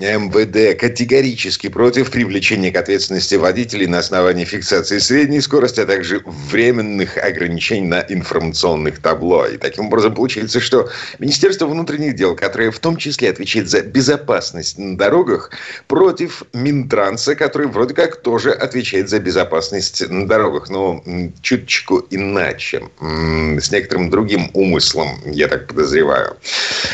МВД 0.00 0.78
категорически 0.78 1.68
против 1.68 2.12
привлечения 2.12 2.70
к 2.70 2.76
ответственности 2.76 3.34
водителей 3.34 3.88
на 3.88 3.98
основании 3.98 4.44
фиксации 4.44 4.98
средней 4.98 5.40
скорости, 5.40 5.80
а 5.80 5.86
также 5.86 6.22
временных 6.24 7.16
ограничений 7.16 7.88
на 7.88 8.06
информационных 8.08 9.02
табло. 9.02 9.46
И 9.46 9.56
таким 9.56 9.86
образом 9.86 10.14
получается, 10.14 10.60
что 10.60 10.88
Министерство 11.18 11.66
внутренних 11.66 12.14
дел, 12.14 12.36
которое 12.36 12.70
в 12.70 12.78
том 12.78 12.96
числе 12.96 13.28
отвечает 13.28 13.68
за 13.68 13.82
безопасность 13.82 14.78
на 14.78 14.96
дорогах, 14.96 15.50
против 15.88 16.44
Минтранса, 16.52 17.34
который 17.34 17.66
вроде 17.66 17.94
как 17.94 18.22
тоже 18.22 18.52
отвечает 18.52 19.08
за 19.08 19.18
безопасность 19.18 20.08
на 20.08 20.28
дорогах, 20.28 20.70
но 20.70 21.02
чуточку 21.42 22.06
иначе, 22.10 22.84
с 23.00 23.72
некоторым 23.72 24.10
другим 24.10 24.48
умыслом, 24.54 25.08
я 25.26 25.48
так 25.48 25.66
подозреваю. 25.66 26.36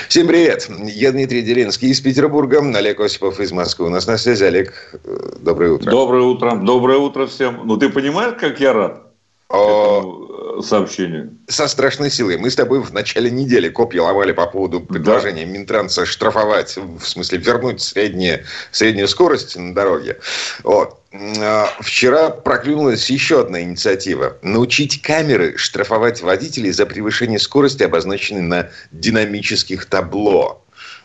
Всем 0.09 0.27
привет! 0.27 0.71
Я 0.87 1.13
Дмитрий 1.13 1.43
Делинский 1.43 1.91
из 1.91 2.01
Петербурга, 2.01 2.63
Олег 2.75 2.94
Олег 2.95 3.01
Осипов 3.01 3.41
из 3.41 3.51
Москвы. 3.51 3.87
У 3.87 3.91
нас 3.91 4.07
на 4.07 4.17
связи. 4.17 4.45
Олег, 4.45 4.73
э, 5.05 5.37
доброе 5.41 5.73
утро. 5.73 5.91
Доброе 5.91 6.23
утро. 6.23 6.55
Доброе 6.55 6.99
утро 6.99 7.27
всем. 7.27 7.63
Ну, 7.65 7.77
ты 7.77 7.89
понимаешь, 7.89 8.37
как 8.39 8.61
я 8.61 8.73
рад? 8.73 9.03
О... 9.49 10.59
Э, 10.59 10.63
сообщению. 10.63 11.37
Со 11.49 11.67
страшной 11.67 12.11
силой. 12.11 12.37
Мы 12.37 12.51
с 12.51 12.55
тобой 12.55 12.81
в 12.81 12.93
начале 12.93 13.31
недели 13.31 13.69
копья 13.69 14.03
ломали 14.03 14.31
по 14.31 14.47
поводу 14.47 14.81
предложения 14.81 15.45
да. 15.45 15.51
Минтранса 15.51 16.07
штрафовать, 16.07 16.77
в 16.77 17.05
смысле 17.05 17.39
вернуть 17.39 17.83
средние, 17.83 18.45
среднюю 18.71 19.09
скорость 19.09 19.57
на 19.57 19.75
дороге. 19.75 20.19
Вот. 20.63 21.01
А, 21.13 21.69
вчера 21.81 22.31
проклюнулась 22.31 23.11
еще 23.11 23.41
одна 23.41 23.63
инициатива. 23.63 24.37
Научить 24.43 25.03
камеры 25.03 25.57
штрафовать 25.57 26.23
водителей 26.23 26.71
за 26.71 26.87
превышение 26.87 27.39
скорости, 27.39 27.83
обозначенной 27.83 28.43
на 28.43 28.71
динамических 28.93 29.87
табло. 29.87 30.64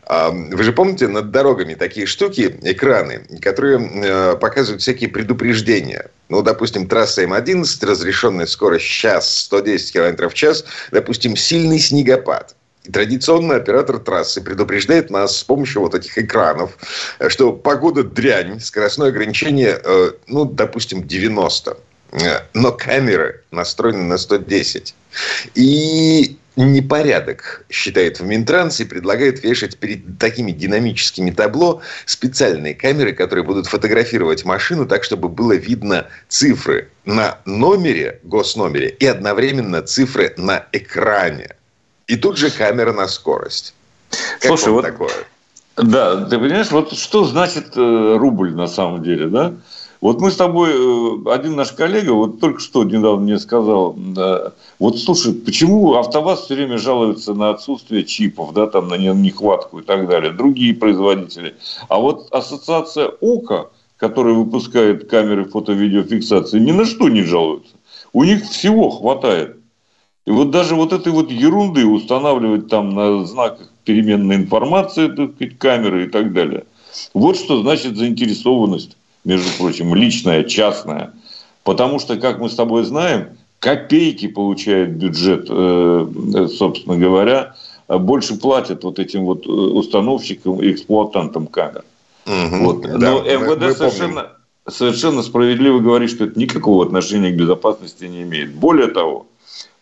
Вы 0.09 0.63
же 0.63 0.73
помните, 0.73 1.07
над 1.07 1.29
дорогами 1.29 1.75
такие 1.75 2.07
штуки, 2.07 2.57
экраны, 2.63 3.27
которые 3.41 3.79
э, 3.79 4.37
показывают 4.37 4.81
всякие 4.81 5.07
предупреждения. 5.07 6.09
Ну, 6.29 6.41
допустим, 6.41 6.87
трасса 6.87 7.23
М11, 7.25 7.85
разрешенная 7.85 8.47
скорость 8.47 8.85
сейчас 8.85 9.37
110 9.41 9.93
км 9.93 10.29
в 10.29 10.33
час, 10.33 10.65
допустим, 10.91 11.35
сильный 11.35 11.77
снегопад. 11.77 12.55
И 12.85 12.91
традиционно 12.91 13.55
оператор 13.55 13.99
трассы 13.99 14.41
предупреждает 14.41 15.11
нас 15.11 15.37
с 15.37 15.43
помощью 15.43 15.81
вот 15.81 15.93
этих 15.93 16.17
экранов, 16.17 16.71
что 17.27 17.53
погода 17.53 18.03
дрянь, 18.03 18.59
скоростное 18.59 19.09
ограничение, 19.09 19.79
э, 19.83 20.11
ну, 20.25 20.45
допустим, 20.45 21.05
90. 21.05 21.77
Э, 22.13 22.17
но 22.55 22.71
камеры 22.71 23.43
настроены 23.51 24.05
на 24.05 24.17
110. 24.17 24.95
И 25.53 26.38
непорядок, 26.63 27.65
считает 27.69 28.19
в 28.19 28.25
Минтрансе, 28.25 28.83
и 28.83 28.87
предлагает 28.87 29.43
вешать 29.43 29.77
перед 29.77 30.19
такими 30.19 30.51
динамическими 30.51 31.31
табло 31.31 31.81
специальные 32.05 32.75
камеры, 32.75 33.13
которые 33.13 33.45
будут 33.45 33.67
фотографировать 33.67 34.45
машину 34.45 34.85
так, 34.85 35.03
чтобы 35.03 35.29
было 35.29 35.53
видно 35.53 36.07
цифры 36.27 36.89
на 37.05 37.39
номере, 37.45 38.19
госномере, 38.23 38.89
и 38.89 39.05
одновременно 39.05 39.81
цифры 39.81 40.33
на 40.37 40.65
экране. 40.71 41.55
И 42.07 42.17
тут 42.17 42.37
же 42.37 42.49
камера 42.51 42.91
на 42.91 43.07
скорость. 43.07 43.73
Как 44.09 44.47
Слушай, 44.47 44.69
вот 44.69 44.81
такое? 44.81 45.13
Да, 45.77 46.25
ты 46.25 46.37
понимаешь, 46.37 46.71
вот 46.71 46.93
что 46.97 47.23
значит 47.23 47.77
э, 47.77 48.17
рубль 48.17 48.53
на 48.53 48.67
самом 48.67 49.01
деле, 49.01 49.27
да? 49.27 49.53
Вот 50.01 50.21
мы 50.21 50.31
с 50.31 50.37
тобой, 50.37 50.71
э, 50.71 51.33
один 51.33 51.55
наш 51.57 51.73
коллега, 51.73 52.11
вот 52.11 52.39
только 52.39 52.61
что 52.61 52.85
недавно 52.85 53.21
мне 53.21 53.37
сказал, 53.37 53.93
да, 53.97 54.53
вот 54.79 54.97
слушай, 54.97 55.33
почему 55.33 55.95
АвтоВАЗ 55.95 56.45
все 56.45 56.55
время 56.55 56.77
жалуется 56.77 57.33
на 57.33 57.49
отсутствие 57.49 58.05
чипов, 58.05 58.53
да, 58.53 58.67
там 58.67 58.87
на 58.87 58.95
нехватку 58.95 59.79
и 59.79 59.83
так 59.83 60.07
далее, 60.07 60.31
другие 60.31 60.73
производители. 60.73 61.55
А 61.89 61.99
вот 61.99 62.29
ассоциация 62.31 63.11
ОКО, 63.19 63.71
которая 63.97 64.35
выпускает 64.35 65.09
камеры 65.09 65.43
фото-видеофиксации, 65.43 66.59
ни 66.59 66.71
на 66.71 66.85
что 66.85 67.09
не 67.09 67.23
жалуются. 67.23 67.75
У 68.13 68.23
них 68.23 68.45
всего 68.45 68.89
хватает. 68.89 69.57
И 70.25 70.31
вот 70.31 70.51
даже 70.51 70.75
вот 70.75 70.93
этой 70.93 71.11
вот 71.11 71.29
ерунды 71.29 71.85
устанавливать 71.85 72.69
там 72.69 72.91
на 72.91 73.25
знаках 73.25 73.67
переменной 73.83 74.37
информации, 74.37 75.07
так 75.07 75.35
сказать, 75.35 75.57
камеры 75.57 76.05
и 76.05 76.09
так 76.09 76.31
далее. 76.31 76.63
Вот 77.13 77.35
что 77.37 77.61
значит 77.61 77.97
заинтересованность 77.97 78.95
между 79.25 79.49
прочим, 79.57 79.93
личная, 79.95 80.43
частная. 80.43 81.13
Потому 81.63 81.99
что, 81.99 82.17
как 82.17 82.39
мы 82.39 82.49
с 82.49 82.55
тобой 82.55 82.83
знаем, 82.83 83.37
копейки 83.59 84.27
получает 84.27 84.95
бюджет, 84.95 85.47
э, 85.49 86.47
собственно 86.57 86.97
говоря, 86.97 87.55
больше 87.87 88.35
платят 88.35 88.83
вот 88.83 88.99
этим 88.99 89.25
вот 89.25 89.45
э, 89.45 89.49
установщикам 89.49 90.61
и 90.61 90.71
эксплуатантам 90.71 91.47
камер. 91.47 91.83
Угу, 92.25 92.63
вот. 92.63 92.81
Да, 92.81 92.97
Но 92.97 93.21
МВД 93.21 93.61
мы, 93.61 93.73
совершенно, 93.73 94.27
совершенно 94.67 95.23
справедливо 95.23 95.79
говорит, 95.79 96.11
что 96.11 96.25
это 96.25 96.39
никакого 96.39 96.85
отношения 96.85 97.31
к 97.31 97.35
безопасности 97.35 98.05
не 98.05 98.23
имеет. 98.23 98.53
Более 98.53 98.87
того, 98.87 99.27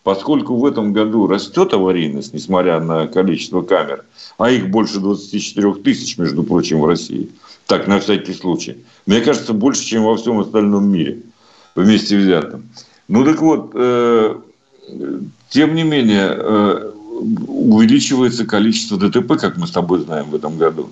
поскольку 0.07 0.55
в 0.55 0.65
этом 0.65 0.93
году 0.93 1.27
растет 1.27 1.73
аварийность, 1.73 2.33
несмотря 2.33 2.79
на 2.79 3.07
количество 3.07 3.61
камер, 3.61 4.05
а 4.37 4.49
их 4.49 4.69
больше 4.69 5.01
24 5.01 5.73
тысяч, 5.83 6.17
между 6.17 6.43
прочим, 6.43 6.79
в 6.79 6.85
России, 6.85 7.29
так, 7.65 7.87
на 7.87 7.99
всякий 7.99 8.33
случай, 8.33 8.85
мне 9.05 9.19
кажется, 9.19 9.51
больше, 9.51 9.83
чем 9.83 10.05
во 10.05 10.15
всем 10.15 10.39
остальном 10.39 10.89
мире, 10.89 11.23
вместе 11.75 12.15
взятом. 12.15 12.69
Ну, 13.09 13.25
так 13.25 13.41
вот, 13.41 13.71
э, 13.73 14.35
тем 15.49 15.75
не 15.75 15.83
менее, 15.83 16.29
э, 16.31 16.91
увеличивается 17.45 18.45
количество 18.45 18.97
ДТП, 18.97 19.37
как 19.37 19.57
мы 19.57 19.67
с 19.67 19.71
тобой 19.71 19.99
знаем 19.99 20.29
в 20.29 20.35
этом 20.35 20.57
году. 20.57 20.89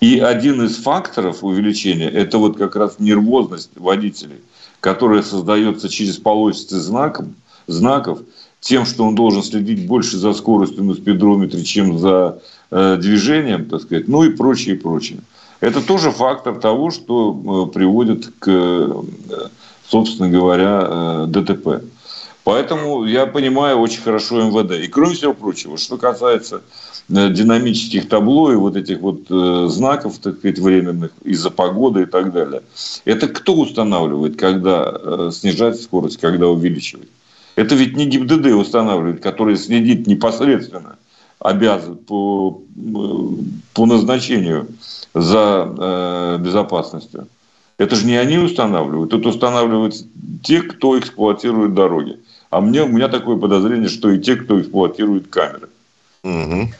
И 0.00 0.18
один 0.18 0.60
из 0.62 0.78
факторов 0.78 1.44
увеличения– 1.44 2.10
это 2.12 2.38
вот 2.38 2.58
как 2.58 2.74
раз 2.74 2.96
нервозность 2.98 3.70
водителей, 3.76 4.40
которая 4.80 5.22
создается 5.22 5.88
через 5.88 6.16
полосицы 6.16 6.80
знаков, 6.80 7.26
знаков– 7.68 8.22
тем, 8.66 8.84
что 8.84 9.04
он 9.04 9.14
должен 9.14 9.44
следить 9.44 9.86
больше 9.86 10.16
за 10.16 10.32
скоростью 10.32 10.82
на 10.82 10.94
спидрометре, 10.94 11.62
чем 11.62 11.98
за 11.98 12.40
э, 12.72 12.96
движением, 13.00 13.66
так 13.66 13.82
сказать, 13.82 14.08
ну 14.08 14.24
и 14.24 14.30
прочее, 14.30 14.74
прочее. 14.74 15.20
Это 15.60 15.80
тоже 15.80 16.10
фактор 16.10 16.56
того, 16.58 16.90
что 16.90 17.68
э, 17.70 17.72
приводит 17.72 18.26
к, 18.40 18.48
э, 18.48 19.02
собственно 19.88 20.28
говоря, 20.28 20.84
э, 20.84 21.26
ДТП. 21.28 21.84
Поэтому 22.42 23.04
я 23.04 23.26
понимаю 23.26 23.78
очень 23.78 24.02
хорошо 24.02 24.42
МВД. 24.42 24.72
И 24.84 24.88
кроме 24.88 25.14
всего 25.14 25.32
прочего, 25.32 25.78
что 25.78 25.96
касается 25.96 26.62
э, 27.08 27.30
динамических 27.30 28.08
табло 28.08 28.52
и 28.52 28.56
вот 28.56 28.74
этих 28.74 28.98
вот 28.98 29.30
э, 29.30 29.68
знаков, 29.70 30.18
так 30.18 30.38
сказать, 30.38 30.58
временных 30.58 31.12
из-за 31.22 31.50
погоды 31.50 32.02
и 32.02 32.06
так 32.06 32.32
далее. 32.32 32.62
Это 33.04 33.28
кто 33.28 33.54
устанавливает, 33.54 34.36
когда 34.36 34.92
э, 34.92 35.30
снижать 35.32 35.80
скорость, 35.80 36.18
когда 36.18 36.48
увеличивать? 36.48 37.08
Это 37.56 37.74
ведь 37.74 37.96
не 37.96 38.06
ГИБДД 38.06 38.52
устанавливает, 38.52 39.22
который 39.22 39.56
следит 39.56 40.06
непосредственно, 40.06 40.96
обязан 41.38 41.96
по, 41.96 42.62
по 43.72 43.86
назначению 43.86 44.68
за 45.14 45.74
э, 45.76 46.38
безопасностью. 46.40 47.26
Это 47.78 47.96
же 47.96 48.06
не 48.06 48.16
они 48.16 48.38
устанавливают, 48.38 49.12
это 49.12 49.28
устанавливают 49.28 49.94
те, 50.42 50.62
кто 50.62 50.98
эксплуатирует 50.98 51.74
дороги. 51.74 52.18
А 52.50 52.60
мне, 52.60 52.82
у 52.82 52.88
меня 52.88 53.08
такое 53.08 53.36
подозрение, 53.36 53.88
что 53.88 54.10
и 54.10 54.18
те, 54.18 54.36
кто 54.36 54.60
эксплуатирует 54.60 55.28
камеры. 55.28 55.68
Угу. 56.22 56.70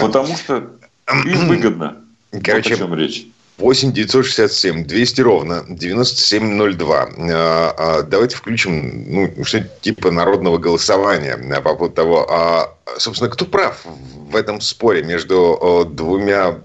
Потому 0.00 0.36
что 0.36 0.70
им 1.24 1.48
выгодно. 1.48 1.96
Короче, 2.30 2.70
вот 2.70 2.76
о 2.76 2.78
чем 2.78 2.94
речь. 2.94 3.26
8 3.60 3.92
967 3.92 4.84
200 4.84 5.20
ровно 5.20 5.64
9702. 5.68 6.96
А, 6.96 7.74
а, 7.76 8.02
давайте 8.02 8.36
включим 8.36 9.04
ну, 9.06 9.44
что 9.44 9.60
типа 9.60 10.10
народного 10.10 10.58
голосования 10.58 11.36
по 11.60 11.74
поводу 11.74 11.94
того, 11.94 12.26
а, 12.30 12.74
собственно, 12.98 13.30
кто 13.30 13.44
прав 13.44 13.84
в 13.84 14.34
этом 14.34 14.60
споре 14.60 15.02
между 15.02 15.86
двумя 15.92 16.58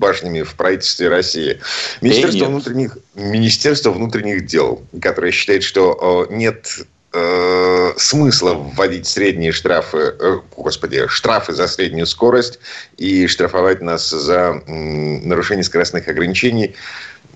башнями 0.00 0.42
в 0.42 0.54
правительстве 0.54 1.08
России. 1.08 1.60
Министерство, 2.00 2.46
внутренних, 2.46 2.98
Министерство 3.14 3.90
внутренних 3.90 4.46
дел, 4.46 4.82
которое 5.00 5.30
считает, 5.30 5.62
что 5.62 6.26
нет 6.30 6.66
э, 7.12 7.92
смысла 7.96 8.54
вводить 8.54 9.06
средние 9.06 9.52
штрафы, 9.52 10.14
э, 10.18 10.38
господи, 10.56 11.06
штрафы 11.08 11.52
за 11.52 11.68
среднюю 11.68 12.06
скорость 12.06 12.58
и 12.96 13.26
штрафовать 13.26 13.80
нас 13.80 14.10
за 14.10 14.62
э, 14.66 14.72
нарушение 14.72 15.64
скоростных 15.64 16.08
ограничений, 16.08 16.74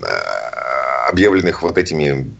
э, 0.01 0.07
объявленных 1.09 1.63
вот 1.63 1.79
этими 1.79 2.31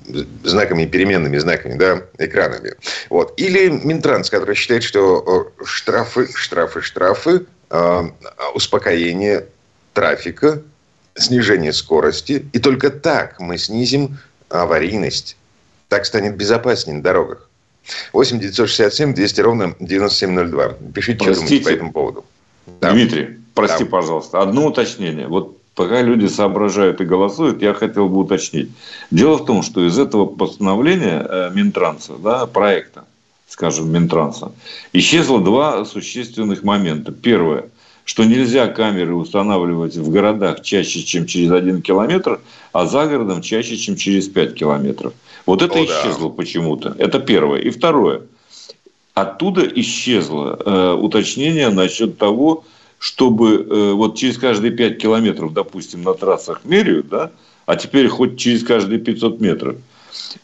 знаками, 0.43 0.87
переменными 0.87 1.39
знаками, 1.39 1.75
да, 1.75 2.03
экранами. 2.19 2.75
Вот. 3.11 3.35
Или 3.37 3.69
Минтранс, 3.69 4.31
который 4.31 4.55
считает, 4.55 4.83
что 4.83 5.53
э, 5.61 5.65
штрафы, 5.65 6.29
штрафы, 6.35 6.81
штрафы, 6.83 7.47
э, 7.71 8.03
успокоение 8.55 9.47
трафика, 9.93 10.63
снижение 11.15 11.73
скорости, 11.73 12.45
и 12.53 12.59
только 12.59 12.91
так 12.91 13.39
мы 13.39 13.59
снизим 13.59 14.19
аварийность 14.49 15.37
так 15.95 16.07
станет 16.07 16.37
безопаснее 16.37 16.97
на 16.97 17.05
дорогах. 17.05 17.49
8 18.13 18.41
967 18.41 19.15
200 19.15 19.41
ровно 19.43 19.77
9702. 19.79 20.69
Пишите, 20.93 21.25
Простите, 21.25 21.35
что 21.35 21.35
думаете 21.35 21.65
по 21.65 21.69
этому 21.69 21.93
поводу. 21.93 22.25
Да. 22.81 22.91
Дмитрий, 22.91 23.39
прости, 23.55 23.85
да. 23.85 23.91
пожалуйста, 23.91 24.41
одно 24.41 24.67
уточнение. 24.67 25.29
Вот 25.29 25.57
пока 25.77 26.03
люди 26.03 26.27
соображают 26.27 27.01
и 27.01 27.05
голосуют, 27.05 27.63
я 27.63 27.75
хотел 27.75 28.09
бы 28.09 28.19
уточнить. 28.19 28.71
Дело 29.13 29.37
в 29.37 29.45
том, 29.45 29.63
что 29.63 29.87
из 29.87 29.97
этого 29.97 30.27
постановления 30.27 31.25
э, 31.29 31.51
Минтранса, 31.55 32.15
да, 32.15 32.47
проекта, 32.47 33.05
скажем, 33.47 33.89
Минтранса, 33.93 34.51
исчезло 34.93 35.41
два 35.41 35.85
существенных 35.85 36.65
момента. 36.65 37.13
Первое, 37.13 37.67
что 38.05 38.25
нельзя 38.25 38.69
камеры 38.69 39.15
устанавливать 39.15 39.97
в 39.97 40.11
городах 40.11 40.63
чаще, 40.63 41.03
чем 41.03 41.27
через 41.27 41.51
один 41.51 41.83
километр, 41.83 42.41
а 42.73 42.87
за 42.87 43.07
городом 43.07 43.43
чаще, 43.43 43.77
чем 43.77 43.97
через 43.97 44.29
пять 44.29 44.55
километров. 44.55 45.15
Вот 45.47 45.63
это 45.63 45.79
О, 45.79 45.85
исчезло 45.85 46.29
да. 46.29 46.37
почему-то. 46.37 46.95
Это 46.99 47.19
первое. 47.19 47.61
И 47.61 47.71
второе. 47.71 48.23
Оттуда 49.15 49.63
исчезло 49.63 50.59
э, 50.65 50.93
уточнение 50.95 51.71
насчет 51.71 52.19
того, 52.19 52.65
чтобы 52.99 53.55
э, 53.57 53.93
вот 53.93 54.17
через 54.17 54.39
каждые 54.39 54.73
5 54.73 54.99
километров, 54.99 55.53
допустим, 55.53 56.03
на 56.03 56.15
трассах 56.15 56.63
меряют, 56.65 57.09
да, 57.09 57.31
а 57.67 57.77
теперь 57.77 58.09
хоть 58.09 58.39
через 58.39 58.65
каждые 58.65 58.99
500 58.99 59.41
метров. 59.41 59.77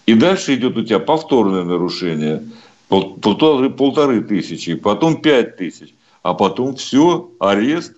И 0.06 0.14
дальше 0.14 0.54
идет 0.54 0.76
у 0.76 0.84
тебя 0.84 0.98
повторное 0.98 1.64
нарушение, 1.64 2.42
полторы, 2.88 3.70
полторы 3.70 4.20
тысячи, 4.22 4.74
потом 4.74 5.20
5 5.20 5.56
тысяч, 5.56 5.94
а 6.22 6.34
потом 6.34 6.76
все, 6.76 7.30
арест, 7.38 7.94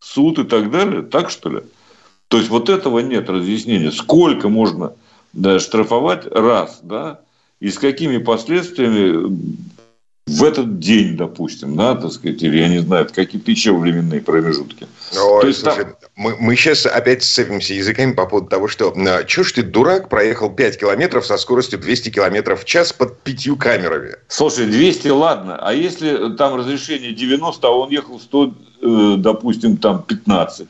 суд 0.00 0.38
и 0.38 0.44
так 0.44 0.70
далее. 0.70 1.02
Так 1.02 1.30
что 1.30 1.50
ли? 1.50 1.60
То 2.28 2.38
есть 2.38 2.48
вот 2.48 2.68
этого 2.68 3.00
нет 3.00 3.28
разъяснения. 3.28 3.90
Сколько 3.90 4.48
можно 4.48 4.94
да, 5.32 5.58
штрафовать 5.58 6.26
раз, 6.26 6.80
да, 6.82 7.20
и 7.60 7.70
с 7.70 7.78
какими 7.78 8.18
последствиями 8.18 9.36
в 10.30 10.44
этот 10.44 10.78
день, 10.78 11.16
допустим, 11.16 11.76
да, 11.76 11.94
так 11.94 12.12
сказать, 12.12 12.42
или 12.42 12.58
я 12.58 12.68
не 12.68 12.78
знаю, 12.78 13.08
какие-то 13.12 13.50
еще 13.50 13.72
временные 13.72 14.20
промежутки. 14.20 14.86
Ой, 15.16 15.40
То 15.40 15.46
есть, 15.48 15.60
слушай, 15.60 15.84
там... 15.84 15.94
мы, 16.16 16.36
мы 16.38 16.56
сейчас 16.56 16.86
опять 16.86 17.22
сцепимся 17.22 17.74
языками 17.74 18.12
по 18.12 18.26
поводу 18.26 18.48
того, 18.48 18.68
что 18.68 18.94
чё 19.26 19.44
ж 19.44 19.52
ты, 19.52 19.62
дурак, 19.62 20.08
проехал 20.08 20.50
5 20.50 20.78
километров 20.78 21.26
со 21.26 21.36
скоростью 21.36 21.78
200 21.78 22.10
километров 22.10 22.62
в 22.62 22.64
час 22.64 22.92
под 22.92 23.20
пятью 23.22 23.56
камерами? 23.56 24.16
Слушай, 24.28 24.66
200, 24.66 25.08
ладно, 25.08 25.58
а 25.60 25.72
если 25.72 26.36
там 26.36 26.54
разрешение 26.54 27.12
90, 27.12 27.66
а 27.66 27.70
он 27.70 27.90
ехал 27.90 28.20
100, 28.20 28.54
э, 28.82 29.14
допустим, 29.18 29.76
там 29.76 30.02
15? 30.02 30.68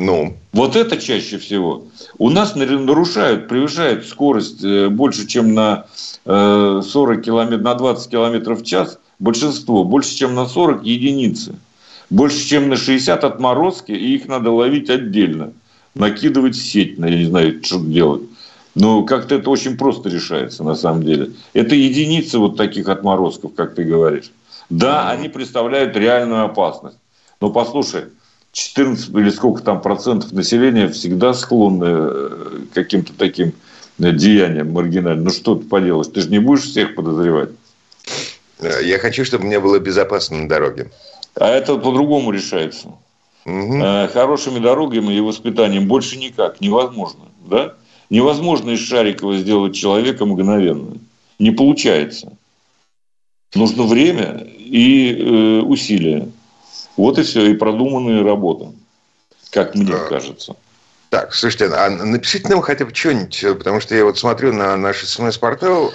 Ну. 0.00 0.34
Вот 0.52 0.76
это 0.76 0.96
чаще 0.96 1.36
всего. 1.36 1.84
У 2.16 2.30
нас 2.30 2.56
нарушают, 2.56 3.48
превышают 3.48 4.06
скорость 4.06 4.64
э, 4.64 4.88
больше, 4.88 5.26
чем 5.26 5.52
на 5.52 5.84
40 6.24 7.18
э, 7.18 7.22
километров, 7.22 7.60
на 7.60 7.74
20 7.74 8.10
километров 8.10 8.62
в 8.62 8.64
час. 8.64 8.98
Большинство. 9.18 9.84
Больше, 9.84 10.16
чем 10.16 10.34
на 10.34 10.46
40 10.46 10.86
единицы. 10.86 11.54
Больше, 12.08 12.48
чем 12.48 12.70
на 12.70 12.76
60 12.76 13.22
отморозки, 13.22 13.92
и 13.92 14.14
их 14.14 14.26
надо 14.26 14.50
ловить 14.50 14.88
отдельно. 14.88 15.52
Накидывать 15.94 16.56
сеть, 16.56 16.96
я 16.96 17.10
не 17.10 17.26
знаю, 17.26 17.62
что 17.62 17.78
делать. 17.78 18.22
Но 18.74 19.02
как-то 19.02 19.34
это 19.34 19.50
очень 19.50 19.76
просто 19.76 20.08
решается 20.08 20.64
на 20.64 20.76
самом 20.76 21.02
деле. 21.02 21.32
Это 21.52 21.74
единицы 21.74 22.38
вот 22.38 22.56
таких 22.56 22.88
отморозков, 22.88 23.52
как 23.54 23.74
ты 23.74 23.84
говоришь. 23.84 24.30
Да, 24.70 25.10
они 25.10 25.28
представляют 25.28 25.94
реальную 25.94 26.44
опасность. 26.44 26.96
Но 27.40 27.50
послушай, 27.50 28.04
14 28.52 29.10
или 29.10 29.30
сколько 29.30 29.62
там 29.62 29.80
процентов 29.80 30.32
населения 30.32 30.88
всегда 30.88 31.34
склонны 31.34 31.84
э, 31.86 32.58
к 32.70 32.74
каким-то 32.74 33.12
таким 33.16 33.52
э, 33.98 34.12
деяниям 34.12 34.72
маргинальным. 34.72 35.24
Ну, 35.24 35.30
что 35.30 35.54
ты 35.54 35.66
поделаешь? 35.66 36.08
Ты 36.08 36.22
же 36.22 36.30
не 36.30 36.40
будешь 36.40 36.64
всех 36.64 36.94
подозревать. 36.94 37.50
Э, 38.58 38.80
я 38.82 38.98
хочу, 38.98 39.24
чтобы 39.24 39.44
мне 39.44 39.60
было 39.60 39.78
безопасно 39.78 40.38
на 40.38 40.48
дороге. 40.48 40.90
А 41.36 41.48
это 41.48 41.76
по-другому 41.76 42.32
решается. 42.32 42.88
Угу. 43.46 43.82
Хорошими 44.12 44.58
дорогами 44.58 45.14
и 45.14 45.20
воспитанием 45.20 45.86
больше 45.86 46.18
никак. 46.18 46.60
Невозможно. 46.60 47.20
Да? 47.48 47.74
Невозможно 48.10 48.70
из 48.70 48.80
Шарикова 48.80 49.38
сделать 49.38 49.74
человека 49.74 50.26
мгновенно. 50.26 50.98
Не 51.38 51.52
получается. 51.52 52.32
Нужно 53.54 53.84
время 53.84 54.46
и 54.58 55.14
э, 55.14 55.60
усилия. 55.62 56.28
Вот 57.00 57.18
и 57.18 57.22
все, 57.22 57.46
и 57.46 57.54
продуманная 57.54 58.22
работа, 58.22 58.74
как 59.50 59.74
мне 59.74 59.94
а, 59.94 60.06
кажется. 60.06 60.54
Так, 61.08 61.34
слушайте, 61.34 61.74
а 61.74 61.88
напишите 61.88 62.46
нам 62.50 62.60
хотя 62.60 62.84
бы 62.84 62.94
что-нибудь, 62.94 63.42
потому 63.56 63.80
что 63.80 63.94
я 63.94 64.04
вот 64.04 64.18
смотрю 64.18 64.52
на 64.52 64.76
наш 64.76 65.02
смс-портал, 65.06 65.90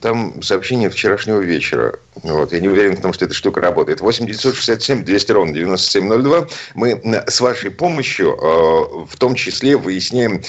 там 0.00 0.42
сообщение 0.42 0.90
вчерашнего 0.90 1.38
вечера. 1.38 2.00
Вот, 2.24 2.52
я 2.52 2.58
не 2.58 2.66
уверен 2.66 2.96
в 2.96 3.00
том, 3.00 3.12
что 3.12 3.26
эта 3.26 3.34
штука 3.34 3.60
работает. 3.60 4.00
8 4.00 4.26
967 4.26 5.04
200 5.04 5.30
ровно 5.30 5.54
9702. 5.54 6.48
Мы 6.74 7.00
с 7.28 7.40
вашей 7.40 7.70
помощью 7.70 8.36
а, 8.36 9.06
в 9.06 9.16
том 9.16 9.36
числе 9.36 9.76
выясняем 9.76 10.42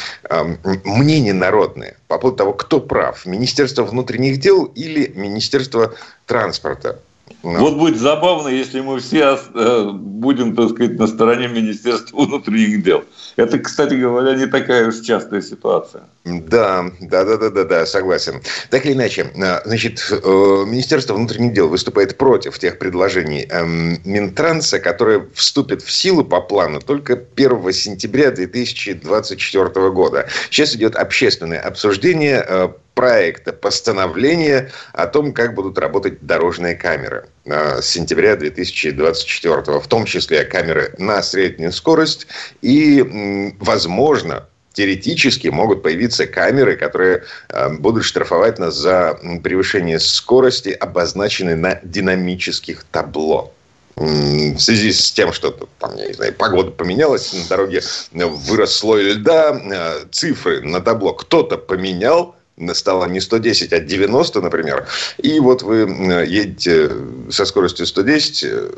мнение 0.85 1.33
народное 1.35 1.97
по 2.07 2.17
поводу 2.17 2.38
того, 2.38 2.53
кто 2.53 2.79
прав. 2.79 3.27
Министерство 3.27 3.83
внутренних 3.83 4.39
дел 4.39 4.65
или 4.73 5.11
Министерство 5.15 5.94
транспорта. 6.25 7.00
Ну. 7.42 7.60
Вот 7.60 7.78
будет 7.78 7.98
забавно, 7.98 8.50
если 8.50 8.81
мы 8.81 9.00
все 9.00 9.40
э, 9.54 9.92
будем, 9.92 10.56
так 10.56 10.72
сказать, 10.72 11.00
на 11.00 11.08
стороне 11.08 11.48
Министерства 11.48 12.18
внутренних 12.18 12.84
дел. 12.84 13.04
Это, 13.38 13.60
кстати 13.60 13.94
говоря, 13.94 14.36
не 14.36 14.46
такая 14.46 14.88
уж 14.88 15.00
частая 15.00 15.42
ситуация. 15.42 16.04
Да, 16.25 16.92
да, 17.00 17.24
да, 17.24 17.38
да, 17.38 17.50
да, 17.50 17.63
да, 17.63 17.86
согласен. 17.86 18.42
Так 18.69 18.86
или 18.86 18.94
иначе, 18.94 19.31
э, 19.33 19.62
значит, 19.63 20.06
э, 20.12 20.63
Министерство 20.68 21.13
внутренних 21.13 21.54
дел 21.54 21.69
выступает 21.69 22.18
против 22.18 22.60
тех 22.60 22.77
предложений 22.77 23.48
эм, 23.50 24.01
Минтранса, 24.04 24.80
которые 24.80 25.27
вступят 25.33 25.81
в 25.81 25.89
силу 25.89 26.25
по 26.25 26.42
плану 26.42 26.81
только 26.81 27.13
1 27.36 27.71
сентября 27.71 28.31
2024 28.31 29.89
года. 29.92 30.27
Сейчас 30.50 30.75
идет 30.75 30.95
общественное 30.95 31.60
обсуждение 31.62 32.74
проекта 32.95 33.54
постановления 33.54 34.71
о 34.92 35.07
том, 35.07 35.31
как 35.31 35.54
будут 35.54 35.80
работать 35.80 36.18
дорожные 36.21 36.75
камеры 36.75 37.27
с 37.45 37.86
сентября 37.86 38.36
2024, 38.36 39.80
в 39.80 39.88
том 39.88 40.04
числе 40.04 40.44
камеры 40.44 40.94
на 40.98 41.24
среднюю 41.24 41.71
скорость 41.71 42.27
и, 42.62 43.56
возможно, 43.60 44.48
теоретически 44.80 45.50
могут 45.50 45.84
появиться 45.84 46.26
камеры, 46.26 46.78
которые 46.78 47.24
э, 47.50 47.70
будут 47.80 48.06
штрафовать 48.06 48.60
нас 48.60 48.76
за 48.76 49.20
превышение 49.44 50.00
скорости, 50.00 50.70
обозначенной 50.70 51.58
на 51.58 51.81
динамических 51.84 52.86
табло 52.86 53.52
в 53.98 54.57
связи 54.59 54.94
с 54.94 55.12
тем, 55.12 55.33
что 55.33 55.52
там, 55.80 55.98
я 55.98 56.07
не 56.07 56.14
знаю, 56.14 56.33
погода 56.33 56.71
поменялась, 56.71 57.33
на 57.33 57.45
дороге 57.50 57.81
вырос 58.14 58.74
слой 58.74 59.16
льда, 59.16 59.52
э, 59.52 60.06
цифры 60.12 60.62
на 60.62 60.80
табло 60.80 61.12
кто-то 61.12 61.57
поменял, 61.57 62.38
стало 62.74 63.06
не 63.07 63.19
110, 63.19 63.74
а 63.74 63.81
90, 63.81 64.40
например, 64.40 64.88
и 65.18 65.42
вот 65.42 65.62
вы 65.62 65.80
едете 66.26 66.90
со 67.30 67.44
скоростью 67.44 67.86
110. 67.86 68.44
Э, 68.45 68.69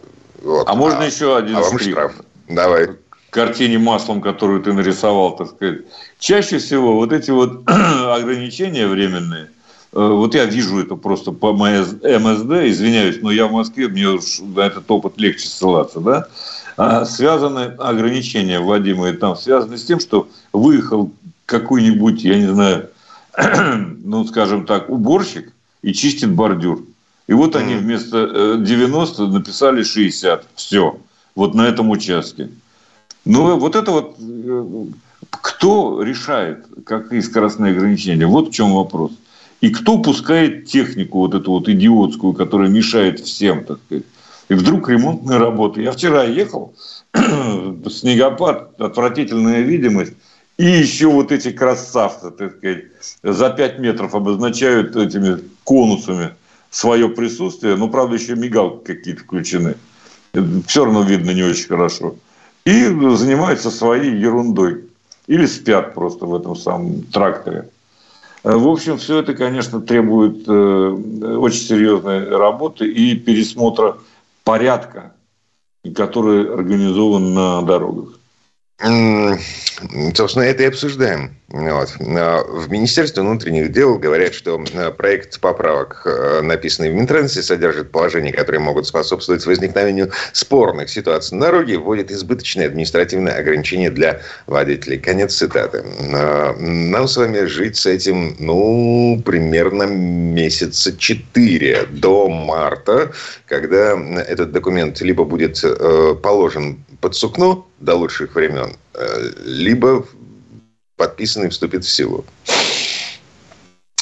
вот, 0.41 0.67
а, 0.67 0.71
а 0.71 0.75
можно 0.75 1.03
еще 1.03 1.37
один 1.37 1.57
а 1.57 1.61
вам 1.61 1.77
штраф? 1.77 2.13
Давай. 2.49 2.89
Картине 3.31 3.79
маслом, 3.79 4.21
которую 4.21 4.61
ты 4.61 4.73
нарисовал, 4.73 5.35
так 5.37 5.47
сказать. 5.47 5.79
Чаще 6.19 6.59
всего 6.59 6.95
вот 6.95 7.13
эти 7.13 7.31
вот 7.31 7.63
ограничения 7.65 8.87
временные, 8.87 9.49
э, 9.93 10.07
вот 10.07 10.35
я 10.35 10.45
вижу 10.45 10.79
это 10.79 10.95
просто 10.95 11.31
по 11.31 11.53
моей 11.53 11.79
МСД, 11.79 12.69
извиняюсь, 12.69 13.21
но 13.21 13.31
я 13.31 13.47
в 13.47 13.53
Москве, 13.53 13.87
мне 13.87 14.09
уж 14.09 14.39
на 14.39 14.61
этот 14.61 14.91
опыт 14.91 15.13
легче 15.17 15.47
ссылаться, 15.47 16.01
да, 16.01 16.27
а 16.75 17.05
связаны 17.05 17.73
ограничения, 17.79 18.59
вводимые 18.59 19.13
там, 19.13 19.37
связаны 19.37 19.77
с 19.77 19.85
тем, 19.85 20.01
что 20.01 20.27
выехал 20.51 21.11
какой-нибудь, 21.45 22.23
я 22.23 22.37
не 22.37 22.47
знаю, 22.47 22.89
ну, 24.03 24.25
скажем 24.25 24.65
так, 24.65 24.89
уборщик 24.89 25.53
и 25.81 25.93
чистит 25.93 26.31
бордюр. 26.31 26.83
И 27.27 27.33
вот 27.33 27.55
они 27.55 27.75
вместо 27.75 28.57
90 28.57 29.23
э, 29.23 29.27
написали 29.27 29.83
60. 29.83 30.47
Все. 30.55 30.97
Вот 31.33 31.53
на 31.55 31.61
этом 31.61 31.89
участке. 31.89 32.49
Ну, 33.25 33.57
вот 33.57 33.75
это 33.75 33.91
вот... 33.91 34.17
Э, 34.19 34.85
кто 35.29 36.01
решает, 36.01 36.65
какие 36.85 37.21
скоростные 37.21 37.73
ограничения? 37.73 38.25
Вот 38.25 38.49
в 38.49 38.51
чем 38.51 38.73
вопрос. 38.73 39.11
И 39.61 39.69
кто 39.69 39.99
пускает 39.99 40.65
технику 40.65 41.19
вот 41.19 41.35
эту 41.35 41.51
вот 41.51 41.69
идиотскую, 41.69 42.33
которая 42.33 42.69
мешает 42.69 43.19
всем, 43.19 43.63
так 43.63 43.79
сказать. 43.85 44.03
И 44.49 44.53
вдруг 44.53 44.89
ремонтные 44.89 45.37
работы. 45.37 45.81
Я 45.81 45.91
вчера 45.91 46.23
ехал, 46.23 46.73
снегопад, 47.13 48.81
отвратительная 48.81 49.61
видимость. 49.61 50.13
И 50.57 50.65
еще 50.65 51.07
вот 51.07 51.31
эти 51.31 51.51
красавцы, 51.51 52.31
так 52.31 52.57
сказать, 52.57 52.85
за 53.23 53.49
5 53.49 53.79
метров 53.79 54.13
обозначают 54.13 54.95
этими 54.95 55.39
конусами 55.63 56.31
свое 56.69 57.07
присутствие. 57.09 57.75
Ну, 57.75 57.89
правда, 57.89 58.15
еще 58.15 58.35
мигалки 58.35 58.93
какие-то 58.93 59.21
включены. 59.21 59.75
Все 60.67 60.85
равно 60.85 61.03
видно 61.03 61.31
не 61.31 61.43
очень 61.43 61.67
хорошо. 61.67 62.15
И 62.65 62.83
занимаются 63.15 63.71
своей 63.71 64.15
ерундой. 64.15 64.85
Или 65.27 65.45
спят 65.45 65.93
просто 65.93 66.25
в 66.25 66.35
этом 66.35 66.55
самом 66.55 67.03
тракторе. 67.03 67.69
В 68.43 68.67
общем, 68.67 68.97
все 68.97 69.19
это, 69.19 69.33
конечно, 69.35 69.81
требует 69.81 70.49
очень 70.49 71.61
серьезной 71.61 72.27
работы 72.27 72.91
и 72.91 73.15
пересмотра 73.15 73.97
порядка, 74.43 75.13
который 75.95 76.51
организован 76.51 77.33
на 77.33 77.61
дорогах. 77.61 78.19
Собственно, 78.81 80.43
это 80.43 80.63
и 80.63 80.67
обсуждаем. 80.67 81.35
Вот. 81.49 81.89
В 81.99 82.71
Министерстве 82.71 83.23
внутренних 83.23 83.71
дел 83.71 83.97
говорят, 83.97 84.33
что 84.33 84.63
э, 84.73 84.91
проект 84.91 85.39
поправок, 85.39 86.03
э, 86.05 86.41
написанный 86.41 86.91
в 86.91 86.95
Минтрансе, 86.95 87.41
содержит 87.43 87.91
положения, 87.91 88.31
которые 88.31 88.61
могут 88.61 88.87
способствовать 88.87 89.45
возникновению 89.45 90.11
спорных 90.31 90.89
ситуаций 90.89 91.37
на 91.37 91.47
дороге, 91.47 91.77
вводит 91.77 92.09
избыточные 92.09 92.67
административные 92.67 93.35
ограничения 93.35 93.89
для 93.89 94.21
водителей. 94.47 94.97
Конец 94.97 95.35
цитаты. 95.35 95.83
Нам 95.83 97.07
с 97.07 97.17
вами 97.17 97.45
жить 97.45 97.75
с 97.75 97.85
этим, 97.85 98.35
ну, 98.39 99.21
примерно 99.25 99.83
месяца 99.83 100.95
четыре 100.97 101.85
до 101.89 102.29
марта, 102.29 103.11
когда 103.45 103.99
этот 104.21 104.53
документ 104.53 105.01
либо 105.01 105.25
будет 105.25 105.59
э, 105.63 106.15
положен 106.21 106.79
под 107.01 107.15
сукно 107.15 107.67
до 107.79 107.95
лучших 107.95 108.35
времен, 108.35 108.75
либо 109.43 110.05
подписанный 110.95 111.49
вступит 111.49 111.83
в 111.83 111.89
силу. 111.89 112.25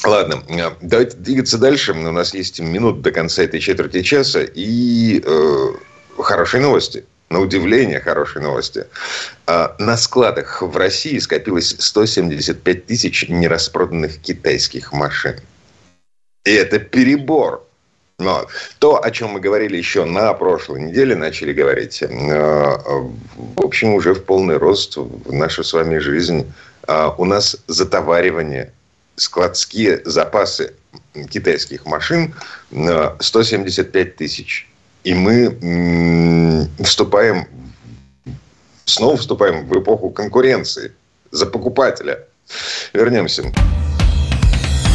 Ладно, 0.05 0.43
давайте 0.81 1.17
двигаться 1.17 1.57
дальше. 1.57 1.91
У 1.91 2.11
нас 2.11 2.33
есть 2.33 2.59
минут 2.59 3.01
до 3.01 3.11
конца 3.11 3.43
этой 3.43 3.59
четверти 3.59 4.01
часа. 4.01 4.41
И 4.41 5.21
э, 5.25 5.67
хорошие 6.17 6.61
новости. 6.61 7.05
На 7.29 7.39
удивление, 7.39 7.99
хорошие 7.99 8.41
новости. 8.41 8.85
А, 9.45 9.75
на 9.77 9.97
складах 9.97 10.61
в 10.61 10.75
России 10.75 11.19
скопилось 11.19 11.75
175 11.77 12.85
тысяч 12.87 13.29
нераспроданных 13.29 14.19
китайских 14.19 14.93
машин. 14.93 15.35
И 16.45 16.51
это 16.51 16.79
перебор. 16.79 17.67
Но 18.19 18.45
то, 18.79 19.03
о 19.03 19.11
чем 19.11 19.31
мы 19.31 19.39
говорили 19.39 19.77
еще 19.77 20.03
на 20.03 20.33
прошлой 20.33 20.81
неделе, 20.81 21.15
начали 21.15 21.53
говорить, 21.53 22.03
э, 22.03 22.07
в 22.07 23.65
общем, 23.65 23.93
уже 23.93 24.13
в 24.13 24.23
полный 24.25 24.57
рост 24.57 24.97
в 24.97 25.33
нашу 25.33 25.63
с 25.63 25.71
вами 25.71 25.97
жизнь 25.99 26.45
а, 26.87 27.13
у 27.17 27.25
нас 27.25 27.55
затоваривание, 27.67 28.73
складские 29.15 30.01
запасы 30.05 30.73
китайских 31.29 31.85
машин 31.85 32.33
175 33.19 34.15
тысяч. 34.15 34.67
И 35.03 35.13
мы 35.13 36.67
вступаем, 36.83 37.47
снова 38.85 39.17
вступаем 39.17 39.67
в 39.67 39.79
эпоху 39.79 40.09
конкуренции 40.09 40.91
за 41.31 41.45
покупателя. 41.45 42.25
Вернемся. 42.93 43.43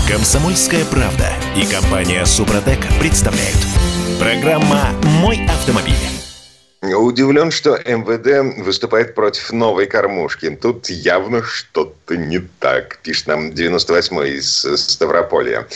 Комсомольская 0.07 0.85
правда 0.85 1.33
и 1.57 1.65
компания 1.65 2.27
Супротек 2.27 2.79
представляют. 3.01 3.57
Программа 4.21 4.91
«Мой 5.03 5.41
автомобиль». 5.47 5.95
Удивлен, 6.83 7.51
что 7.51 7.79
МВД 7.79 8.63
выступает 8.63 9.15
против 9.15 9.51
новой 9.51 9.87
кормушки. 9.87 10.51
Тут 10.51 10.91
явно 10.91 11.43
что-то 11.43 12.19
не 12.19 12.41
так, 12.61 12.99
пишет 12.99 13.29
нам 13.29 13.49
98-й 13.53 14.37
из 14.37 14.67
Ставрополья. 14.77 15.67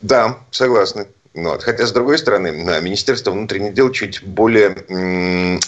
Да, 0.00 0.38
согласны. 0.52 1.08
Ну 1.34 1.50
вот. 1.50 1.64
Хотя, 1.64 1.86
с 1.86 1.92
другой 1.92 2.18
стороны, 2.18 2.52
Министерство 2.80 3.32
внутренних 3.32 3.74
дел 3.74 3.90
чуть 3.90 4.22
более 4.22 4.70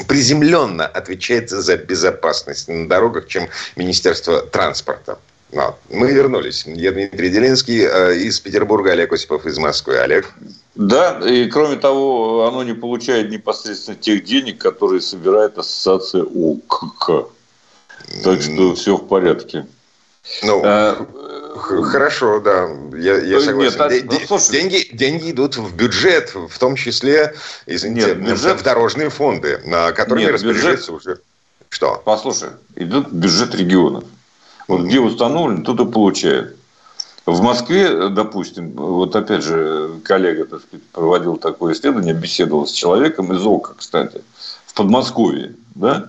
приземленно 0.06 0.86
отвечает 0.86 1.50
за 1.50 1.76
безопасность 1.76 2.68
на 2.68 2.88
дорогах, 2.88 3.26
чем 3.26 3.48
Министерство 3.74 4.42
транспорта. 4.42 5.18
Вот. 5.56 5.76
Мы 5.88 6.12
вернулись. 6.12 6.66
Я 6.66 6.92
Дмитрий 6.92 7.30
Делинский 7.30 7.80
э, 7.82 8.16
из 8.18 8.38
Петербурга, 8.40 8.92
Олег 8.92 9.10
Осипов 9.14 9.46
из 9.46 9.56
Москвы. 9.56 9.96
Олег. 9.96 10.30
Да, 10.74 11.18
и 11.26 11.48
кроме 11.48 11.76
того, 11.76 12.46
оно 12.46 12.62
не 12.62 12.74
получает 12.74 13.30
непосредственно 13.30 13.96
тех 13.96 14.22
денег, 14.22 14.58
которые 14.58 15.00
собирает 15.00 15.56
ассоциация 15.56 16.24
ОКК. 16.24 17.30
Так 18.22 18.42
что 18.42 18.74
все 18.74 18.96
в 18.98 19.08
порядке. 19.08 19.66
Ну, 20.42 20.60
а, 20.62 21.06
хорошо, 21.56 22.40
да, 22.40 22.68
я, 22.94 23.16
я 23.22 23.40
согласен. 23.40 23.80
Нет, 23.88 24.04
а, 24.10 24.12
ну, 24.12 24.26
слушай, 24.26 24.50
деньги, 24.50 24.88
деньги 24.92 25.30
идут 25.30 25.56
в 25.56 25.74
бюджет, 25.74 26.34
в 26.34 26.58
том 26.58 26.76
числе, 26.76 27.34
извините, 27.64 28.08
нет, 28.08 28.18
бюджет, 28.18 28.60
в 28.60 28.62
дорожные 28.62 29.08
фонды, 29.08 29.58
которыми 29.94 30.24
нет, 30.24 30.32
распоряжается 30.34 30.92
бюджет, 30.92 31.06
уже. 31.06 31.20
Что? 31.70 32.02
Послушай, 32.04 32.50
идет 32.74 33.10
бюджет 33.10 33.54
регионов. 33.54 34.04
Вот 34.68 34.82
где 34.82 35.00
установлен, 35.00 35.62
тот 35.62 35.80
и 35.80 35.90
получает. 35.90 36.56
В 37.24 37.40
Москве, 37.42 38.08
допустим, 38.08 38.72
вот 38.72 39.16
опять 39.16 39.42
же 39.42 40.00
коллега 40.04 40.44
так 40.44 40.60
сказать, 40.60 40.86
проводил 40.92 41.36
такое 41.36 41.74
исследование, 41.74 42.14
беседовал 42.14 42.66
с 42.66 42.72
человеком 42.72 43.32
из 43.32 43.44
ОКО, 43.44 43.74
кстати, 43.76 44.22
в 44.66 44.74
Подмосковье, 44.74 45.54
да, 45.74 46.08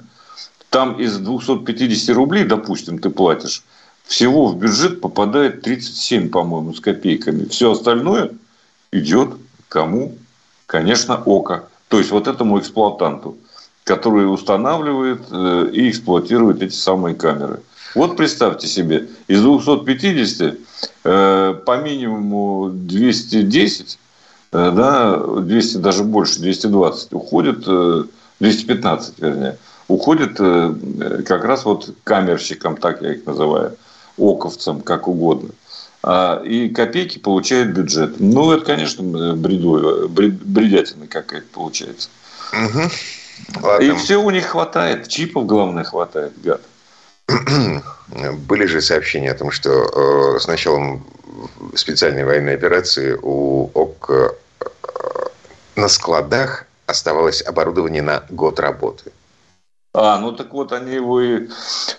там 0.70 1.00
из 1.00 1.18
250 1.18 2.16
рублей, 2.16 2.44
допустим, 2.44 3.00
ты 3.00 3.10
платишь, 3.10 3.64
всего 4.04 4.48
в 4.48 4.58
бюджет 4.58 5.02
попадает 5.02 5.62
37, 5.64 6.30
по-моему, 6.30 6.74
с 6.74 6.80
копейками. 6.80 7.46
Все 7.46 7.72
остальное 7.72 8.32
идет 8.92 9.32
кому? 9.70 10.18
Конечно, 10.66 11.16
ОКО. 11.26 11.68
То 11.88 11.98
есть, 11.98 12.12
вот 12.12 12.28
этому 12.28 12.60
эксплуатанту, 12.60 13.38
который 13.84 14.32
устанавливает 14.32 15.22
э, 15.32 15.70
и 15.74 15.90
эксплуатирует 15.90 16.62
эти 16.62 16.74
самые 16.74 17.16
камеры. 17.16 17.62
Вот 17.96 18.18
представьте 18.18 18.68
себе, 18.68 19.10
из 19.28 19.42
250 19.42 20.56
э, 21.04 21.56
по 21.66 21.78
минимуму 21.78 22.70
210, 22.72 24.00
э, 24.52 24.72
да, 24.76 25.18
200 25.18 25.78
даже 25.78 26.04
больше, 26.04 26.40
220 26.40 27.14
уходит, 27.14 27.64
э, 27.68 28.04
215 28.40 29.20
вернее, 29.20 29.58
уходит 29.88 30.36
э, 30.40 31.24
как 31.26 31.44
раз 31.46 31.66
вот 31.66 31.94
камерщикам, 32.04 32.78
так 32.78 33.02
я 33.02 33.14
их 33.14 33.26
называю, 33.26 33.78
оковцам, 34.18 34.82
как 34.82 35.08
угодно. 35.08 35.50
А, 36.04 36.42
и 36.44 36.70
копейки 36.70 37.18
получает 37.18 37.74
бюджет. 37.74 38.20
Ну, 38.20 38.52
это, 38.52 38.66
конечно, 38.66 39.04
бреду, 39.04 40.08
бред, 40.10 40.36
бредятина 40.36 41.08
какая-то 41.08 41.48
получается. 41.52 42.10
Угу. 42.54 43.82
И 43.82 43.92
все 43.94 44.18
у 44.18 44.30
них 44.30 44.46
хватает. 44.46 45.08
Чипов, 45.08 45.46
главное, 45.46 45.84
хватает, 45.84 46.34
гад. 46.42 46.62
Были 48.48 48.66
же 48.66 48.82
сообщения 48.82 49.32
о 49.32 49.36
том, 49.36 49.52
что 49.52 49.70
э, 49.70 50.40
с 50.40 50.48
началом 50.48 51.06
специальной 51.76 52.24
военной 52.24 52.56
операции 52.56 53.18
у 53.22 53.70
ОК 53.74 54.12
э, 54.12 54.68
на 55.76 55.88
складах 55.88 56.66
оставалось 56.86 57.42
оборудование 57.42 58.02
на 58.02 58.24
год 58.30 58.60
работы. 58.60 59.12
А, 59.94 60.20
ну 60.20 60.32
так 60.32 60.54
вот 60.54 60.72
они 60.74 60.94
его 60.94 61.22
и... 61.22 61.50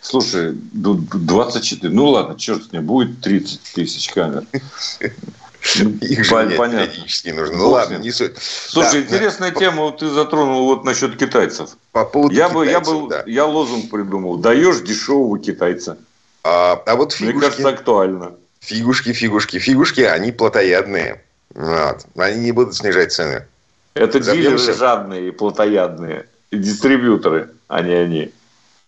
Слушай, 0.00 0.52
24... 0.52 1.92
Ну 1.92 2.10
ладно, 2.10 2.38
черт 2.38 2.64
с 2.64 2.72
ним, 2.72 2.86
будет 2.86 3.20
30 3.20 3.60
тысяч 3.74 4.08
камер. 4.10 4.44
Их 5.62 6.24
же 6.24 6.34
периодически 6.46 7.30
нужно. 7.30 7.56
Ну, 7.56 7.70
ладно, 7.70 7.96
не 7.96 8.10
суть. 8.10 8.32
Слушай, 8.38 9.02
интересная 9.02 9.50
тема 9.50 9.90
ты 9.92 10.08
затронул 10.08 10.66
вот 10.66 10.84
насчет 10.84 11.16
китайцев. 11.16 11.70
По 11.92 12.04
поводу 12.04 12.34
я 12.34 12.48
бы, 12.48 12.66
я 12.66 12.80
был, 12.80 13.12
я 13.26 13.44
лозунг 13.44 13.90
придумал. 13.90 14.36
Даешь 14.36 14.80
дешевого 14.80 15.38
китайца. 15.38 15.98
А, 16.44 16.80
а 16.86 16.96
вот 16.96 17.12
фигушки... 17.12 17.36
Мне 17.36 17.44
кажется, 17.44 17.68
актуально. 17.68 18.32
Фигушки, 18.60 19.12
фигушки, 19.12 19.58
фигушки, 19.58 20.00
они 20.00 20.32
плотоядные. 20.32 21.22
Вот. 21.54 22.06
Они 22.16 22.40
не 22.40 22.52
будут 22.52 22.74
снижать 22.74 23.12
цены. 23.12 23.46
Это 23.94 24.22
Забьемся. 24.22 24.64
дилеры 24.64 24.78
жадные 24.78 25.28
и 25.28 25.30
плотоядные. 25.30 26.26
И 26.50 26.56
дистрибьюторы, 26.56 27.50
а 27.66 27.82
не 27.82 27.92
они. 27.92 28.32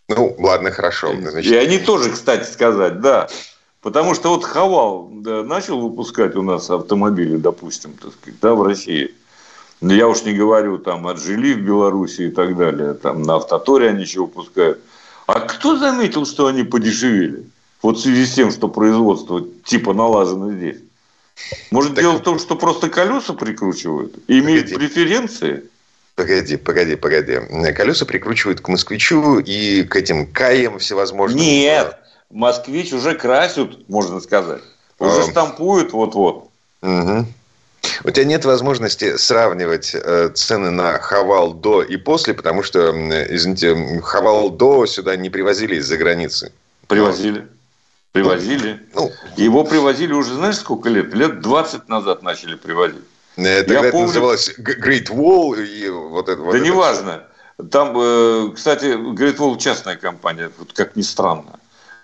Ну, 0.09 0.35
ладно, 0.39 0.71
хорошо. 0.71 1.15
Значит, 1.15 1.53
и 1.53 1.57
они 1.57 1.79
тоже, 1.79 2.11
кстати 2.11 2.51
сказать, 2.51 3.01
да. 3.01 3.29
Потому 3.83 4.15
что 4.15 4.31
вот 4.31 4.45
Хавал 4.45 5.09
да, 5.11 5.43
начал 5.43 5.81
выпускать 5.81 6.37
у 6.37 6.43
нас 6.43 6.69
автомобили, 6.69 7.37
допустим, 7.37 7.95
так 7.95 8.13
сказать, 8.13 8.39
да, 8.41 8.55
в 8.55 8.63
России. 8.63 9.15
Но 9.81 9.95
я 9.95 10.07
уж 10.07 10.23
не 10.25 10.35
говорю 10.35 10.77
там 10.79 11.07
от 11.07 11.19
Жили 11.19 11.55
в 11.55 11.63
Беларуси 11.63 12.23
и 12.23 12.31
так 12.31 12.57
далее. 12.57 12.93
Там 12.93 13.23
на 13.23 13.37
автоторе 13.37 13.89
они 13.89 14.03
еще 14.03 14.21
выпускают. 14.21 14.81
А 15.27 15.41
кто 15.41 15.79
заметил, 15.79 16.27
что 16.27 16.49
они 16.49 16.65
подешевели? 16.65 17.47
Вот 17.83 17.97
в 17.97 18.03
связи 18.03 18.27
с 18.27 18.35
тем, 18.35 18.51
что 18.51 18.69
производство 18.69 19.43
типа 19.65 19.95
налажено 19.95 20.53
здесь. 20.53 20.79
Может, 21.71 21.95
так... 21.95 22.05
дело 22.05 22.19
в 22.19 22.23
том, 22.23 22.39
что 22.39 22.57
просто 22.57 22.91
колеса 22.91 23.33
прикручивают? 23.33 24.17
И 24.27 24.41
имеют 24.41 24.71
Погоди. 24.71 24.87
преференции? 24.87 25.65
Погоди, 26.15 26.57
погоди, 26.59 26.97
погоди. 26.97 27.39
Колеса 27.75 28.05
прикручивают 28.05 28.61
к 28.61 28.69
москвичу 28.69 29.39
и 29.39 29.85
к 29.85 29.97
этим 29.97 30.27
каям 30.27 30.79
всевозможным. 30.79 31.41
Нет, 31.41 31.97
москвич 32.31 32.93
уже 32.93 33.15
красят, 33.15 33.89
можно 33.89 34.21
сказать. 34.21 34.63
Уже 34.99 35.31
штампуют 35.31 35.93
вот-вот. 35.93 36.49
Угу. 36.83 37.27
У 38.05 38.11
тебя 38.11 38.25
нет 38.25 38.45
возможности 38.45 39.17
сравнивать 39.17 39.95
э, 39.95 40.31
цены 40.35 40.71
на 40.71 40.99
Хавал 40.99 41.53
до 41.53 41.83
и 41.83 41.97
после, 41.97 42.35
потому 42.35 42.63
что, 42.63 42.91
извините, 43.35 44.01
Хавал 44.03 44.51
до 44.51 44.87
сюда 44.87 45.17
не 45.17 45.31
привозили 45.31 45.77
из-за 45.77 45.97
границы. 45.97 46.53
Привозили. 46.87 47.47
Привозили. 48.13 48.81
Ну, 48.95 49.11
Его 49.37 49.65
привозили 49.65 50.13
уже, 50.13 50.35
знаешь, 50.35 50.57
сколько 50.57 50.89
лет? 50.89 51.15
Лет 51.15 51.41
20 51.41 51.89
назад 51.89 52.23
начали 52.23 52.57
привозить. 52.57 53.05
Э, 53.37 53.63
тогда 53.63 53.75
Я 53.75 53.81
это 53.81 53.93
помню... 53.93 54.07
называлось 54.09 54.55
Great 54.59 55.09
Wall 55.09 55.65
и 55.65 55.89
вот 55.89 56.29
это. 56.29 56.43
Вот 56.43 56.53
да 56.53 56.59
это 56.59 56.67
неважно. 56.67 57.23
Там, 57.71 57.95
э, 57.97 58.51
кстати, 58.55 58.87
Great 58.87 59.37
Wall 59.37 59.59
частная 59.59 59.97
компания, 59.97 60.51
как 60.75 60.97
ни 60.97 61.03
странно, 61.03 61.60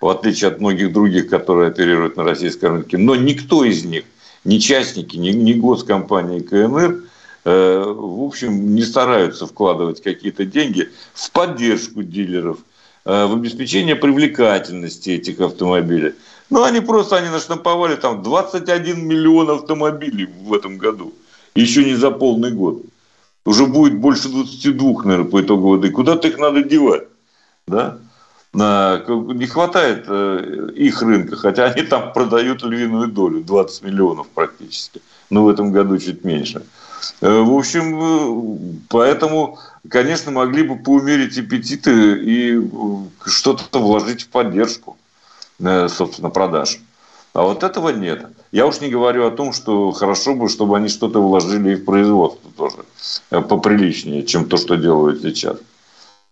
в 0.06 0.08
отличие 0.08 0.48
от 0.48 0.60
многих 0.60 0.92
других, 0.92 1.28
которые 1.28 1.68
оперируют 1.68 2.16
на 2.16 2.22
российском 2.22 2.74
рынке. 2.74 2.96
Но 2.96 3.16
никто 3.16 3.64
из 3.64 3.84
них, 3.84 4.04
ни 4.44 4.58
частники, 4.58 5.16
ни, 5.16 5.30
ни 5.30 5.52
госкомпании 5.52 6.40
КНР, 6.40 7.02
э, 7.44 7.84
в 7.84 8.22
общем, 8.22 8.74
не 8.74 8.82
стараются 8.82 9.46
вкладывать 9.46 10.00
какие-то 10.00 10.44
деньги 10.44 10.88
в 11.12 11.30
поддержку 11.32 12.04
дилеров, 12.04 12.58
в 13.04 13.34
обеспечение 13.34 13.94
привлекательности 13.94 15.10
этих 15.10 15.40
автомобилей. 15.40 16.14
Ну, 16.50 16.64
они 16.64 16.80
просто, 16.80 17.16
они 17.16 17.28
наштамповали 17.28 17.96
там 17.96 18.22
21 18.22 19.06
миллион 19.06 19.50
автомобилей 19.50 20.28
в 20.42 20.52
этом 20.52 20.78
году. 20.78 21.14
Еще 21.54 21.84
не 21.84 21.94
за 21.94 22.10
полный 22.10 22.50
год 22.50 22.82
уже 23.44 23.66
будет 23.66 23.98
больше 23.98 24.28
22, 24.28 25.02
наверное, 25.04 25.30
по 25.30 25.40
итогу 25.40 25.68
воды. 25.70 25.90
Куда-то 25.90 26.28
их 26.28 26.38
надо 26.38 26.62
девать, 26.62 27.04
да? 27.66 27.98
Не 28.56 29.46
хватает 29.46 30.06
э, 30.08 30.70
их 30.74 31.02
рынка, 31.02 31.36
хотя 31.36 31.64
они 31.64 31.82
там 31.82 32.14
продают 32.14 32.62
львиную 32.62 33.08
долю, 33.08 33.44
20 33.44 33.82
миллионов 33.82 34.28
практически. 34.28 35.02
Но 35.28 35.44
в 35.44 35.48
этом 35.50 35.72
году 35.72 35.98
чуть 35.98 36.24
меньше. 36.24 36.62
Э, 37.20 37.40
в 37.40 37.52
общем, 37.52 38.00
э, 38.00 38.78
поэтому, 38.88 39.58
конечно, 39.90 40.30
могли 40.30 40.62
бы 40.62 40.76
поумерить 40.76 41.36
аппетиты 41.36 42.18
и 42.18 42.70
что-то 43.26 43.78
вложить 43.78 44.22
в 44.22 44.28
поддержку, 44.28 44.96
собственно, 45.88 46.30
продаж. 46.30 46.78
А 47.34 47.42
вот 47.42 47.62
этого 47.62 47.90
нет. 47.90 48.24
Я 48.52 48.66
уж 48.66 48.80
не 48.80 48.88
говорю 48.88 49.26
о 49.26 49.30
том, 49.30 49.52
что 49.52 49.92
хорошо 49.92 50.34
бы, 50.34 50.48
чтобы 50.48 50.78
они 50.78 50.88
что-то 50.88 51.20
вложили 51.20 51.72
и 51.72 51.76
в 51.76 51.84
производство 51.84 52.50
тоже 52.56 52.76
поприличнее, 53.42 54.24
чем 54.24 54.46
то, 54.46 54.56
что 54.56 54.76
делают 54.76 55.20
сейчас. 55.20 55.58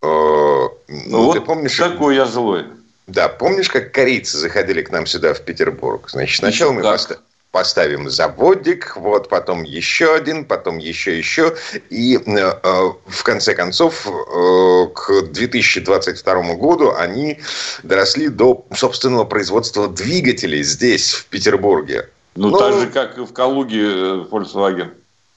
Э, 0.05 0.69
ну, 0.89 1.25
вот 1.25 1.35
ты 1.35 1.41
помнишь, 1.41 1.77
такой 1.77 2.17
я 2.17 2.27
злой. 2.27 2.65
Да, 3.07 3.29
помнишь, 3.29 3.69
как 3.69 3.93
корейцы 3.93 4.37
заходили 4.39 4.83
к 4.83 4.91
нам 4.91 5.07
сюда, 5.07 5.35
в 5.35 5.41
Петербург? 5.41 6.09
Значит, 6.11 6.39
сначала 6.39 6.73
мы 6.73 6.83
поста 6.83 7.17
поставим 7.51 8.11
заводик, 8.11 8.97
вот 8.97 9.29
потом 9.29 9.63
еще 9.63 10.13
один, 10.13 10.45
потом 10.45 10.79
еще 10.79 11.17
еще. 11.17 11.55
И 11.89 12.17
э, 12.17 12.21
э 12.27 12.93
в 13.07 13.23
конце 13.23 13.55
концов 13.55 14.09
э, 14.09 14.87
к 14.93 15.23
2022 15.31 16.55
году 16.55 16.93
они 16.97 17.39
доросли 17.85 18.29
до 18.29 18.67
собственного 18.75 19.25
производства 19.25 19.87
двигателей 19.87 20.65
здесь, 20.65 21.13
в 21.13 21.27
Петербурге. 21.27 22.09
Ну, 22.35 22.49
ну 22.49 22.59
так 22.59 22.73
же, 22.81 22.87
как 22.89 23.19
и 23.19 23.21
в 23.21 23.33
Калуге 23.33 23.83
э, 23.83 24.25
Volkswagen. 24.29 24.91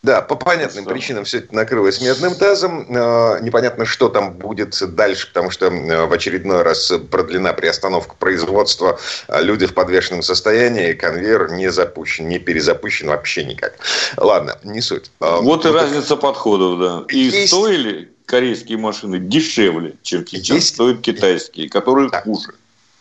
Да, 0.03 0.21
по 0.21 0.35
понятным 0.35 0.83
что? 0.83 0.93
причинам 0.93 1.25
все 1.25 1.39
это 1.39 1.53
накрылось 1.55 1.99
медным 2.01 2.35
тазом. 2.35 2.85
Э, 2.89 3.39
непонятно, 3.41 3.85
что 3.85 4.09
там 4.09 4.33
будет 4.33 4.77
дальше, 4.95 5.27
потому 5.27 5.49
что 5.49 5.67
э, 5.67 6.05
в 6.05 6.13
очередной 6.13 6.61
раз 6.61 6.93
продлена 7.09 7.53
приостановка 7.53 8.15
производства. 8.15 8.99
А 9.27 9.41
люди 9.41 9.65
в 9.65 9.73
подвешенном 9.73 10.21
состоянии, 10.21 10.93
конвейер 10.93 11.51
не 11.51 11.71
запущен, 11.71 12.27
не 12.27 12.37
перезапущен 12.37 13.07
вообще 13.07 13.43
никак. 13.43 13.75
Ладно, 14.17 14.57
не 14.63 14.81
суть. 14.81 15.11
А, 15.19 15.41
вот 15.41 15.65
и 15.65 15.69
разница 15.69 16.15
подходов, 16.15 16.79
да. 16.79 17.05
И 17.09 17.17
есть... 17.17 17.47
стоили 17.47 18.11
корейские 18.25 18.77
машины 18.77 19.19
дешевле, 19.19 19.95
чем 20.03 20.27
сейчас 20.27 20.57
есть... 20.57 20.75
стоят 20.75 21.01
китайские, 21.01 21.69
которые 21.69 22.09
да. 22.09 22.21
хуже 22.21 22.53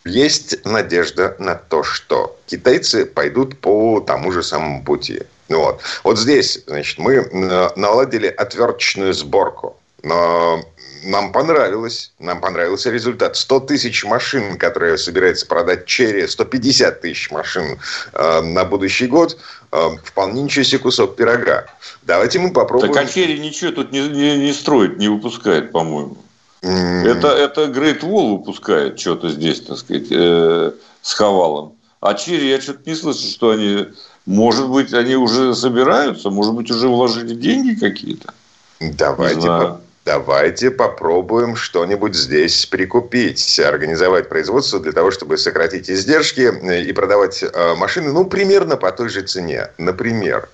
есть 0.07 0.65
надежда 0.65 1.35
на 1.39 1.55
то, 1.55 1.83
что 1.83 2.39
китайцы 2.47 3.05
пойдут 3.05 3.59
по 3.59 3.99
тому 3.99 4.31
же 4.31 4.41
самому 4.41 4.83
пути. 4.83 5.23
Вот, 5.49 5.81
вот 6.03 6.19
здесь, 6.19 6.63
значит, 6.67 6.97
мы 6.97 7.15
э, 7.15 7.69
наладили 7.75 8.27
отверточную 8.27 9.13
сборку. 9.13 9.77
Но 10.03 10.61
нам 11.03 11.31
понравилось, 11.31 12.11
нам 12.19 12.41
понравился 12.41 12.91
результат. 12.91 13.35
100 13.35 13.61
тысяч 13.61 14.03
машин, 14.03 14.57
которые 14.57 14.97
собирается 14.97 15.45
продать 15.45 15.85
Черри, 15.85 16.27
150 16.27 17.01
тысяч 17.01 17.31
машин 17.31 17.79
э, 18.13 18.41
на 18.41 18.65
будущий 18.65 19.07
год, 19.07 19.37
э, 19.71 19.89
вполне 20.03 20.43
ничего 20.43 20.63
себе 20.63 20.79
кусок 20.79 21.15
пирога. 21.15 21.67
Давайте 22.03 22.39
мы 22.39 22.51
попробуем. 22.51 22.93
Так 22.93 23.03
а 23.03 23.07
Черри 23.07 23.39
ничего 23.39 23.71
тут 23.71 23.91
не, 23.91 24.07
не, 24.07 24.37
не 24.37 24.53
строит, 24.53 24.97
не 24.97 25.07
выпускает, 25.07 25.71
по-моему. 25.71 26.17
Mm. 26.61 27.07
Это, 27.07 27.27
это 27.29 27.65
Great 27.65 28.01
Wall 28.01 28.37
выпускает 28.37 28.99
что-то 28.99 29.29
здесь, 29.29 29.61
так 29.61 29.77
сказать, 29.77 30.07
э, 30.11 30.71
с 31.01 31.13
Хавалом. 31.13 31.73
А 31.99 32.13
Черри, 32.13 32.49
я 32.49 32.61
что-то 32.61 32.81
не 32.85 32.95
слышу, 32.95 33.27
что 33.27 33.51
они 33.51 33.87
может 34.27 34.67
быть, 34.67 34.93
они 34.93 35.15
уже 35.15 35.55
собираются, 35.55 36.29
может 36.29 36.53
быть, 36.53 36.69
уже 36.69 36.89
вложили 36.89 37.33
деньги 37.33 37.79
какие-то. 37.79 38.33
Давайте, 38.81 39.47
по- 39.47 39.81
давайте 40.03 40.69
попробуем 40.69 41.55
что-нибудь 41.55 42.13
здесь 42.13 42.65
прикупить, 42.65 43.59
организовать 43.59 44.27
производство 44.27 44.81
для 44.81 44.91
того, 44.91 45.11
чтобы 45.11 45.37
сократить 45.37 45.89
издержки 45.89 46.41
э, 46.41 46.83
и 46.83 46.91
продавать 46.91 47.41
э, 47.41 47.75
машины, 47.75 48.11
ну, 48.11 48.25
примерно 48.25 48.75
по 48.75 48.91
той 48.91 49.07
же 49.07 49.21
цене. 49.21 49.69
Например. 49.77 50.49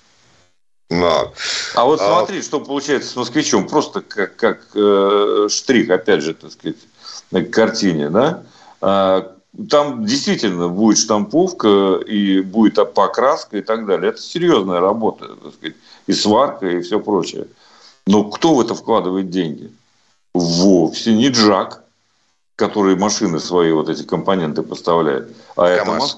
Но, 0.91 1.33
а 1.73 1.85
вот 1.85 1.99
а 1.99 2.05
смотри, 2.05 2.39
а... 2.39 2.43
что 2.43 2.59
получается 2.59 3.09
с 3.09 3.15
москвичом. 3.15 3.67
Просто 3.67 4.01
как, 4.01 4.35
как 4.35 4.67
э, 4.75 5.47
штрих, 5.49 5.89
опять 5.89 6.21
же, 6.21 6.35
так 6.35 6.51
сказать, 6.51 6.77
к 7.31 7.49
картине, 7.51 8.11
да? 8.11 8.43
Там 9.69 10.05
действительно 10.05 10.67
будет 10.67 10.97
штамповка 10.97 11.97
и 11.97 12.41
будет 12.41 12.93
покраска 12.93 13.57
и 13.57 13.61
так 13.61 13.85
далее. 13.85 14.09
Это 14.09 14.19
серьезная 14.19 14.79
работа, 14.79 15.27
так 15.27 15.53
сказать, 15.53 15.75
и 16.07 16.13
сварка, 16.13 16.67
и 16.67 16.81
все 16.81 16.99
прочее. 16.99 17.45
Но 18.07 18.23
кто 18.23 18.55
в 18.55 18.61
это 18.61 18.73
вкладывает 18.73 19.29
деньги? 19.29 19.71
Вовсе 20.33 21.13
не 21.13 21.29
Джак, 21.29 21.83
который 22.55 22.95
машины 22.95 23.39
свои 23.39 23.71
вот 23.71 23.89
эти 23.89 24.03
компоненты 24.03 24.63
поставляет. 24.63 25.29
А 25.55 25.77
КамАЗ. 25.77 26.17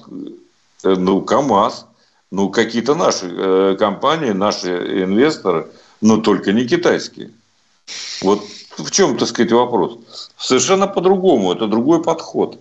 это 0.82 0.90
э, 0.92 0.96
ну, 0.96 1.20
КАМАЗ. 1.20 1.86
Ну, 2.30 2.48
какие-то 2.48 2.94
наши 2.94 3.26
э, 3.30 3.76
компании, 3.78 4.30
наши 4.30 5.02
инвесторы, 5.04 5.68
но 6.00 6.16
только 6.16 6.52
не 6.52 6.66
китайские. 6.66 7.30
Вот 8.22 8.42
в 8.78 8.90
чем, 8.90 9.16
так 9.16 9.28
сказать, 9.28 9.52
вопрос? 9.52 9.98
Совершенно 10.38 10.86
по-другому. 10.86 11.52
Это 11.52 11.66
другой 11.66 12.02
подход. 12.02 12.58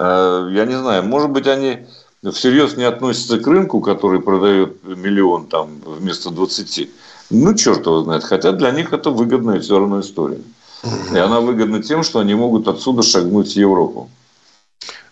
Э, 0.00 0.48
я 0.52 0.64
не 0.64 0.78
знаю, 0.78 1.04
может 1.04 1.30
быть, 1.30 1.46
они 1.46 1.86
всерьез 2.32 2.76
не 2.76 2.84
относятся 2.84 3.38
к 3.38 3.46
рынку, 3.46 3.80
который 3.80 4.20
продает 4.20 4.82
миллион 4.82 5.46
там 5.46 5.80
вместо 5.84 6.30
20. 6.30 6.90
Ну, 7.30 7.54
черт 7.54 7.86
его 7.86 8.02
знает. 8.02 8.24
Хотя 8.24 8.52
для 8.52 8.70
них 8.70 8.92
это 8.92 9.10
выгодная 9.10 9.60
все 9.60 9.78
равно 9.78 10.00
история. 10.00 10.40
И 11.12 11.18
она 11.18 11.40
выгодна 11.40 11.82
тем, 11.82 12.02
что 12.02 12.20
они 12.20 12.34
могут 12.34 12.66
отсюда 12.66 13.02
шагнуть 13.02 13.52
в 13.52 13.56
Европу. 13.56 14.10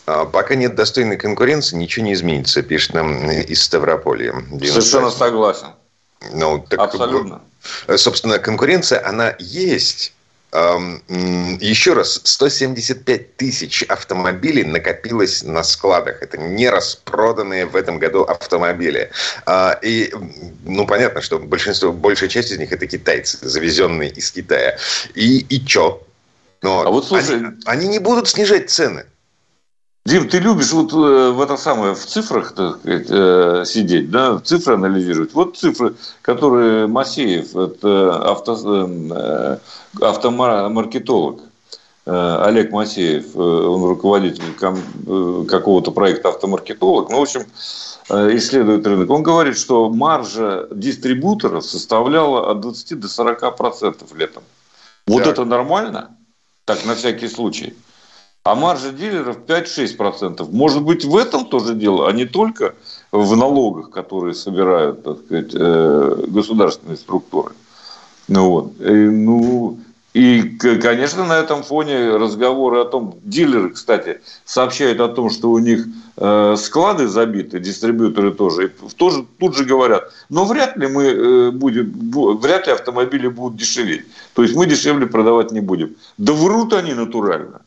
А, 0.07 0.25
пока 0.25 0.55
нет 0.55 0.75
достойной 0.75 1.19
конкуренции, 1.19 1.77
ничего 1.77 2.07
не 2.07 2.15
изменится, 2.15 2.63
пишет 2.63 2.95
нам 2.95 3.31
из 3.31 3.63
Ставрополья. 3.63 4.35
Совершенно 4.51 5.11
согласен. 5.11 5.69
Ну, 6.33 6.65
так, 6.69 6.81
Абсолютно. 6.81 7.43
Собственно, 7.97 8.39
конкуренция, 8.39 9.07
она 9.07 9.35
есть. 9.39 10.15
Еще 10.51 11.93
раз, 11.93 12.21
175 12.25 13.37
тысяч 13.37 13.83
автомобилей 13.83 14.65
накопилось 14.65 15.43
на 15.43 15.63
складах. 15.63 16.23
Это 16.23 16.39
не 16.39 16.71
распроданные 16.71 17.67
в 17.67 17.77
этом 17.77 17.99
году 17.99 18.23
автомобили. 18.23 19.11
А, 19.45 19.79
и, 19.83 20.11
ну, 20.65 20.87
понятно, 20.87 21.21
что 21.21 21.39
большинство, 21.39 21.93
большая 21.93 22.31
часть 22.31 22.51
из 22.51 22.59
них 22.59 22.73
это 22.73 22.87
китайцы, 22.87 23.39
завезенные 23.43 24.11
из 24.11 24.31
Китая. 24.31 24.79
И, 25.15 25.41
и 25.41 25.65
чё? 25.67 26.03
Но 26.63 26.81
а 26.81 26.91
вот 26.91 27.07
слушай... 27.07 27.37
они, 27.37 27.49
они 27.67 27.89
не 27.89 27.99
будут 27.99 28.29
снижать 28.29 28.71
цены. 28.71 29.05
Дим, 30.09 30.27
ты 30.27 30.39
любишь 30.39 30.73
вот 30.73 30.91
э, 30.95 31.33
в 31.33 31.41
это 31.43 31.59
самое, 31.59 31.95
в 31.95 32.07
цифрах 32.07 32.53
так 32.53 32.79
сказать, 32.79 33.09
э, 33.11 33.65
сидеть, 33.67 34.11
да, 34.11 34.39
цифры 34.39 34.77
анализировать. 34.77 35.35
Вот 35.35 35.59
цифры, 35.59 35.97
которые 36.23 36.87
Масеев, 36.87 37.55
это 37.55 38.17
авто, 38.17 38.57
э, 38.57 39.59
автомаркетолог, 40.01 41.43
Олег 42.07 42.73
Масеев, 42.73 43.37
он 43.37 43.85
руководитель 43.85 44.55
какого-то 45.47 45.91
проекта 45.91 46.31
автомаркетолог, 46.31 47.11
ну, 47.11 47.19
в 47.19 47.23
общем, 47.23 47.43
исследует 48.09 48.87
рынок. 48.87 49.11
Он 49.11 49.23
говорит, 49.23 49.59
что 49.59 49.91
маржа 49.91 50.69
дистрибуторов 50.71 51.67
составляла 51.67 52.51
от 52.51 52.61
20 52.61 52.99
до 52.99 53.09
40 53.09 53.57
процентов 53.59 54.15
летом. 54.15 54.43
Вот 55.07 55.25
так. 55.25 55.35
это 55.35 55.45
нормально? 55.45 56.17
Так, 56.65 56.87
на 56.87 56.95
всякий 56.95 57.29
случай 57.29 57.75
а 58.45 58.55
маржа 58.55 58.93
дилеров 58.93 59.39
5-6%. 59.47 60.49
Может 60.51 60.83
быть, 60.83 61.05
в 61.05 61.17
этом 61.17 61.47
тоже 61.47 61.75
дело, 61.75 62.09
а 62.09 62.13
не 62.13 62.25
только 62.25 62.75
в 63.13 63.37
налогах, 63.37 63.91
которые 63.91 64.35
собирают 64.35 65.03
так 65.03 65.19
сказать, 65.25 65.51
э, 65.55 66.25
государственные 66.29 66.97
структуры. 66.97 67.53
Ну, 68.29 68.51
вот. 68.51 68.81
И, 68.81 68.93
ну, 68.93 69.79
и 70.15 70.43
конечно, 70.59 71.25
на 71.25 71.39
этом 71.39 71.63
фоне 71.63 72.17
разговоры 72.17 72.81
о 72.81 72.85
том, 72.85 73.19
дилеры, 73.23 73.71
кстати, 73.71 74.21
сообщают 74.45 75.01
о 75.01 75.09
том, 75.09 75.31
что 75.31 75.51
у 75.51 75.59
них 75.59 75.87
э, 76.17 76.57
склады 76.59 77.09
забиты, 77.09 77.61
дистрибьюторы 77.61 78.33
тоже, 78.33 78.67
и 78.67 78.69
тоже 78.97 79.27
тут 79.39 79.57
же 79.57 79.65
говорят, 79.65 80.11
но 80.29 80.45
вряд 80.45 80.77
ли 80.77 80.87
мы 80.89 81.05
э, 81.05 81.51
будем, 81.51 82.11
вряд 82.41 82.67
ли 82.67 82.73
автомобили 82.73 83.29
будут 83.29 83.59
дешеветь. 83.59 84.07
То 84.35 84.43
есть 84.43 84.57
мы 84.57 84.67
дешевле 84.67 85.07
продавать 85.07 85.53
не 85.53 85.61
будем. 85.61 85.97
Да 86.17 86.33
врут 86.33 86.73
они 86.73 86.95
натурально. 86.95 87.61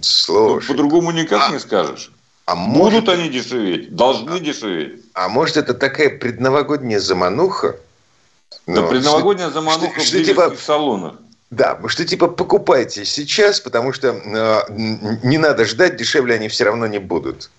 Слушай, 0.00 0.68
по-другому 0.68 1.10
никак 1.10 1.48
а, 1.48 1.52
не 1.52 1.58
скажешь. 1.58 2.10
А 2.46 2.56
Будут 2.56 3.06
может... 3.06 3.08
они 3.08 3.28
дешеветь, 3.28 3.94
должны 3.94 4.36
а, 4.36 4.40
дешеветь. 4.40 5.02
А 5.14 5.28
может 5.28 5.56
это 5.56 5.74
такая 5.74 6.10
предновогодняя 6.18 7.00
замануха? 7.00 7.76
Да, 8.66 8.82
Но 8.82 8.88
предновогодняя 8.88 9.48
что, 9.48 9.60
замануха 9.60 10.00
что, 10.00 10.18
в 10.18 10.24
типа, 10.24 10.54
салонах. 10.58 11.14
Да, 11.50 11.78
что 11.86 12.04
типа 12.04 12.28
покупайте 12.28 13.06
сейчас, 13.06 13.60
потому 13.60 13.92
что 13.94 14.08
э, 14.08 14.72
не 15.22 15.38
надо 15.38 15.64
ждать, 15.64 15.96
дешевле 15.96 16.34
они 16.34 16.48
все 16.48 16.64
равно 16.64 16.86
не 16.86 16.98
будут. 16.98 17.50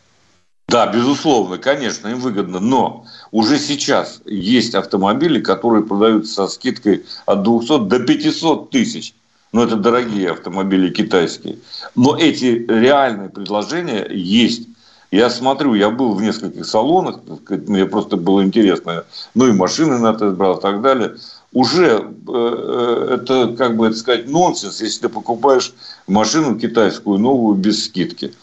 Да, 0.67 0.85
безусловно, 0.85 1.57
конечно, 1.57 2.09
им 2.09 2.19
выгодно. 2.19 2.59
Но 2.59 3.05
уже 3.31 3.57
сейчас 3.57 4.21
есть 4.25 4.75
автомобили, 4.75 5.41
которые 5.41 5.83
продаются 5.83 6.33
со 6.33 6.47
скидкой 6.47 7.05
от 7.25 7.41
200 7.41 7.87
до 7.87 7.99
500 7.99 8.69
тысяч. 8.69 9.15
Но 9.51 9.63
это 9.63 9.75
дорогие 9.75 10.31
автомобили 10.31 10.91
китайские. 10.91 11.57
Но 11.95 12.17
эти 12.17 12.65
реальные 12.67 13.29
предложения 13.29 14.07
есть. 14.09 14.67
Я 15.11 15.31
смотрю, 15.31 15.73
я 15.73 15.89
был 15.89 16.13
в 16.13 16.21
нескольких 16.21 16.65
салонах, 16.67 17.21
мне 17.49 17.87
просто 17.87 18.15
было 18.15 18.43
интересно, 18.43 19.05
ну 19.33 19.47
и 19.47 19.53
машины 19.53 19.97
на 19.97 20.13
тест 20.13 20.37
брал 20.37 20.59
и 20.59 20.61
так 20.61 20.81
далее. 20.81 21.15
Уже 21.51 21.85
э, 21.87 22.05
э, 22.27 23.15
это, 23.15 23.55
как 23.57 23.75
бы 23.75 23.87
это 23.87 23.95
сказать, 23.95 24.29
нонсенс, 24.29 24.81
если 24.81 25.01
ты 25.01 25.09
покупаешь 25.09 25.73
машину 26.05 26.59
китайскую 26.59 27.17
новую 27.17 27.55
без 27.55 27.85
скидки. 27.85 28.35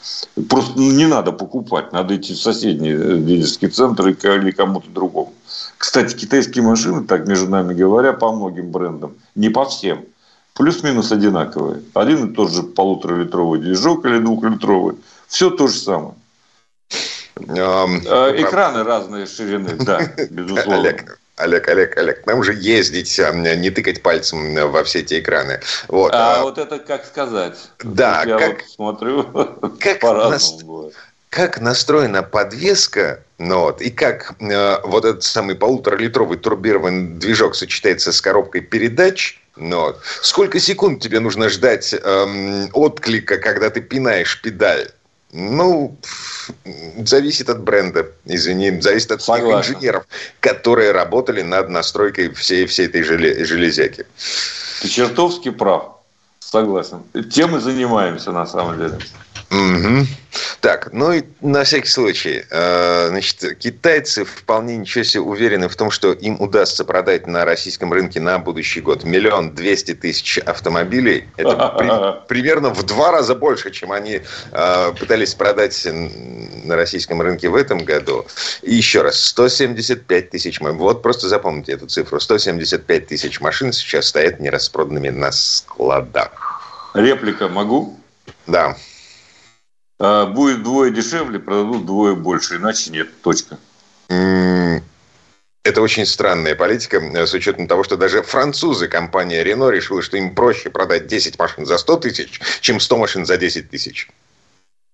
Просто 0.49 0.81
не 0.81 1.07
надо 1.07 1.31
покупать, 1.31 1.93
надо 1.93 2.17
идти 2.17 2.35
в 2.35 2.39
соседний 2.39 2.91
э, 2.91 3.19
дилерский 3.19 3.69
центр 3.69 4.09
или 4.09 4.51
кому-то 4.51 4.91
другому. 4.91 5.35
Кстати, 5.79 6.17
китайские 6.17 6.65
машины, 6.65 7.05
так 7.05 7.29
между 7.29 7.49
нами 7.49 7.75
говоря, 7.75 8.13
по 8.13 8.33
многим 8.33 8.73
брендам, 8.73 9.15
не 9.37 9.51
по 9.51 9.67
всем, 9.67 10.05
плюс-минус 10.57 11.13
одинаковые. 11.13 11.83
Один 11.95 12.31
и 12.31 12.35
тот 12.35 12.53
же 12.53 12.63
полуторалитровый 12.63 13.61
движок 13.61 14.05
или 14.07 14.19
двухлитровый. 14.19 14.97
Все 15.29 15.51
то 15.51 15.69
же 15.69 15.79
самое. 15.79 16.15
Э, 17.37 18.33
экраны 18.43 18.83
разные 18.83 19.27
ширины, 19.27 19.77
да, 19.77 20.01
безусловно. 20.31 20.79
Олег, 20.79 21.21
Олег, 21.37 21.69
Олег, 21.69 21.97
Олег, 21.99 22.27
нам 22.27 22.43
же 22.43 22.55
ездить, 22.55 23.21
а, 23.21 23.33
не 23.33 23.69
тыкать 23.71 24.03
пальцем 24.03 24.55
во 24.71 24.83
все 24.85 25.01
эти 25.01 25.21
экраны. 25.21 25.61
Вот. 25.89 26.15
А, 26.15 26.37
а 26.41 26.43
вот 26.43 26.57
это 26.57 26.79
как 26.79 27.05
сказать? 27.05 27.59
Да, 27.85 28.23
я 28.25 28.39
как, 28.39 28.63
вот 28.63 28.71
смотрю, 28.71 29.23
как 29.81 30.01
по-разному 30.01 30.93
Как 31.31 31.61
настроена 31.61 32.23
подвеска, 32.23 33.23
ну, 33.39 33.61
вот, 33.61 33.83
и 33.83 33.91
как 33.91 34.35
э, 34.41 34.79
вот 34.85 35.05
этот 35.05 35.23
самый 35.23 35.55
полуторалитровый 35.55 36.39
турбированный 36.39 37.09
движок 37.19 37.55
сочетается 37.55 38.13
с 38.13 38.21
коробкой 38.21 38.63
передач, 38.63 39.41
ну, 39.57 39.81
вот. 39.81 40.01
Сколько 40.23 40.61
секунд 40.61 41.03
тебе 41.03 41.19
нужно 41.21 41.49
ждать 41.49 41.95
эм, 41.95 42.69
отклика, 42.75 43.39
когда 43.39 43.71
ты 43.71 43.81
пинаешь 43.81 44.41
педаль? 44.43 44.91
Ну, 45.33 45.97
зависит 46.99 47.49
от 47.51 47.63
бренда, 47.63 48.07
извини, 48.27 48.81
зависит 48.81 49.13
от 49.13 49.23
Согласен. 49.23 49.63
тех 49.63 49.77
инженеров, 49.77 50.05
которые 50.41 50.93
работали 50.93 51.43
над 51.43 51.69
настройкой 51.69 52.33
всей, 52.35 52.67
всей 52.67 52.87
этой 52.87 53.03
железяки. 53.03 54.07
Ты 54.81 54.89
чертовски 54.89 55.51
прав. 55.51 55.97
Согласен. 56.39 57.03
Тем 57.33 57.57
и 57.57 57.61
занимаемся 57.61 58.31
на 58.31 58.47
самом 58.47 58.79
деле. 58.79 58.99
Угу. 59.51 60.07
Так, 60.61 60.93
ну 60.93 61.13
и 61.13 61.23
на 61.41 61.63
всякий 61.63 61.89
случай, 61.89 62.45
э, 62.51 63.09
значит, 63.11 63.59
китайцы 63.59 64.25
вполне 64.25 64.77
ничего 64.77 65.05
себе 65.05 65.21
уверены 65.21 65.69
в 65.69 65.77
том, 65.77 65.91
что 65.91 66.13
им 66.13 66.41
удастся 66.41 66.85
продать 66.85 67.27
на 67.27 67.45
российском 67.45 67.93
рынке 67.93 68.21
на 68.21 68.39
будущий 68.39 68.81
год 68.81 69.05
миллион 69.05 69.55
двести 69.55 69.95
тысяч 69.95 70.39
автомобилей. 70.39 71.29
Это 71.37 71.75
при, 71.79 72.27
примерно 72.29 72.71
в 72.71 72.83
два 72.83 73.13
раза 73.13 73.35
больше, 73.35 73.71
чем 73.71 73.93
они 73.93 74.23
э, 74.53 74.93
пытались 74.99 75.35
продать 75.35 75.87
на 76.65 76.75
российском 76.77 77.23
рынке 77.23 77.49
в 77.49 77.55
этом 77.55 77.79
году. 77.79 78.27
И 78.63 78.75
еще 78.75 79.03
раз, 79.03 79.23
175 79.27 80.31
тысяч, 80.31 80.59
вот 80.61 81.03
просто 81.03 81.29
запомните 81.29 81.73
эту 81.73 81.87
цифру, 81.87 82.19
175 82.19 83.07
тысяч 83.07 83.41
машин 83.41 83.73
сейчас 83.73 84.07
стоят 84.09 84.41
нераспроданными 84.41 85.11
на 85.11 85.31
складах. 85.31 86.31
Реплика 86.95 87.49
могу? 87.49 87.99
Да. 88.47 88.77
А, 89.99 90.27
будет 90.27 90.63
двое 90.63 90.93
дешевле, 90.93 91.39
продадут 91.39 91.87
двое 91.87 92.15
больше, 92.15 92.57
иначе 92.57 92.91
нет. 92.91 93.09
Точка. 93.23 93.59
Это 95.67 95.83
очень 95.83 96.07
странная 96.07 96.55
политика, 96.55 96.99
э, 96.99 97.27
с 97.27 97.35
учетом 97.35 97.67
того, 97.67 97.83
что 97.83 97.97
даже 97.97 98.23
французы, 98.23 98.87
компания 98.87 99.43
Renault, 99.43 99.73
решила, 99.73 100.01
что 100.01 100.17
им 100.17 100.33
проще 100.33 100.71
продать 100.71 101.09
10 101.09 101.37
машин 101.41 101.67
за 101.67 101.77
100 101.79 101.97
тысяч, 101.97 102.41
чем 102.61 102.79
100 102.79 102.97
машин 102.97 103.27
за 103.27 103.37
10 103.37 103.69
тысяч. 103.69 104.09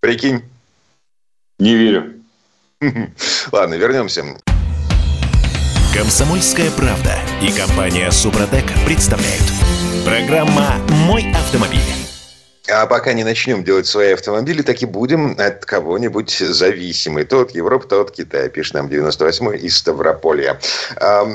Прикинь? 0.00 0.42
Не 1.58 1.76
верю. 1.76 2.14
Ладно, 3.52 3.74
вернемся. 3.74 4.24
Комсомольская 5.94 6.70
правда 6.70 7.18
и 7.42 7.52
компания 7.52 8.10
Супротек 8.10 8.64
представляют. 8.86 9.44
Программа 10.06 10.78
«Мой 10.88 11.30
автомобиль». 11.32 12.01
А 12.68 12.86
пока 12.86 13.12
не 13.12 13.24
начнем 13.24 13.64
делать 13.64 13.86
свои 13.86 14.12
автомобили, 14.12 14.62
так 14.62 14.82
и 14.82 14.86
будем 14.86 15.34
от 15.38 15.64
кого-нибудь 15.64 16.30
зависимы. 16.30 17.24
То 17.24 17.40
от 17.40 17.50
Европы, 17.52 17.88
то 17.88 18.02
от 18.02 18.12
Китая, 18.12 18.48
пишет 18.48 18.74
нам 18.74 18.86
98-й 18.86 19.66
из 19.66 19.76
Ставрополья. 19.76 20.60
А, 20.96 21.26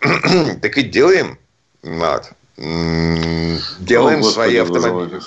так 0.62 0.78
и 0.78 0.82
делаем. 0.82 1.38
Вот. 1.82 2.30
Делаем 2.56 4.20
О, 4.20 4.22
свои 4.22 4.56
автомобили. 4.56 5.20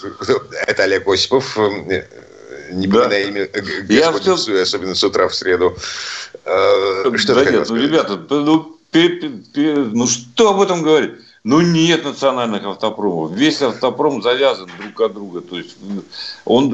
Это 0.68 0.84
Олег 0.84 1.08
Осипов. 1.08 1.58
Э, 1.58 2.04
не 2.72 2.88
да. 2.88 3.08
на 3.08 3.20
имя 3.20 3.48
Господи, 3.88 4.36
все... 4.36 4.62
особенно 4.62 4.96
с 4.96 5.04
утра 5.04 5.28
в 5.28 5.36
среду. 5.36 5.76
А, 6.46 7.18
что 7.18 7.36
да 7.36 7.50
нет, 7.50 7.70
ну, 7.70 7.76
ребята, 7.76 8.20
ну, 8.30 8.78
ну 8.94 10.08
что 10.08 10.50
об 10.50 10.62
этом 10.62 10.84
говорить? 10.84 11.14
Ну, 11.44 11.60
нет 11.60 12.06
национальных 12.06 12.64
автопромов. 12.64 13.34
Весь 13.34 13.62
автопром 13.62 14.22
завязан 14.22 14.70
друг 14.80 15.02
от 15.02 15.14
друга. 15.14 15.42
То 15.42 15.58
есть 15.58 15.76
он 16.46 16.70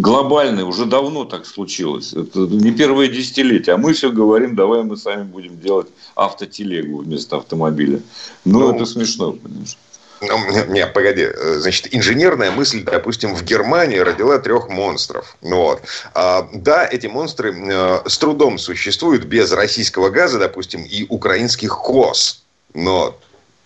глобальный, 0.00 0.64
уже 0.64 0.84
давно 0.84 1.24
так 1.24 1.46
случилось. 1.46 2.12
Это 2.12 2.40
не 2.40 2.72
первое 2.72 3.08
десятилетие. 3.08 3.74
А 3.74 3.78
мы 3.78 3.94
все 3.94 4.12
говорим, 4.12 4.54
давай 4.54 4.82
мы 4.82 4.98
сами 4.98 5.22
будем 5.22 5.58
делать 5.58 5.86
автотелегу 6.14 6.98
вместо 6.98 7.38
автомобиля. 7.38 8.02
Ну, 8.44 8.58
ну 8.58 8.74
это 8.74 8.84
смешно, 8.84 9.32
конечно. 9.32 9.78
Ну, 10.20 10.72
не, 10.72 10.86
погоди. 10.86 11.28
Значит, 11.56 11.88
инженерная 11.94 12.50
мысль, 12.50 12.84
допустим, 12.84 13.34
в 13.34 13.42
Германии 13.42 13.96
родила 13.96 14.38
трех 14.38 14.68
монстров. 14.68 15.36
Вот. 15.40 15.80
А, 16.14 16.48
да, 16.52 16.86
эти 16.86 17.06
монстры 17.06 17.52
э, 17.52 18.02
с 18.06 18.18
трудом 18.18 18.58
существуют 18.58 19.24
без 19.24 19.50
российского 19.52 20.10
газа, 20.10 20.38
допустим, 20.38 20.84
и 20.84 21.06
украинских 21.08 21.76
КОС. 21.76 22.44
Но 22.72 23.16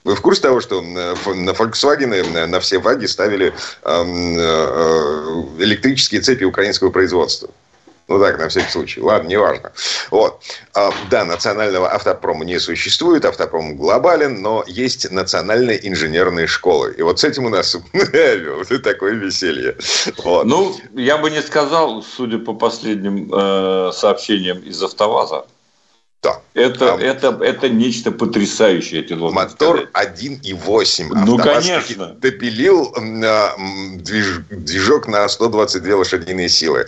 вы 0.06 0.14
в 0.14 0.20
курсе 0.20 0.42
того, 0.42 0.60
что 0.60 0.80
на 0.82 1.50
Volkswagen 1.50 2.46
на 2.46 2.60
все 2.60 2.78
ваги 2.78 3.06
ставили 3.06 3.52
эм, 3.82 4.38
э, 4.38 5.64
электрические 5.64 6.20
цепи 6.20 6.44
украинского 6.44 6.90
производства? 6.90 7.50
Ну 8.06 8.20
так, 8.20 8.38
на 8.38 8.48
всякий 8.48 8.70
случай. 8.70 9.00
Ладно, 9.00 9.26
неважно. 9.26 9.72
Вот. 10.12 10.40
А, 10.74 10.92
да, 11.10 11.24
национального 11.24 11.90
автопрома 11.90 12.44
не 12.44 12.60
существует, 12.60 13.24
автопром 13.24 13.76
глобален, 13.76 14.40
но 14.42 14.62
есть 14.68 15.10
национальные 15.10 15.88
инженерные 15.88 16.46
школы. 16.46 16.94
И 16.96 17.02
вот 17.02 17.18
с 17.18 17.24
этим 17.24 17.46
у 17.46 17.48
нас 17.48 17.76
такое 18.84 19.14
веселье. 19.14 19.76
Вот. 20.22 20.46
Ну, 20.46 20.76
я 20.94 21.18
бы 21.18 21.32
не 21.32 21.42
сказал, 21.42 22.04
судя 22.04 22.38
по 22.38 22.54
последним 22.54 23.28
э, 23.32 23.90
сообщениям 23.92 24.58
из 24.58 24.80
АвтоВАЗа, 24.80 25.46
да. 26.26 26.40
Это, 26.54 26.94
а, 26.94 26.98
это, 26.98 27.38
это 27.40 27.68
нечто 27.68 28.10
потрясающее, 28.10 29.00
эти 29.00 29.12
Мотор 29.12 29.88
1,8. 29.92 31.06
Ну, 31.24 31.38
конечно. 31.38 32.06
Допилил 32.18 32.92
а, 32.96 33.54
движ, 33.96 34.40
движок 34.50 35.06
на 35.06 35.28
122 35.28 35.96
лошадиные 35.96 36.48
силы. 36.48 36.86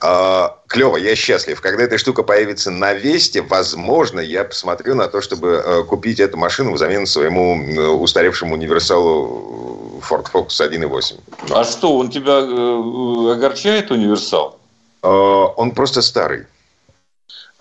А, 0.00 0.56
клево, 0.68 0.96
я 0.96 1.16
счастлив. 1.16 1.60
Когда 1.60 1.84
эта 1.84 1.98
штука 1.98 2.22
появится 2.22 2.70
на 2.70 2.94
Весте, 2.94 3.42
возможно, 3.42 4.20
я 4.20 4.44
посмотрю 4.44 4.94
на 4.94 5.08
то, 5.08 5.20
чтобы 5.20 5.62
а, 5.64 5.82
купить 5.82 6.20
эту 6.20 6.36
машину 6.36 6.72
взамен 6.72 7.06
своему 7.06 8.00
устаревшему 8.00 8.54
универсалу 8.54 10.00
Ford 10.08 10.26
Focus 10.32 10.60
1.8. 10.60 11.18
А 11.50 11.64
что, 11.64 11.96
он 11.96 12.10
тебя 12.10 12.38
э, 12.38 13.32
огорчает, 13.32 13.90
универсал? 13.90 14.58
Он 15.02 15.70
просто 15.70 16.02
старый. 16.02 16.46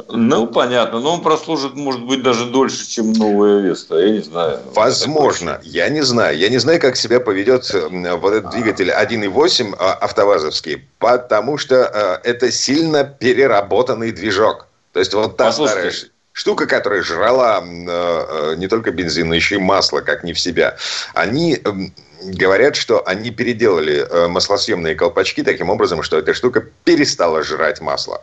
Ну, 0.09 0.47
понятно. 0.47 0.99
Но 0.99 1.13
он 1.13 1.21
прослужит, 1.21 1.73
может 1.75 2.03
быть, 2.03 2.21
даже 2.21 2.45
дольше, 2.45 2.87
чем 2.87 3.13
новая 3.13 3.61
Веста. 3.61 3.97
Я 3.97 4.11
не 4.11 4.19
знаю. 4.19 4.59
Возможно. 4.73 5.61
Я 5.63 5.89
не 5.89 6.01
знаю. 6.01 6.37
Я 6.37 6.49
не 6.49 6.57
знаю, 6.57 6.81
как 6.81 6.97
себя 6.97 7.19
поведет 7.19 7.73
вот 7.73 8.33
этот 8.33 8.51
двигатель 8.51 8.89
1.8 8.89 9.75
а, 9.79 9.93
автовазовский, 9.93 10.87
потому 10.99 11.57
что 11.57 11.75
э, 12.23 12.29
это 12.29 12.51
сильно 12.51 13.05
переработанный 13.05 14.11
движок. 14.11 14.67
То 14.91 14.99
есть 14.99 15.13
вот 15.13 15.37
та 15.37 15.51
старая 15.51 15.93
штука, 16.33 16.67
которая 16.67 17.01
жрала 17.01 17.63
э, 17.63 18.55
не 18.57 18.67
только 18.67 18.91
бензин, 18.91 19.29
но 19.29 19.35
еще 19.35 19.55
и 19.55 19.59
масло, 19.59 20.01
как 20.01 20.25
не 20.25 20.33
в 20.33 20.39
себя. 20.39 20.75
Они 21.13 21.61
говорят, 22.21 22.75
что 22.75 23.07
они 23.07 23.31
переделали 23.31 24.05
э, 24.09 24.27
маслосъемные 24.27 24.95
колпачки 24.95 25.43
таким 25.43 25.69
образом, 25.69 26.03
что 26.03 26.17
эта 26.17 26.33
штука 26.33 26.65
перестала 26.83 27.43
жрать 27.43 27.79
масло. 27.79 28.21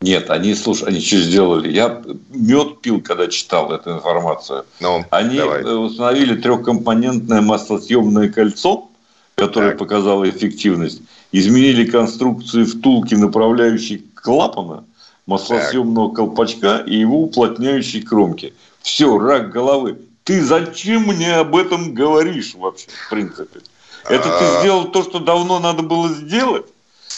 Нет, 0.00 0.30
они, 0.30 0.54
слушай, 0.54 0.88
они 0.88 1.00
что 1.00 1.16
сделали? 1.16 1.72
Я 1.72 2.02
мед 2.30 2.80
пил, 2.80 3.00
когда 3.00 3.26
читал 3.26 3.72
эту 3.72 3.96
информацию. 3.96 4.64
Ну, 4.80 5.04
они 5.10 5.38
давай. 5.38 5.62
Э, 5.62 5.74
установили 5.74 6.36
трехкомпонентное 6.36 7.40
маслосъемное 7.40 8.28
кольцо, 8.28 8.88
которое 9.34 9.70
так. 9.70 9.78
показало 9.78 10.28
эффективность. 10.30 11.02
Изменили 11.32 11.84
конструкцию 11.84 12.66
втулки, 12.66 13.14
направляющей 13.14 14.04
клапана, 14.14 14.84
маслосъемного 15.26 16.08
так. 16.10 16.16
колпачка 16.16 16.78
и 16.78 16.96
его 16.96 17.22
уплотняющей 17.22 18.02
кромки. 18.02 18.54
Все, 18.82 19.18
рак 19.18 19.50
головы. 19.50 19.98
Ты 20.22 20.44
зачем 20.44 21.08
мне 21.08 21.34
об 21.34 21.56
этом 21.56 21.92
говоришь 21.92 22.54
вообще, 22.54 22.86
в 22.88 23.10
принципе? 23.10 23.60
Это 24.04 24.22
ты 24.22 24.44
а. 24.44 24.60
сделал 24.60 24.84
то, 24.84 25.02
что 25.02 25.18
давно 25.18 25.58
надо 25.58 25.82
было 25.82 26.08
сделать? 26.08 26.66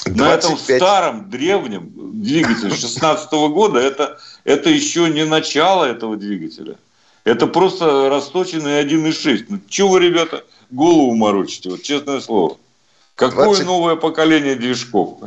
25... 0.07 0.17
На 0.17 0.35
этом 0.35 0.59
старом, 0.59 1.31
древнем 1.31 1.91
двигателе 2.23 2.75
16 2.75 3.31
года 3.33 3.79
это, 3.79 4.19
это 4.45 4.71
еще 4.71 5.09
не 5.11 5.25
начало 5.25 5.85
этого 5.85 6.17
двигателя. 6.17 6.77
Это 7.25 7.47
просто 7.47 8.09
расточенный 8.09 8.83
1.6. 8.83 9.45
Ну, 9.49 9.61
чего 9.69 9.91
вы, 9.91 10.01
ребята, 10.01 10.45
голову 10.71 11.15
морочите? 11.15 11.71
Вот 11.71 11.83
честное 11.83 12.21
слово. 12.21 12.57
Какое 13.15 13.45
20... 13.45 13.67
новое 13.67 13.97
поколение 13.97 14.55
движков? 14.55 15.19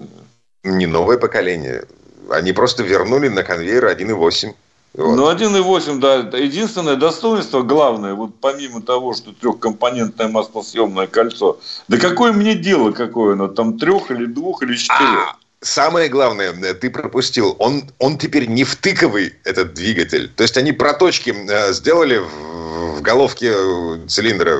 Не 0.64 0.88
новое 0.88 1.18
поколение. 1.18 1.86
Они 2.30 2.52
просто 2.54 2.84
вернули 2.84 3.28
на 3.28 3.44
конвейер 3.44 3.86
1.8. 3.86 4.54
Вот. 4.94 5.16
Ну, 5.16 5.32
1,8, 5.32 6.00
да, 6.00 6.38
единственное 6.38 6.96
достоинство, 6.96 7.64
главное, 7.64 8.14
вот 8.14 8.40
помимо 8.40 8.80
того, 8.80 9.16
что 9.16 9.34
трехкомпонентное 9.34 10.28
маслосъемное 10.28 11.08
кольцо, 11.08 11.60
да 11.88 11.98
какое 11.98 12.32
мне 12.32 12.54
дело, 12.54 12.92
какое 12.92 13.34
оно, 13.34 13.48
там 13.48 13.80
трех 13.80 14.12
или 14.12 14.26
двух 14.26 14.62
или 14.62 14.76
четырех? 14.76 15.30
А, 15.30 15.36
самое 15.62 16.10
главное, 16.10 16.54
ты 16.76 16.92
пропустил, 16.92 17.56
он, 17.58 17.90
он 17.98 18.20
теперь 18.20 18.46
не 18.46 18.64
втыковый, 18.64 19.34
этот 19.44 19.74
двигатель. 19.74 20.30
То 20.30 20.44
есть 20.44 20.58
они 20.58 20.72
проточки 20.74 21.34
э, 21.36 21.74
сделали 21.74 22.20
в, 22.20 22.98
в 22.98 23.02
головке 23.02 23.52
э, 23.52 24.08
цилиндра. 24.08 24.60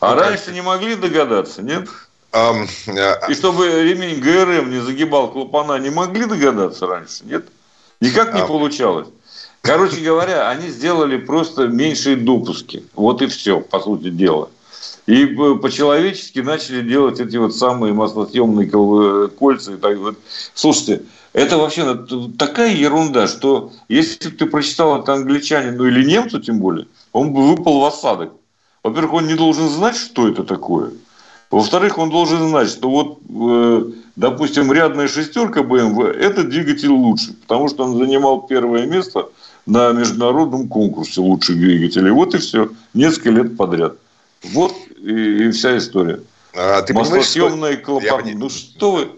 А 0.00 0.14
ну, 0.14 0.20
раньше 0.20 0.52
не 0.52 0.62
могли 0.62 0.94
догадаться, 0.94 1.60
нет? 1.60 1.86
Um, 2.32 2.66
uh, 2.88 3.30
И 3.30 3.34
чтобы 3.34 3.84
ремень 3.84 4.20
ГРМ 4.20 4.70
не 4.70 4.80
загибал 4.80 5.30
клапана, 5.30 5.78
не 5.78 5.90
могли 5.90 6.24
догадаться 6.24 6.86
раньше, 6.86 7.24
нет? 7.24 7.46
Никак 8.00 8.34
не 8.34 8.40
uh, 8.40 8.46
получалось. 8.48 9.06
Короче 9.64 10.02
говоря, 10.02 10.50
они 10.50 10.68
сделали 10.68 11.16
просто 11.16 11.68
меньшие 11.68 12.16
допуски. 12.16 12.84
Вот 12.94 13.22
и 13.22 13.26
все, 13.28 13.62
по 13.62 13.80
сути 13.80 14.10
дела. 14.10 14.50
И 15.06 15.24
по-человечески 15.24 16.40
начали 16.40 16.86
делать 16.86 17.18
эти 17.18 17.38
вот 17.38 17.56
самые 17.56 17.94
маслосъемные 17.94 18.68
кольца. 19.30 19.72
И 19.72 19.76
так 19.76 19.96
вот. 19.96 20.18
Слушайте, 20.52 21.04
это 21.32 21.56
вообще 21.56 21.96
такая 22.38 22.74
ерунда, 22.74 23.26
что 23.26 23.72
если 23.88 24.28
бы 24.28 24.36
ты 24.36 24.44
прочитал 24.44 25.00
это 25.00 25.14
англичанину 25.14 25.86
или 25.86 26.04
немцу 26.04 26.42
тем 26.42 26.58
более, 26.58 26.86
он 27.12 27.32
бы 27.32 27.48
выпал 27.48 27.80
в 27.80 27.84
осадок. 27.86 28.32
Во-первых, 28.82 29.14
он 29.14 29.26
не 29.28 29.34
должен 29.34 29.70
знать, 29.70 29.96
что 29.96 30.28
это 30.28 30.44
такое. 30.44 30.90
Во-вторых, 31.50 31.96
он 31.96 32.10
должен 32.10 32.50
знать, 32.50 32.68
что 32.68 32.90
вот, 32.90 33.18
э, 33.30 33.92
допустим, 34.16 34.70
рядная 34.72 35.08
шестерка 35.08 35.60
BMW– 35.60 36.12
это 36.12 36.44
двигатель 36.44 36.90
лучше, 36.90 37.32
потому 37.32 37.70
что 37.70 37.84
он 37.84 37.96
занимал 37.96 38.42
первое 38.42 38.84
место– 38.84 39.30
на 39.66 39.92
международном 39.92 40.68
конкурсе 40.68 41.20
лучших 41.20 41.56
двигателей. 41.56 42.10
Вот 42.10 42.34
и 42.34 42.38
все. 42.38 42.70
Несколько 42.92 43.30
лет 43.30 43.56
подряд. 43.56 43.94
Вот 44.42 44.74
и, 44.98 45.46
и 45.46 45.50
вся 45.50 45.78
история. 45.78 46.20
А, 46.54 46.82
ты 46.82 46.94
Маслосъемные 46.94 47.78
клапаны. 47.78 48.28
Я... 48.28 48.36
Ну 48.36 48.50
что 48.50 48.92
вы... 48.92 49.08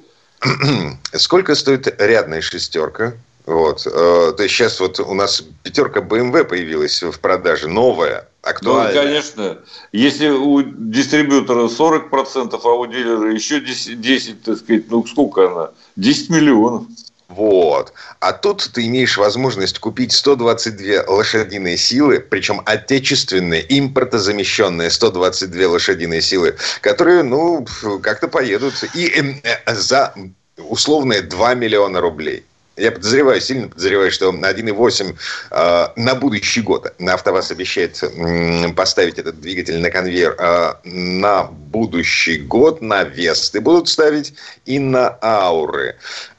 Сколько 1.13 1.55
стоит 1.55 2.01
рядная 2.01 2.41
шестерка? 2.41 3.15
Вот. 3.47 3.87
Э, 3.87 4.33
то 4.37 4.43
есть 4.43 4.55
сейчас 4.55 4.81
вот 4.81 4.99
у 4.99 5.15
нас 5.15 5.43
пятерка 5.63 6.01
BMW 6.01 6.45
появилась 6.45 7.03
в 7.03 7.19
продаже, 7.21 7.69
новая, 7.69 8.29
актуальная. 8.43 8.95
Ну, 8.95 9.01
конечно. 9.01 9.59
Если 9.93 10.29
у 10.29 10.63
дистрибьютора 10.63 11.69
40%, 11.69 12.61
а 12.63 12.69
у 12.69 12.87
дилера 12.87 13.33
еще 13.33 13.61
10, 13.61 14.01
10 14.01 14.43
так 14.43 14.59
сказать, 14.59 14.91
ну 14.91 15.07
сколько 15.07 15.51
она? 15.51 15.71
10 15.95 16.31
миллионов. 16.31 16.85
Вот. 17.29 17.93
А 18.21 18.33
тут 18.33 18.71
ты 18.73 18.87
имеешь 18.87 19.17
возможность 19.17 19.79
купить 19.81 20.13
122 20.13 21.05
лошадиные 21.09 21.77
силы, 21.77 22.21
причем 22.21 22.63
отечественные, 22.65 23.65
импортозамещенные 23.69 24.91
122 24.91 25.69
лошадиные 25.69 26.23
силы, 26.23 26.57
которые, 26.83 27.25
ну, 27.25 27.67
как-то 28.03 28.29
поедут 28.29 28.75
и 28.95 29.41
э, 29.43 29.75
за 29.75 30.15
условные 30.57 31.23
2 31.23 31.55
миллиона 31.55 32.01
рублей. 32.01 32.45
Я 32.77 32.93
подозреваю, 32.93 33.41
сильно 33.41 33.69
подозреваю, 33.69 34.13
что 34.13 34.31
на 34.33 34.53
1.8 34.53 35.17
э, 35.51 35.89
на 35.97 36.15
будущий 36.15 36.61
год 36.61 36.95
на 36.99 37.15
АвтоВАЗ 37.15 37.51
обещает 37.51 38.03
э, 38.03 38.73
поставить 38.75 39.19
этот 39.19 39.41
двигатель 39.41 39.81
на 39.81 39.91
конвейер 39.91 40.37
э, 40.39 40.75
на 40.85 41.45
будущий 41.45 42.39
год, 42.39 42.83
на 42.83 43.03
Весты 43.05 43.61
будут 43.63 43.89
ставить 43.89 44.35
и 44.67 44.79
на 44.79 45.19
Ауры 45.23 45.97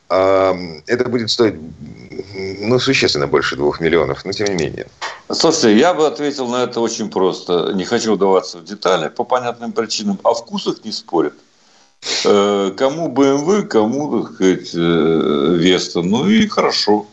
это 0.10 1.10
будет 1.10 1.30
стоить 1.30 1.56
ну, 2.60 2.80
существенно 2.80 3.28
больше 3.28 3.56
двух 3.56 3.80
миллионов, 3.80 4.26
но 4.26 4.32
тем 4.32 4.48
не 4.48 4.66
менее. 4.66 4.88
Слушайте, 5.32 5.78
я 5.78 5.94
бы 5.94 6.08
ответил 6.08 6.48
на 6.48 6.64
это 6.64 6.80
очень 6.80 7.10
просто. 7.10 7.72
Не 7.74 7.86
хочу 7.86 8.14
удаваться 8.14 8.60
в 8.60 8.64
детали 8.64 9.10
по 9.10 9.24
понятным 9.24 9.72
причинам. 9.72 10.20
О 10.24 10.34
вкусах 10.34 10.84
не 10.84 10.92
спорят. 10.92 11.34
Э, 12.26 12.72
кому 12.78 13.10
BMW, 13.10 13.64
кому, 13.64 14.24
так 14.24 14.36
сказать, 14.36 14.74
Веста. 14.74 16.02
Ну 16.02 16.28
и 16.30 16.48
хорошо. 16.48 17.06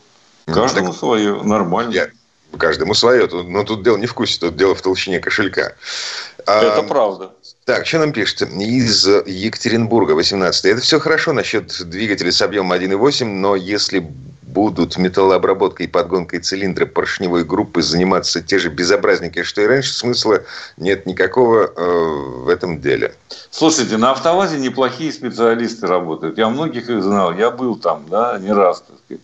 Каждому 0.47 0.89
так, 0.89 0.99
свое. 0.99 1.43
Нормально. 1.43 1.93
Я, 1.93 2.09
каждому 2.57 2.95
свое. 2.95 3.29
Но 3.29 3.65
тут 3.65 3.83
дело 3.83 3.97
не 3.97 4.07
в 4.07 4.11
вкусе, 4.11 4.39
тут 4.39 4.57
дело 4.57 4.75
в 4.75 4.83
толщине 4.83 5.21
кошелька. 5.21 5.75
Это 6.39 6.79
а, 6.79 6.83
правда. 6.83 7.33
Так, 7.65 7.87
что 7.87 7.99
нам 7.99 8.13
пишет? 8.13 8.43
Из 8.43 9.07
Екатеринбурга, 9.07 10.13
18 10.13 10.65
Это 10.67 10.81
все 10.83 11.01
хорошо 11.01 11.33
насчет 11.33 11.73
двигателя 11.89 12.31
с 12.31 12.43
объемом 12.43 12.75
1.8, 12.75 13.25
но 13.25 13.57
если 13.57 14.07
будут 14.43 14.99
металлообработкой 14.99 15.87
и 15.87 15.89
подгонкой 15.89 16.41
цилиндра 16.41 16.85
поршневой 16.85 17.43
группы 17.43 17.81
заниматься 17.81 18.43
те 18.43 18.59
же 18.59 18.69
безобразники, 18.69 19.43
что 19.43 19.63
и 19.63 19.67
раньше, 19.67 19.95
смысла 19.95 20.43
нет 20.77 21.07
никакого 21.07 21.65
э, 21.65 22.43
в 22.45 22.49
этом 22.49 22.83
деле. 22.83 23.15
Слушайте, 23.51 23.97
на 23.97 24.13
автовазе 24.13 24.59
неплохие 24.59 25.11
специалисты 25.11 25.87
работают. 25.87 26.37
Я 26.37 26.51
многих 26.51 26.91
их 26.91 27.03
знал. 27.03 27.33
Я 27.33 27.51
был 27.51 27.77
там, 27.77 28.05
да, 28.11 28.39
не 28.39 28.53
раз, 28.53 28.83
так 28.83 28.97
сказать 29.05 29.23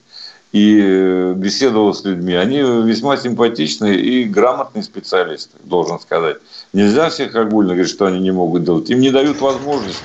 и 0.53 0.81
э, 0.83 1.35
беседовал 1.37 1.95
с 1.95 2.05
людьми. 2.05 2.35
Они 2.35 2.59
весьма 2.59 3.17
симпатичные 3.17 4.01
и 4.01 4.25
грамотные 4.25 4.83
специалисты, 4.83 5.57
должен 5.63 6.01
сказать. 6.01 6.39
Нельзя 6.73 7.11
всех 7.11 7.35
огульно 7.37 7.75
говорить, 7.75 7.93
что 7.93 8.07
они 8.07 8.21
не 8.21 8.33
могут 8.33 8.65
делать. 8.65 8.91
Им 8.91 9.01
не 9.01 9.11
дают 9.11 9.41
возможности, 9.41 10.03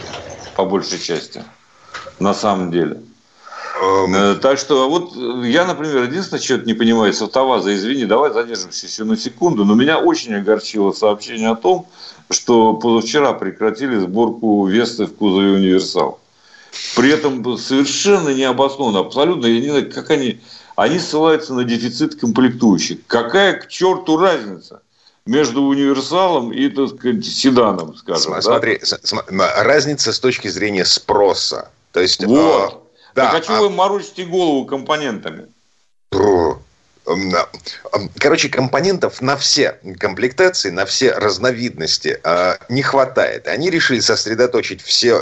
по 0.56 0.66
большей 0.66 1.00
части, 1.00 1.44
на 2.20 2.34
самом 2.34 2.72
деле. 2.72 3.02
Um... 3.82 4.36
Так 4.36 4.58
что 4.58 4.90
вот 4.90 5.16
я, 5.46 5.66
например, 5.66 6.04
единственное, 6.04 6.42
что 6.42 6.58
не 6.60 6.74
понимаю, 6.74 7.12
с 7.14 7.22
автоваза, 7.22 7.74
извини, 7.76 8.06
давай 8.06 8.32
задержимся 8.32 8.88
еще 8.88 9.04
на 9.04 9.18
секунду, 9.18 9.66
но 9.66 9.74
меня 9.74 9.98
очень 9.98 10.34
огорчило 10.36 10.92
сообщение 10.94 11.50
о 11.50 11.56
том, 11.56 11.88
что 12.30 12.74
позавчера 12.76 13.34
прекратили 13.34 13.98
сборку 13.98 14.66
Весты 14.66 15.06
в 15.08 15.16
кузове 15.16 15.52
«Универсал». 15.52 16.20
При 16.96 17.12
этом 17.12 17.58
совершенно 17.58 18.30
необоснованно, 18.30 19.00
абсолютно, 19.00 19.48
я 19.48 19.60
не 19.60 19.70
знаю, 19.70 19.92
как 19.92 20.10
они, 20.12 20.40
они 20.76 21.00
ссылаются 21.00 21.54
на 21.54 21.64
дефицит 21.64 22.16
комплектующих. 22.16 23.00
Какая 23.08 23.54
к 23.60 23.68
черту 23.68 24.18
разница? 24.18 24.82
между 25.26 25.64
универсалом 25.64 26.54
и, 26.54 26.70
так 26.70 26.90
сказать, 26.90 27.26
седаном, 27.26 27.96
скажем. 27.96 28.40
Смотри, 28.42 28.80
да? 29.32 29.64
разница 29.64 30.14
с 30.14 30.20
точки 30.20 30.48
зрения 30.50 30.86
спроса. 30.86 31.72
То 31.94 32.00
есть, 32.02 32.24
вот. 32.24 32.74
А, 32.74 32.80
да, 33.16 33.32
так 33.32 33.42
а 33.42 33.44
что 33.44 33.58
а... 33.58 33.62
вы 33.62 33.70
морочите 33.72 34.26
голову 34.26 34.66
компонентами? 34.66 35.48
Короче, 38.20 38.50
компонентов 38.50 39.22
на 39.22 39.38
все 39.38 39.78
комплектации, 40.00 40.72
на 40.72 40.86
все 40.86 41.12
разновидности 41.13 42.20
э, 42.24 42.56
не 42.70 42.82
хватает. 42.82 43.48
Они 43.48 43.70
решили 43.70 44.00
сосредоточить 44.00 44.82
все 44.82 45.18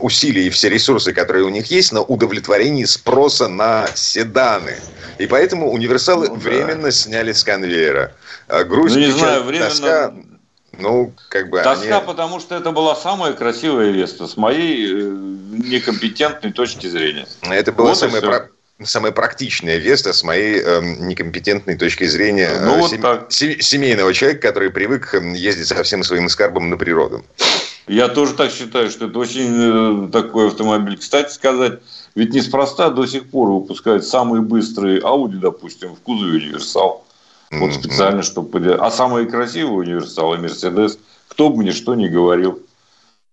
усилия 0.00 0.46
и 0.46 0.50
все 0.50 0.68
ресурсы, 0.68 1.12
которые 1.12 1.44
у 1.44 1.48
них 1.48 1.66
есть, 1.70 1.92
на 1.92 2.02
удовлетворении 2.02 2.84
спроса 2.84 3.48
на 3.48 3.86
седаны. 3.94 4.76
И 5.18 5.26
поэтому 5.26 5.70
универсалы 5.70 6.28
ну, 6.28 6.34
временно 6.34 6.84
да. 6.84 6.90
сняли 6.92 7.32
с 7.32 7.42
конвейера. 7.42 8.14
Грусть, 8.66 8.96
ну, 8.96 9.00
не 9.00 9.10
знаю, 9.10 9.44
временно... 9.44 9.70
тоска, 9.70 10.14
ну, 10.78 11.12
как 11.28 11.50
бы 11.50 11.60
Тоска, 11.62 11.98
они... 11.98 12.06
потому 12.06 12.40
что 12.40 12.54
это 12.54 12.70
была 12.72 12.96
самая 12.96 13.32
красивая 13.32 13.90
Веста 13.90 14.26
с 14.26 14.36
моей 14.36 14.92
э, 14.92 14.94
некомпетентной 14.94 16.52
точки 16.52 16.86
зрения. 16.86 17.26
Это 17.42 17.72
была 17.72 17.90
вот 17.90 17.98
самая, 17.98 18.20
про... 18.20 18.50
самая 18.82 19.12
практичная 19.12 19.78
Веста 19.78 20.12
с 20.12 20.22
моей 20.24 20.60
э, 20.60 20.80
некомпетентной 20.98 21.76
точки 21.76 22.04
зрения 22.04 22.50
ну, 22.60 22.74
э, 22.74 22.80
вот 22.80 22.90
сем... 22.90 23.02
так. 23.02 23.30
семейного 23.30 24.12
человека, 24.12 24.48
который 24.48 24.70
привык 24.70 25.14
эм, 25.14 25.34
ездить 25.34 25.68
со 25.68 25.82
всем 25.82 26.02
своим 26.02 26.28
скарбом 26.28 26.70
на 26.70 26.76
природу. 26.76 27.24
Я 27.86 28.08
тоже 28.08 28.34
так 28.34 28.50
считаю, 28.50 28.90
что 28.90 29.06
это 29.06 29.18
очень 29.18 30.06
э, 30.06 30.10
такой 30.10 30.48
автомобиль. 30.48 30.96
Кстати 30.96 31.32
сказать, 31.32 31.80
ведь 32.14 32.32
неспроста 32.32 32.90
до 32.90 33.06
сих 33.06 33.30
пор 33.30 33.50
выпускают 33.50 34.04
самые 34.04 34.42
быстрые 34.42 35.00
Audi, 35.00 35.36
допустим, 35.36 35.94
в 35.94 36.00
кузове 36.00 36.38
универсал. 36.38 37.04
Вот 37.50 37.74
специально, 37.74 38.22
чтобы... 38.22 38.74
А 38.74 38.90
самые 38.90 39.26
красивые 39.26 39.76
универсалы 39.76 40.38
Мерседес, 40.38 40.98
кто 41.28 41.50
бы 41.50 41.62
ни 41.62 41.70
что 41.70 41.94
ни 41.94 42.08
говорил. 42.08 42.60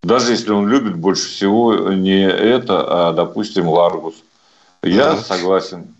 Даже 0.03 0.31
если 0.31 0.51
он 0.51 0.67
любит 0.67 0.95
больше 0.95 1.27
всего 1.27 1.91
не 1.93 2.27
это, 2.27 3.09
а, 3.09 3.13
допустим, 3.13 3.67
Ларгус. 3.67 4.15
Я 4.83 5.13
mm. 5.13 5.23
согласен. 5.23 5.95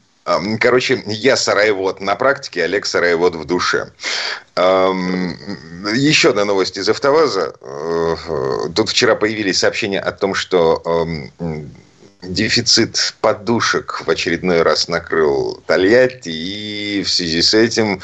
Короче, 0.60 1.04
я 1.08 1.36
сараевод 1.36 2.00
на 2.00 2.16
практике, 2.16 2.64
Олег 2.64 2.86
сараевод 2.86 3.36
в 3.36 3.46
душе. 3.46 3.92
Еще 4.56 6.30
одна 6.30 6.46
новость 6.46 6.78
из 6.78 6.88
«АвтоВАЗа». 6.88 7.56
Э, 7.60 8.16
тут 8.76 8.90
вчера 8.90 9.16
появились 9.16 9.58
сообщения 9.60 10.00
о 10.00 10.12
том, 10.12 10.36
что 10.36 11.08
дефицит 12.22 13.16
подушек 13.22 14.04
в 14.06 14.10
очередной 14.10 14.62
раз 14.62 14.88
накрыл 14.88 15.62
Тольятти, 15.66 16.30
и 16.30 17.04
в 17.04 17.10
связи 17.10 17.42
с 17.42 17.54
этим 17.54 18.02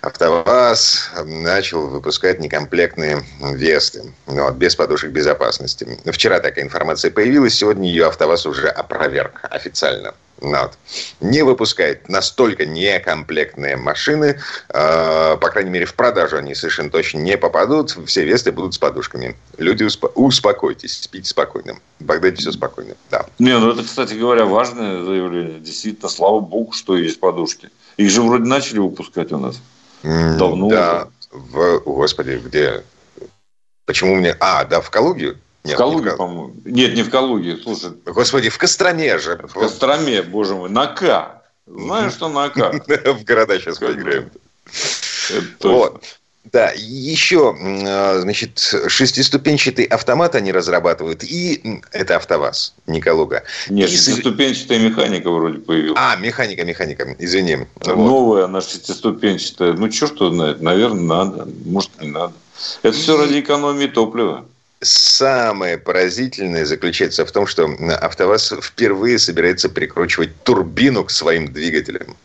АвтоВАЗ 0.00 1.10
начал 1.24 1.86
выпускать 1.86 2.40
некомплектные 2.40 3.22
Весты, 3.40 4.12
вот, 4.26 4.54
без 4.54 4.74
подушек 4.74 5.10
безопасности. 5.10 5.86
Вчера 6.06 6.40
такая 6.40 6.64
информация 6.64 7.10
появилась, 7.10 7.54
сегодня 7.54 7.88
ее 7.88 8.06
АвтоВАЗ 8.06 8.46
уже 8.46 8.68
опроверг 8.68 9.40
официально. 9.50 10.14
Вот. 10.40 10.78
Не 11.20 11.42
выпускает 11.42 12.08
настолько 12.08 12.64
некомплектные 12.64 13.76
машины. 13.76 14.40
Э, 14.68 15.36
по 15.36 15.50
крайней 15.50 15.70
мере, 15.70 15.84
в 15.84 15.94
продажу 15.94 16.36
они 16.36 16.54
совершенно 16.54 16.90
точно 16.90 17.18
не 17.18 17.36
попадут. 17.36 17.96
Все 18.06 18.24
весты 18.24 18.52
будут 18.52 18.74
с 18.74 18.78
подушками. 18.78 19.36
Люди, 19.56 19.84
успо- 19.84 20.12
успокойтесь, 20.14 21.02
спите 21.02 21.28
спокойно. 21.28 21.78
В 21.98 22.04
Багдаде 22.04 22.36
все 22.36 22.52
спокойно. 22.52 22.94
Да. 23.10 23.26
Не, 23.38 23.58
ну 23.58 23.72
это, 23.72 23.82
кстати 23.82 24.14
говоря, 24.14 24.44
важное 24.44 25.02
заявление. 25.02 25.58
Действительно, 25.58 26.08
слава 26.08 26.40
богу, 26.40 26.72
что 26.72 26.96
есть 26.96 27.18
подушки. 27.18 27.70
Их 27.96 28.10
же 28.10 28.22
вроде 28.22 28.44
начали 28.44 28.78
выпускать 28.78 29.32
у 29.32 29.38
нас. 29.38 29.60
Давно. 30.02 30.68
Да. 30.68 31.08
В, 31.32 31.80
господи, 31.80 32.40
где? 32.44 32.84
Почему 33.84 34.14
мне... 34.14 34.36
А, 34.38 34.64
да, 34.64 34.80
в 34.80 34.90
Калуге? 34.90 35.36
Нет, 35.68 35.76
в 35.76 35.78
Калуге, 35.78 36.10
в... 36.10 36.16
по-моему. 36.16 36.54
Нет, 36.64 36.94
не 36.94 37.02
в 37.02 37.10
Калуге, 37.10 37.58
слушай. 37.62 37.90
Господи, 38.06 38.48
в 38.48 38.58
Костроме 38.58 39.18
же. 39.18 39.36
В 39.48 39.52
Костроме, 39.52 40.22
боже 40.22 40.54
мой, 40.54 40.70
на 40.70 40.86
К. 40.86 41.42
Знаешь, 41.66 42.12
что 42.12 42.28
на 42.28 42.48
К? 42.48 42.72
В 42.86 43.24
города 43.24 43.58
сейчас 43.60 43.78
поиграем. 43.78 44.30
Вот. 45.60 46.02
Да, 46.50 46.72
еще, 46.74 47.54
а, 47.60 48.20
значит, 48.20 48.58
шестиступенчатый 48.86 49.84
автомат 49.84 50.34
они 50.34 50.50
разрабатывают, 50.50 51.22
и 51.22 51.82
это 51.92 52.16
АвтоВАЗ, 52.16 52.74
не 52.86 53.02
Калуга. 53.02 53.42
Нет, 53.68 53.90
и 53.90 53.92
шестиступенчатая 53.92 54.78
механика 54.78 55.30
вроде 55.30 55.58
появилась. 55.58 55.98
А, 56.00 56.16
механика, 56.16 56.64
механика, 56.64 57.14
извини. 57.18 57.66
Новая 57.84 58.44
она 58.46 58.62
шестиступенчатая. 58.62 59.74
Ну, 59.74 59.90
черт 59.90 60.16
знает, 60.16 60.62
наверное, 60.62 61.02
надо, 61.02 61.48
может, 61.66 61.90
не 62.00 62.08
надо. 62.08 62.32
Это 62.82 62.96
все 62.96 63.18
ради 63.18 63.40
экономии 63.40 63.86
топлива. 63.86 64.46
Самое 64.80 65.76
поразительное 65.76 66.64
заключается 66.64 67.26
в 67.26 67.32
том, 67.32 67.46
что 67.46 67.64
АвтоВАЗ 67.64 68.54
впервые 68.62 69.18
собирается 69.18 69.68
прикручивать 69.68 70.42
турбину 70.44 71.04
к 71.04 71.10
своим 71.10 71.52
двигателям. 71.52 72.16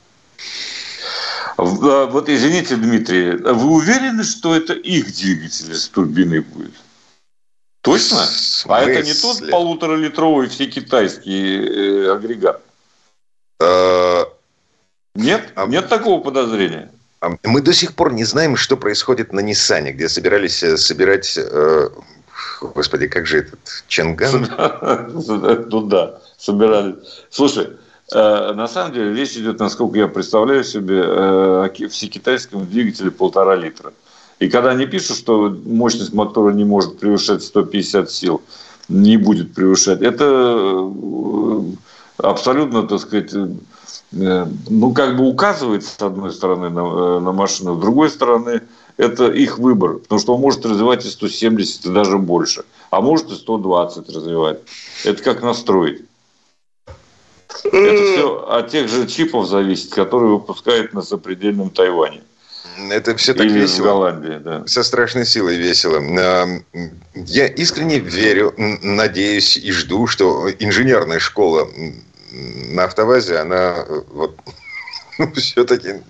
А, 1.57 1.63
вот 2.05 2.29
извините, 2.29 2.75
Дмитрий, 2.75 3.31
вы 3.31 3.71
уверены, 3.71 4.23
что 4.23 4.55
это 4.55 4.73
их 4.73 5.13
двигатель 5.15 5.73
с 5.73 5.87
турбиной 5.87 6.41
будет? 6.41 6.73
Точно? 7.81 8.25
А 8.65 8.81
это 8.81 9.03
не 9.03 9.13
тот 9.13 9.49
полуторалитровый 9.49 10.47
все 10.47 10.67
китайский 10.67 11.57
э, 11.57 12.13
агрегат? 12.13 12.61
А... 13.59 14.25
Нет? 15.15 15.51
А... 15.55 15.65
Нет 15.65 15.89
такого 15.89 16.23
подозрения? 16.23 16.91
Мы 17.43 17.61
до 17.61 17.73
сих 17.73 17.95
пор 17.95 18.13
не 18.13 18.25
знаем, 18.25 18.57
что 18.57 18.77
происходит 18.77 19.33
на 19.33 19.39
Ниссане, 19.39 19.91
где 19.91 20.07
собирались 20.07 20.61
э, 20.63 20.77
собирать 20.77 21.37
э, 21.37 21.89
Господи, 22.69 23.07
как 23.07 23.27
же 23.27 23.39
этот 23.39 23.59
Чанган? 23.87 24.47
Ну 25.69 25.81
да, 25.81 26.19
собирали. 26.37 26.95
Слушай, 27.29 27.69
э, 28.13 28.53
на 28.53 28.67
самом 28.67 28.93
деле 28.93 29.13
речь 29.13 29.35
идет, 29.35 29.59
насколько 29.59 29.97
я 29.97 30.07
представляю 30.07 30.63
себе, 30.63 31.01
э, 31.05 31.65
о 31.65 31.89
всекитайском 31.89 32.65
двигателе 32.65 33.11
полтора 33.11 33.55
литра. 33.55 33.93
И 34.39 34.49
когда 34.49 34.71
они 34.71 34.85
пишут, 34.85 35.17
что 35.17 35.55
мощность 35.65 36.13
мотора 36.13 36.53
не 36.53 36.65
может 36.65 36.99
превышать 36.99 37.43
150 37.43 38.09
сил, 38.11 38.41
не 38.89 39.17
будет 39.17 39.53
превышать, 39.53 40.01
это 40.01 40.25
э, 40.25 41.61
абсолютно, 42.17 42.83
так 42.83 42.99
сказать, 42.99 43.33
ну, 44.11 44.93
как 44.93 45.17
бы 45.17 45.27
указывает, 45.27 45.83
с 45.83 45.99
одной 46.01 46.31
стороны, 46.31 46.69
на, 46.69 47.19
на 47.19 47.31
машину, 47.31 47.77
с 47.77 47.81
другой 47.81 48.09
стороны, 48.09 48.61
это 48.97 49.31
их 49.31 49.57
выбор. 49.57 49.97
Потому 49.99 50.19
что 50.19 50.35
он 50.35 50.41
может 50.41 50.65
развивать 50.65 51.05
и 51.05 51.09
170, 51.09 51.85
и 51.85 51.89
даже 51.89 52.17
больше. 52.17 52.63
А 52.89 53.01
может 53.01 53.31
и 53.31 53.35
120 53.35 54.09
развивать. 54.09 54.59
Это 55.03 55.23
как 55.23 55.41
настроить. 55.41 56.01
Это 57.63 58.03
все 58.03 58.47
от 58.49 58.69
тех 58.69 58.87
же 58.89 59.07
чипов 59.07 59.47
зависит, 59.47 59.93
которые 59.93 60.31
выпускают 60.31 60.93
на 60.93 61.01
сопредельном 61.01 61.69
Тайване. 61.69 62.21
Это 62.89 63.15
все 63.15 63.33
так 63.33 63.45
Или 63.45 63.59
весело. 63.59 63.83
в 63.83 63.85
Голландии, 63.85 64.39
да. 64.43 64.63
Со 64.65 64.83
страшной 64.83 65.25
силой 65.25 65.57
весело. 65.57 66.01
Я 67.13 67.47
искренне 67.47 67.99
верю, 67.99 68.53
надеюсь 68.57 69.57
и 69.57 69.71
жду, 69.71 70.07
что 70.07 70.49
инженерная 70.59 71.19
школа 71.19 71.67
на 72.31 72.85
автовазе, 72.85 73.37
она 73.37 73.85
вот 74.11 74.35
все-таки, 75.35 76.01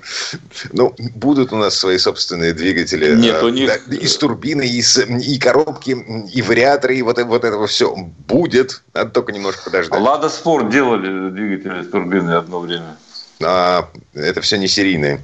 ну, 0.71 0.93
будут 1.15 1.53
у 1.53 1.57
нас 1.57 1.77
свои 1.77 1.97
собственные 1.97 2.53
двигатели. 2.53 3.15
Нет, 3.15 3.41
у 3.43 3.49
них... 3.49 3.67
Да, 3.67 3.95
и 3.95 4.07
с 4.07 4.17
турбиной, 4.17 4.67
и, 4.67 4.81
с, 4.81 4.97
и 4.99 5.39
коробки, 5.39 5.91
и 6.33 6.41
вариаторы, 6.41 6.97
и 6.97 7.01
вот, 7.01 7.21
вот 7.21 7.43
этого 7.43 7.67
все 7.67 7.95
будет. 8.27 8.83
Надо 8.93 9.11
только 9.11 9.31
немножко 9.31 9.65
подождать. 9.65 9.99
Лада 9.99 10.29
Спорт 10.29 10.69
делали 10.69 11.29
двигатели 11.29 11.83
с 11.83 11.89
турбиной 11.89 12.37
одно 12.37 12.59
время. 12.59 12.97
А, 13.41 13.89
это 14.13 14.41
все 14.41 14.57
не 14.57 14.67
серийные. 14.67 15.21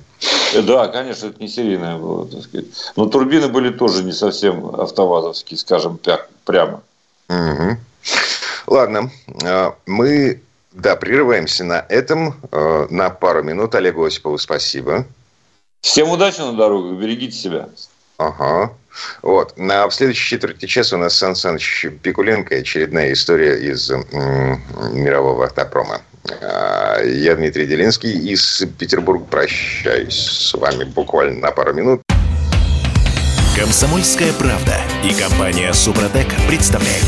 Э, 0.53 0.61
да, 0.61 0.87
конечно, 0.87 1.27
это 1.27 1.41
не 1.41 1.47
серийное 1.47 1.97
было, 1.97 2.27
так 2.27 2.43
сказать. 2.43 2.67
Но 2.95 3.05
турбины 3.05 3.47
были 3.47 3.69
тоже 3.69 4.03
не 4.03 4.11
совсем 4.11 4.75
автовазовские, 4.75 5.57
скажем 5.57 5.99
прямо. 6.45 6.81
Угу. 7.29 7.77
Ладно, 8.67 9.11
мы 9.85 10.41
да, 10.81 10.95
прерываемся 10.95 11.63
на 11.63 11.85
этом. 11.89 12.35
Э, 12.51 12.87
на 12.89 13.09
пару 13.09 13.43
минут. 13.43 13.75
Олегу 13.75 14.03
Осипову 14.03 14.37
спасибо. 14.37 15.05
Всем 15.81 16.09
удачи 16.09 16.39
на 16.39 16.53
дорогах. 16.53 16.97
Берегите 16.99 17.35
себя. 17.37 17.69
Ага. 18.17 18.73
Вот. 19.21 19.57
На, 19.57 19.87
в 19.87 19.93
следующей 19.93 20.29
четверти 20.29 20.65
часа 20.65 20.95
у 20.97 20.99
нас 20.99 21.15
Сан 21.15 21.35
Саныч 21.35 21.85
Пикуленко. 22.01 22.55
Очередная 22.55 23.13
история 23.13 23.57
из 23.57 23.89
м- 23.89 24.05
мирового 24.93 25.45
автопрома. 25.45 26.01
А, 26.41 27.01
я 27.01 27.35
Дмитрий 27.35 27.65
Делинский 27.65 28.11
из 28.11 28.63
Петербурга 28.77 29.23
прощаюсь 29.25 30.19
с 30.19 30.53
вами 30.53 30.83
буквально 30.83 31.39
на 31.39 31.51
пару 31.51 31.73
минут. 31.73 32.01
Комсомольская 33.57 34.31
правда 34.33 34.75
и 35.03 35.13
компания 35.13 35.73
Супротек 35.73 36.27
представляют. 36.47 37.05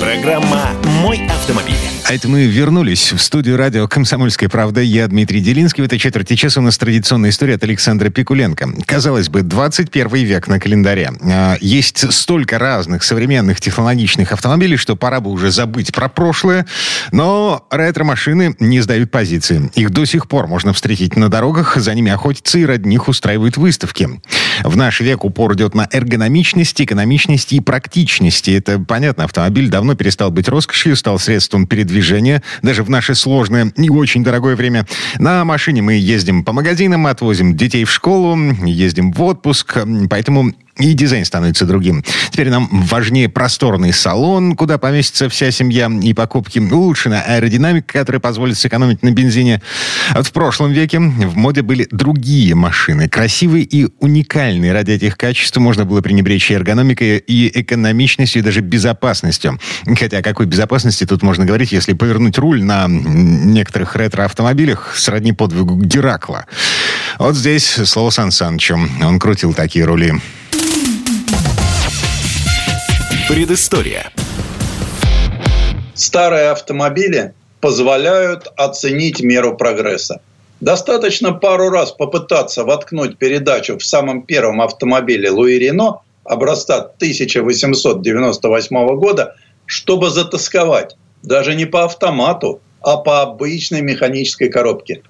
Программа 0.00 0.70
«Мой 1.02 1.26
автомобиль». 1.28 1.91
А 2.12 2.14
это 2.14 2.28
мы 2.28 2.44
вернулись 2.44 3.10
в 3.10 3.18
студию 3.22 3.56
радио 3.56 3.88
«Комсомольская 3.88 4.50
правда». 4.50 4.82
Я 4.82 5.08
Дмитрий 5.08 5.40
Делинский. 5.40 5.82
В 5.82 5.86
этой 5.86 5.98
четверти 5.98 6.36
часа 6.36 6.60
у 6.60 6.62
нас 6.62 6.76
традиционная 6.76 7.30
история 7.30 7.54
от 7.54 7.64
Александра 7.64 8.10
Пикуленко. 8.10 8.68
Казалось 8.84 9.30
бы, 9.30 9.40
21 9.40 10.08
век 10.26 10.46
на 10.46 10.60
календаре. 10.60 11.10
А, 11.22 11.56
есть 11.62 12.12
столько 12.12 12.58
разных 12.58 13.02
современных 13.02 13.62
технологичных 13.62 14.30
автомобилей, 14.30 14.76
что 14.76 14.94
пора 14.94 15.20
бы 15.20 15.30
уже 15.30 15.50
забыть 15.50 15.90
про 15.90 16.10
прошлое. 16.10 16.66
Но 17.12 17.66
ретро-машины 17.70 18.56
не 18.60 18.82
сдают 18.82 19.10
позиции. 19.10 19.70
Их 19.74 19.88
до 19.88 20.04
сих 20.04 20.28
пор 20.28 20.48
можно 20.48 20.74
встретить 20.74 21.16
на 21.16 21.30
дорогах, 21.30 21.78
за 21.78 21.94
ними 21.94 22.12
охотятся 22.12 22.58
и 22.58 22.66
ради 22.66 22.86
них 22.86 23.08
устраивают 23.08 23.56
выставки. 23.56 24.20
В 24.62 24.76
наш 24.76 25.00
век 25.00 25.24
упор 25.24 25.54
идет 25.54 25.74
на 25.74 25.88
эргономичность, 25.90 26.78
экономичность 26.78 27.54
и 27.54 27.60
практичность. 27.60 28.50
Это 28.50 28.78
понятно, 28.78 29.24
автомобиль 29.24 29.70
давно 29.70 29.94
перестал 29.94 30.30
быть 30.30 30.50
роскошью, 30.50 30.94
стал 30.94 31.18
средством 31.18 31.66
передвижения 31.66 32.01
движения, 32.02 32.42
даже 32.62 32.82
в 32.82 32.90
наше 32.90 33.14
сложное 33.14 33.72
и 33.76 33.88
очень 33.88 34.24
дорогое 34.24 34.56
время. 34.56 34.86
На 35.18 35.44
машине 35.44 35.82
мы 35.82 35.94
ездим 35.94 36.42
по 36.44 36.52
магазинам, 36.52 37.06
отвозим 37.06 37.56
детей 37.56 37.84
в 37.84 37.92
школу, 37.92 38.36
ездим 38.64 39.12
в 39.12 39.22
отпуск, 39.22 39.78
поэтому 40.10 40.52
и 40.78 40.94
дизайн 40.94 41.24
становится 41.24 41.66
другим. 41.66 42.02
Теперь 42.30 42.48
нам 42.48 42.68
важнее 42.70 43.28
просторный 43.28 43.92
салон, 43.92 44.56
куда 44.56 44.78
поместится 44.78 45.28
вся 45.28 45.50
семья, 45.50 45.90
и 46.02 46.14
покупки. 46.14 46.58
Улучшена 46.58 47.20
аэродинамика, 47.20 48.00
которая 48.00 48.20
позволит 48.20 48.56
сэкономить 48.56 49.02
на 49.02 49.10
бензине. 49.10 49.60
Вот 50.14 50.26
в 50.26 50.32
прошлом 50.32 50.72
веке 50.72 50.98
в 50.98 51.36
моде 51.36 51.62
были 51.62 51.86
другие 51.90 52.54
машины. 52.54 53.08
Красивые 53.08 53.64
и 53.64 53.88
уникальные. 53.98 54.72
Ради 54.72 54.92
этих 54.92 55.18
качеств 55.18 55.56
можно 55.58 55.84
было 55.84 56.00
пренебречь 56.00 56.50
и 56.50 56.54
эргономикой, 56.54 57.18
и 57.18 57.50
экономичностью, 57.60 58.40
и 58.40 58.44
даже 58.44 58.60
безопасностью. 58.60 59.60
Хотя 59.98 60.18
о 60.18 60.22
какой 60.22 60.46
безопасности 60.46 61.04
тут 61.04 61.22
можно 61.22 61.44
говорить, 61.44 61.72
если 61.72 61.92
повернуть 61.92 62.38
руль 62.38 62.62
на 62.62 62.86
некоторых 62.88 63.94
ретро-автомобилях 63.94 64.94
сродни 64.96 65.32
подвигу 65.32 65.76
Геракла. 65.76 66.46
Вот 67.18 67.36
здесь 67.36 67.66
слово 67.66 68.10
Сан 68.10 68.30
Санычу. 68.30 68.78
Он 69.02 69.18
крутил 69.18 69.52
такие 69.52 69.84
рули. 69.84 70.14
Предыстория. 73.28 74.10
Старые 75.94 76.50
автомобили 76.50 77.34
позволяют 77.60 78.52
оценить 78.56 79.22
меру 79.22 79.56
прогресса. 79.56 80.20
Достаточно 80.60 81.32
пару 81.32 81.70
раз 81.70 81.92
попытаться 81.92 82.64
воткнуть 82.64 83.18
передачу 83.18 83.78
в 83.78 83.84
самом 83.84 84.22
первом 84.22 84.60
автомобиле 84.60 85.30
Луи 85.30 85.56
Рено 85.58 86.00
образца 86.24 86.78
1898 86.78 88.96
года, 88.96 89.36
чтобы 89.66 90.10
затасковать. 90.10 90.96
Даже 91.22 91.54
не 91.54 91.66
по 91.66 91.84
автомату, 91.84 92.60
а 92.80 92.96
по 92.96 93.22
обычной 93.22 93.82
механической 93.82 94.48
коробке. 94.48 95.02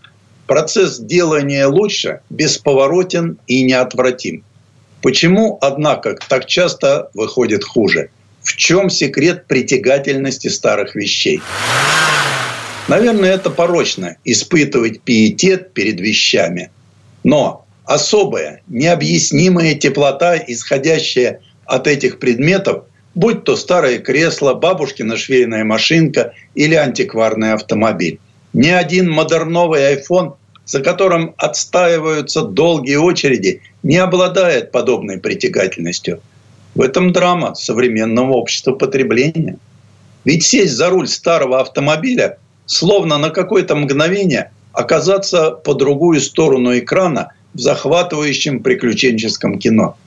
Процесс 0.47 0.99
делания 0.99 1.67
лучше 1.67 2.21
бесповоротен 2.29 3.39
и 3.47 3.65
неотвратим. 3.65 4.45
Почему, 5.03 5.59
однако, 5.61 6.17
так 6.29 6.47
часто 6.47 7.11
выходит 7.13 7.65
хуже? 7.65 8.11
В 8.43 8.57
чем 8.57 8.89
секрет 8.89 9.47
притягательности 9.47 10.49
старых 10.49 10.95
вещей? 10.95 11.41
Наверное, 12.89 13.33
это 13.33 13.51
порочно– 13.51 14.17
испытывать 14.25 15.03
пиетет 15.03 15.73
перед 15.73 16.01
вещами. 16.01 16.71
Но 17.25 17.67
особая, 17.85 18.63
необъяснимая 18.69 19.75
теплота, 19.75 20.37
исходящая 20.37 21.41
от 21.65 21.87
этих 21.87 22.19
предметов, 22.19 22.85
будь 23.15 23.45
то 23.45 23.57
старое 23.57 23.99
кресло, 23.99 24.55
бабушкина 24.55 25.17
швейная 25.17 25.65
машинка 25.65 26.35
или 26.55 26.75
антикварный 26.75 27.53
автомобиль. 27.53 28.19
Ни 28.53 28.69
один 28.69 29.11
модерновый 29.11 29.95
iPhone 29.95 30.35
за 30.73 30.81
которым 30.81 31.35
отстаиваются 31.37 32.41
долгие 32.41 32.97
очереди, 32.97 33.61
не 33.83 33.99
обладает 33.99 34.73
подобной 34.73 35.19
притягательностью. 35.19 36.23
В 36.75 36.81
этом 36.81 37.13
драма 37.13 37.55
современного 37.55 38.33
общества 38.33 38.73
потребления. 38.73 39.59
Ведь 40.25 40.45
сесть 40.45 40.73
за 40.73 40.89
руль 40.89 41.09
старого 41.09 41.61
автомобиля, 41.61 42.39
словно 42.65 43.19
на 43.19 43.29
какое-то 43.29 43.77
мгновение 43.77 44.51
оказаться 44.73 45.51
по 45.51 45.75
другую 45.75 46.23
сторону 46.23 46.79
экрана 46.79 47.35
в 47.53 47.61
захватывающем 47.61 48.63
приключенческом 48.63 49.59
кино. 49.59 49.99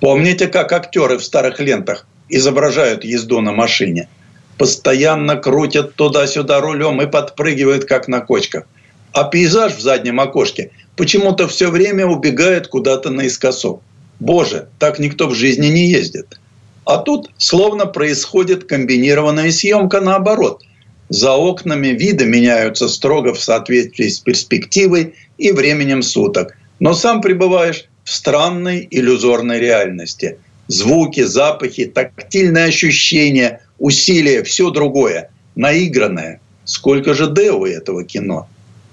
Помните, 0.00 0.46
как 0.46 0.72
актеры 0.72 1.18
в 1.18 1.22
старых 1.22 1.60
лентах 1.60 2.06
изображают 2.30 3.04
езду 3.04 3.42
на 3.42 3.52
машине? 3.52 4.08
Постоянно 4.56 5.36
крутят 5.36 5.96
туда-сюда 5.96 6.62
рулем 6.62 7.02
и 7.02 7.06
подпрыгивают, 7.06 7.84
как 7.84 8.08
на 8.08 8.20
кочках– 8.22 8.64
а 9.12 9.24
пейзаж 9.24 9.74
в 9.74 9.80
заднем 9.80 10.20
окошке 10.20 10.70
почему-то 10.96 11.48
все 11.48 11.70
время 11.70 12.06
убегает 12.06 12.68
куда-то 12.68 13.10
наискосок. 13.10 13.82
Боже, 14.20 14.68
так 14.78 14.98
никто 14.98 15.28
в 15.28 15.34
жизни 15.34 15.66
не 15.66 15.88
ездит. 15.88 16.38
А 16.84 16.98
тут 16.98 17.30
словно 17.36 17.86
происходит 17.86 18.64
комбинированная 18.64 19.52
съемка 19.52 20.00
наоборот. 20.00 20.62
За 21.08 21.32
окнами 21.32 21.88
виды 21.88 22.24
меняются 22.26 22.88
строго 22.88 23.32
в 23.34 23.40
соответствии 23.40 24.08
с 24.08 24.18
перспективой 24.18 25.14
и 25.38 25.52
временем 25.52 26.02
суток. 26.02 26.56
Но 26.80 26.94
сам 26.94 27.20
пребываешь 27.20 27.84
в 28.04 28.10
странной 28.10 28.88
иллюзорной 28.90 29.58
реальности. 29.58 30.38
Звуки, 30.66 31.22
запахи, 31.22 31.86
тактильные 31.86 32.66
ощущения, 32.66 33.62
усилия, 33.78 34.42
все 34.42 34.70
другое. 34.70 35.30
Наигранное. 35.56 36.40
Сколько 36.64 37.14
же 37.14 37.26
Д 37.26 37.50
у 37.52 37.64
этого 37.64 38.04
кино? 38.04 38.48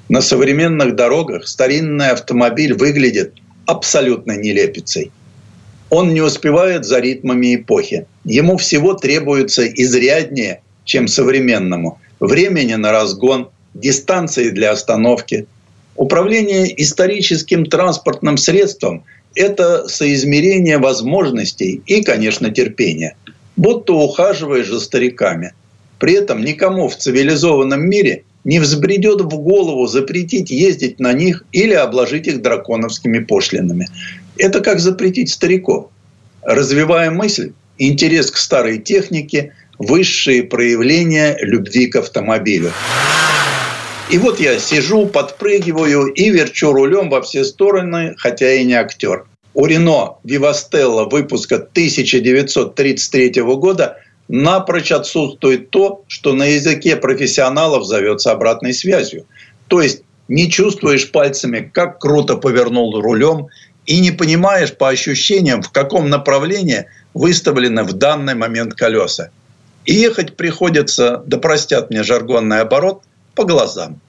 На 0.10 0.22
современных 0.22 0.96
дорогах 0.96 1.48
старинный 1.48 2.10
автомобиль 2.10 2.74
выглядит 2.74 3.34
абсолютно 3.66 4.34
нелепицей. 4.34 5.12
Он 5.90 6.14
не 6.14 6.22
успевает 6.22 6.86
за 6.86 7.00
ритмами 7.00 7.56
эпохи. 7.56 8.06
Ему 8.24 8.58
всего 8.58 8.94
требуется 8.94 9.68
изряднее, 9.68 10.62
чем 10.84 11.08
современному. 11.08 12.00
Времени 12.20 12.76
на 12.76 12.92
разгон, 12.92 13.50
дистанции 13.74 14.50
для 14.50 14.72
остановки. 14.72 15.48
Управление 15.96 16.82
историческим 16.82 17.66
транспортным 17.66 18.38
средством– 18.38 19.04
это 19.36 19.88
соизмерение 19.88 20.78
возможностей 20.78 21.82
и, 21.86 22.04
конечно, 22.04 22.50
терпения. 22.52 23.16
Будто 23.56 23.94
ухаживаешь 23.94 24.70
за 24.70 24.80
стариками. 24.80 25.54
При 26.00 26.14
этом 26.14 26.44
никому 26.44 26.90
в 26.90 26.96
цивилизованном 26.98 27.82
мире– 27.82 28.24
не 28.46 28.60
взбредет 28.60 29.22
в 29.22 29.38
голову 29.38 29.88
запретить 29.88 30.52
ездить 30.52 31.00
на 31.00 31.12
них 31.12 31.44
или 31.52 31.74
обложить 31.74 32.28
их 32.28 32.42
драконовскими 32.42 33.20
пошлинами. 33.20 33.90
Это 34.38 34.62
как 34.62 34.80
запретить 34.80 35.32
стариков. 35.32 35.88
Развивая 36.44 37.12
мысль, 37.12 37.52
интерес 37.78 38.32
к 38.32 38.38
старой 38.38 38.78
технике, 38.78 39.54
высшие 39.80 40.44
проявления 40.44 41.38
любви 41.42 41.88
к 41.88 41.98
автомобилю. 41.98 42.72
И 44.12 44.20
вот 44.20 44.40
я 44.40 44.60
сижу, 44.60 45.08
подпрыгиваю 45.08 46.06
и 46.06 46.30
верчу 46.30 46.72
рулем 46.72 47.10
во 47.10 47.24
все 47.24 47.44
стороны, 47.44 48.14
хотя 48.18 48.54
и 48.54 48.64
не 48.64 48.76
актер. 48.76 49.26
У 49.56 49.66
Рено 49.66 50.18
Вивастелла 50.24 51.06
выпуска 51.06 51.56
1933 51.56 53.42
года 53.42 53.98
напрочь 54.28 54.92
отсутствует 54.92 55.70
то, 55.70 56.04
что 56.08 56.34
на 56.34 56.46
языке 56.46 56.96
профессионалов 56.96 57.86
зовется 57.86 58.32
обратной 58.32 58.74
связью. 58.74 59.26
То 59.68 59.82
есть 59.82 60.02
не 60.28 60.50
чувствуешь 60.50 61.12
пальцами, 61.12 61.70
как 61.74 62.00
круто 62.00 62.36
повернул 62.36 63.00
рулем, 63.00 63.48
и 63.86 64.00
не 64.00 64.12
понимаешь 64.12 64.74
по 64.74 64.90
ощущениям, 64.90 65.62
в 65.62 65.72
каком 65.72 66.10
направлении 66.10 66.86
выставлены 67.14 67.84
в 67.84 67.94
данный 67.94 68.34
момент 68.34 68.74
колеса. 68.74 69.30
И 69.86 69.94
ехать 69.94 70.36
приходится, 70.36 71.22
да 71.28 71.38
простят 71.38 71.92
мне 71.92 72.02
жаргонный 72.02 72.62
оборот, 72.62 73.04
по 73.36 73.44
глазам. 73.44 74.00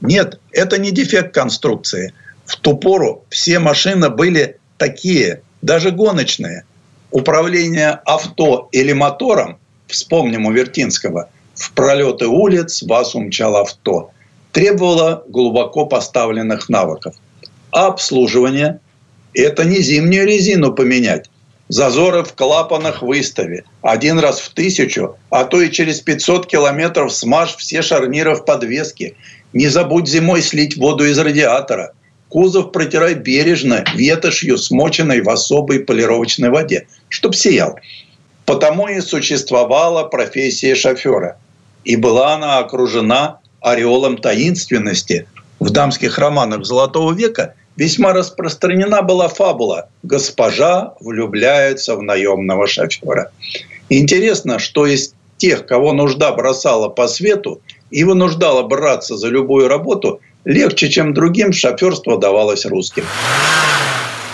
Нет, 0.00 0.40
это 0.52 0.78
не 0.78 0.90
дефект 0.90 1.34
конструкции. 1.34 2.14
В 2.46 2.56
ту 2.56 2.76
пору 2.76 3.24
все 3.28 3.58
машины 3.58 4.08
были 4.08 4.58
такие, 4.78 5.42
даже 5.60 5.90
гоночные. 5.90 6.64
Управление 7.10 8.00
авто 8.04 8.68
или 8.72 8.92
мотором 8.92 9.58
вспомним 9.86 10.46
у 10.46 10.52
Вертинского, 10.52 11.28
в 11.54 11.72
пролеты 11.72 12.26
улиц 12.26 12.82
вас 12.82 13.14
умчал 13.14 13.56
авто, 13.56 14.10
требовало 14.52 15.24
глубоко 15.28 15.86
поставленных 15.86 16.68
навыков. 16.68 17.14
А 17.70 17.86
обслуживание– 17.86 18.80
это 19.34 19.64
не 19.64 19.80
зимнюю 19.80 20.26
резину 20.26 20.72
поменять, 20.72 21.28
зазоры 21.68 22.24
в 22.24 22.34
клапанах 22.34 23.02
выстави, 23.02 23.64
один 23.82 24.18
раз 24.18 24.40
в 24.40 24.50
тысячу, 24.50 25.16
а 25.30 25.44
то 25.44 25.60
и 25.60 25.70
через 25.70 26.00
500 26.00 26.46
километров 26.46 27.12
смажь 27.12 27.56
все 27.56 27.82
шарниры 27.82 28.34
в 28.34 28.44
подвеске. 28.44 29.14
Не 29.52 29.68
забудь 29.68 30.08
зимой 30.08 30.42
слить 30.42 30.76
воду 30.76 31.06
из 31.06 31.18
радиатора. 31.18 31.92
Кузов 32.28 32.72
протирай 32.72 33.14
бережно, 33.14 33.84
ветошью, 33.94 34.58
смоченной 34.58 35.22
в 35.22 35.30
особой 35.30 35.80
полировочной 35.80 36.50
воде, 36.50 36.86
чтоб 37.08 37.34
сиял. 37.34 37.78
Потому 38.46 38.88
и 38.88 39.00
существовала 39.00 40.04
профессия 40.04 40.74
шофера. 40.74 41.36
И 41.84 41.96
была 41.96 42.34
она 42.34 42.58
окружена 42.58 43.40
ореолом 43.60 44.16
таинственности. 44.16 45.26
В 45.58 45.70
дамских 45.70 46.18
романах 46.18 46.64
Золотого 46.64 47.12
века 47.12 47.54
весьма 47.76 48.12
распространена 48.12 49.02
была 49.02 49.28
фабула 49.28 49.88
«Госпожа 50.02 50.94
влюбляется 51.00 51.96
в 51.96 52.02
наемного 52.02 52.66
шофера». 52.66 53.32
Интересно, 53.88 54.58
что 54.58 54.86
из 54.86 55.14
тех, 55.38 55.66
кого 55.66 55.92
нужда 55.92 56.32
бросала 56.32 56.88
по 56.88 57.08
свету 57.08 57.60
и 57.90 58.04
вынуждала 58.04 58.62
браться 58.62 59.16
за 59.16 59.28
любую 59.28 59.68
работу, 59.68 60.20
легче, 60.44 60.88
чем 60.88 61.14
другим, 61.14 61.52
шоферство 61.52 62.18
давалось 62.18 62.64
русским. 62.64 63.04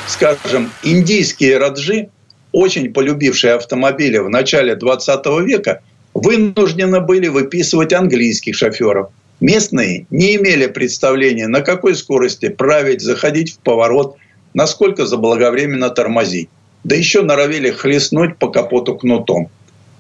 Скажем, 0.06 0.70
индийские 0.82 1.58
раджи, 1.58 2.10
очень 2.52 2.92
полюбившие 2.92 3.54
автомобили 3.54 4.18
в 4.18 4.28
начале 4.28 4.76
20 4.76 5.26
века, 5.44 5.80
вынуждены 6.14 7.00
были 7.00 7.28
выписывать 7.28 7.92
английских 7.92 8.54
шоферов. 8.54 9.10
Местные 9.40 10.06
не 10.10 10.36
имели 10.36 10.66
представления, 10.66 11.48
на 11.48 11.62
какой 11.62 11.96
скорости 11.96 12.48
править, 12.48 13.00
заходить 13.00 13.54
в 13.54 13.58
поворот, 13.58 14.16
насколько 14.54 15.06
заблаговременно 15.06 15.90
тормозить. 15.90 16.48
Да 16.84 16.94
еще 16.94 17.22
норовили 17.22 17.70
хлестнуть 17.70 18.36
по 18.36 18.48
капоту 18.48 18.96
кнутом. 18.96 19.48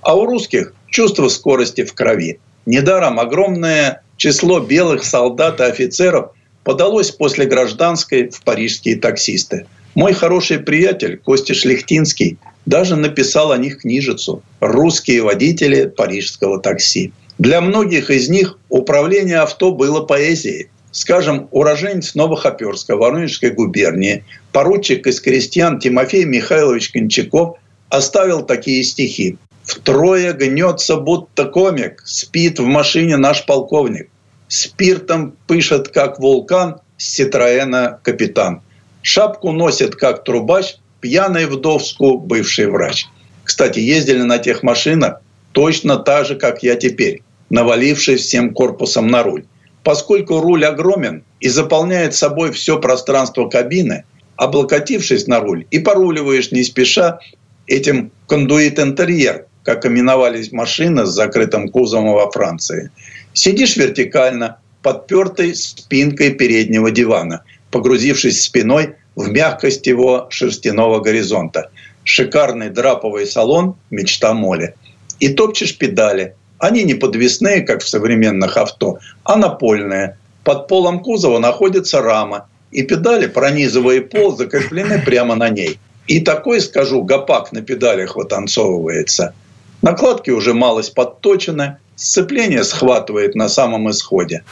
А 0.02 0.16
у 0.16 0.26
русских 0.26 0.74
чувство 0.88 1.28
скорости 1.28 1.84
в 1.84 1.94
крови. 1.94 2.38
Недаром 2.66 3.18
огромное 3.18 4.02
число 4.16 4.60
белых 4.60 5.04
солдат 5.04 5.60
и 5.60 5.64
офицеров 5.64 6.30
подалось 6.64 7.10
после 7.10 7.46
гражданской 7.46 8.28
в 8.28 8.42
парижские 8.42 8.96
таксисты. 8.96 9.66
Мой 9.94 10.14
хороший 10.14 10.58
приятель 10.58 11.18
Костя 11.18 11.52
Шлихтинский 11.52 12.38
даже 12.64 12.96
написал 12.96 13.52
о 13.52 13.58
них 13.58 13.80
книжицу 13.80 14.42
«Русские 14.60 15.22
водители 15.22 15.84
парижского 15.86 16.60
такси». 16.60 17.12
Для 17.38 17.60
многих 17.60 18.10
из 18.10 18.28
них 18.30 18.58
управление 18.70 19.38
авто 19.38 19.72
было 19.72 20.00
поэзией. 20.00 20.70
Скажем, 20.92 21.48
уроженец 21.50 22.14
Новохоперска, 22.14 22.96
Воронежской 22.96 23.50
губернии, 23.50 24.24
поручик 24.52 25.06
из 25.06 25.20
крестьян 25.20 25.78
Тимофей 25.78 26.24
Михайлович 26.24 26.90
Кончаков 26.90 27.58
оставил 27.88 28.42
такие 28.44 28.84
стихи. 28.84 29.36
Втрое 29.64 30.32
гнется, 30.32 30.96
будто 30.96 31.44
комик, 31.46 32.02
спит 32.04 32.58
в 32.58 32.64
машине 32.64 33.16
наш 33.16 33.44
полковник. 33.44 34.08
Спиртом 34.48 35.34
пышет, 35.46 35.88
как 35.88 36.18
вулкан, 36.18 36.80
с 36.96 37.04
Ситроена 37.14 38.00
капитан. 38.02 38.62
Шапку 39.02 39.52
носит, 39.52 39.96
как 39.96 40.24
трубач, 40.24 40.76
пьяный 41.00 41.46
вдовску 41.46 42.18
бывший 42.18 42.66
врач. 42.66 43.06
Кстати, 43.44 43.80
ездили 43.80 44.22
на 44.22 44.38
тех 44.38 44.62
машинах 44.62 45.20
точно 45.52 45.96
так 45.96 46.26
же, 46.26 46.36
как 46.36 46.62
я 46.62 46.76
теперь, 46.76 47.22
навалившись 47.50 48.22
всем 48.22 48.54
корпусом 48.54 49.08
на 49.08 49.22
руль. 49.22 49.44
Поскольку 49.82 50.40
руль 50.40 50.64
огромен 50.64 51.24
и 51.40 51.48
заполняет 51.48 52.14
собой 52.14 52.52
все 52.52 52.78
пространство 52.78 53.48
кабины, 53.48 54.04
облокотившись 54.36 55.26
на 55.26 55.40
руль 55.40 55.66
и 55.70 55.80
поруливаешь 55.80 56.52
не 56.52 56.62
спеша 56.62 57.18
этим 57.66 58.12
кондуит-интерьер, 58.28 59.46
как 59.64 59.86
именовались 59.86 60.52
машины 60.52 61.06
с 61.06 61.10
закрытым 61.10 61.68
кузовом 61.68 62.12
во 62.12 62.30
Франции. 62.30 62.90
Сидишь 63.32 63.76
вертикально, 63.76 64.58
подпертой 64.82 65.54
спинкой 65.54 66.30
переднего 66.30 66.90
дивана, 66.90 67.44
погрузившись 67.72 68.44
спиной 68.44 68.94
в 69.16 69.28
мягкость 69.28 69.86
его 69.86 70.28
шерстяного 70.30 71.00
горизонта. 71.00 71.70
Шикарный 72.04 72.70
драповый 72.70 73.26
салон– 73.26 73.74
мечта 73.90 74.34
моли. 74.34 74.74
И 75.18 75.30
топчешь 75.30 75.76
педали. 75.76 76.36
Они 76.58 76.84
не 76.84 76.94
подвесные, 76.94 77.62
как 77.62 77.82
в 77.82 77.88
современных 77.88 78.56
авто, 78.56 78.98
а 79.24 79.36
напольные. 79.36 80.16
Под 80.44 80.68
полом 80.68 81.00
кузова 81.00 81.38
находится 81.38 82.00
рама, 82.00 82.46
и 82.70 82.82
педали, 82.82 83.26
пронизывая 83.26 84.00
пол, 84.00 84.36
закреплены 84.36 85.00
прямо 85.00 85.34
на 85.34 85.48
ней. 85.48 85.78
И 86.06 86.20
такой, 86.20 86.60
скажу, 86.60 87.02
гопак 87.02 87.52
на 87.52 87.62
педалях 87.62 88.16
вытанцовывается. 88.16 89.34
Накладки 89.82 90.30
уже 90.30 90.54
малость 90.54 90.94
подточены, 90.94 91.76
сцепление 91.96 92.64
схватывает 92.64 93.34
на 93.34 93.48
самом 93.48 93.90
исходе. 93.90 94.42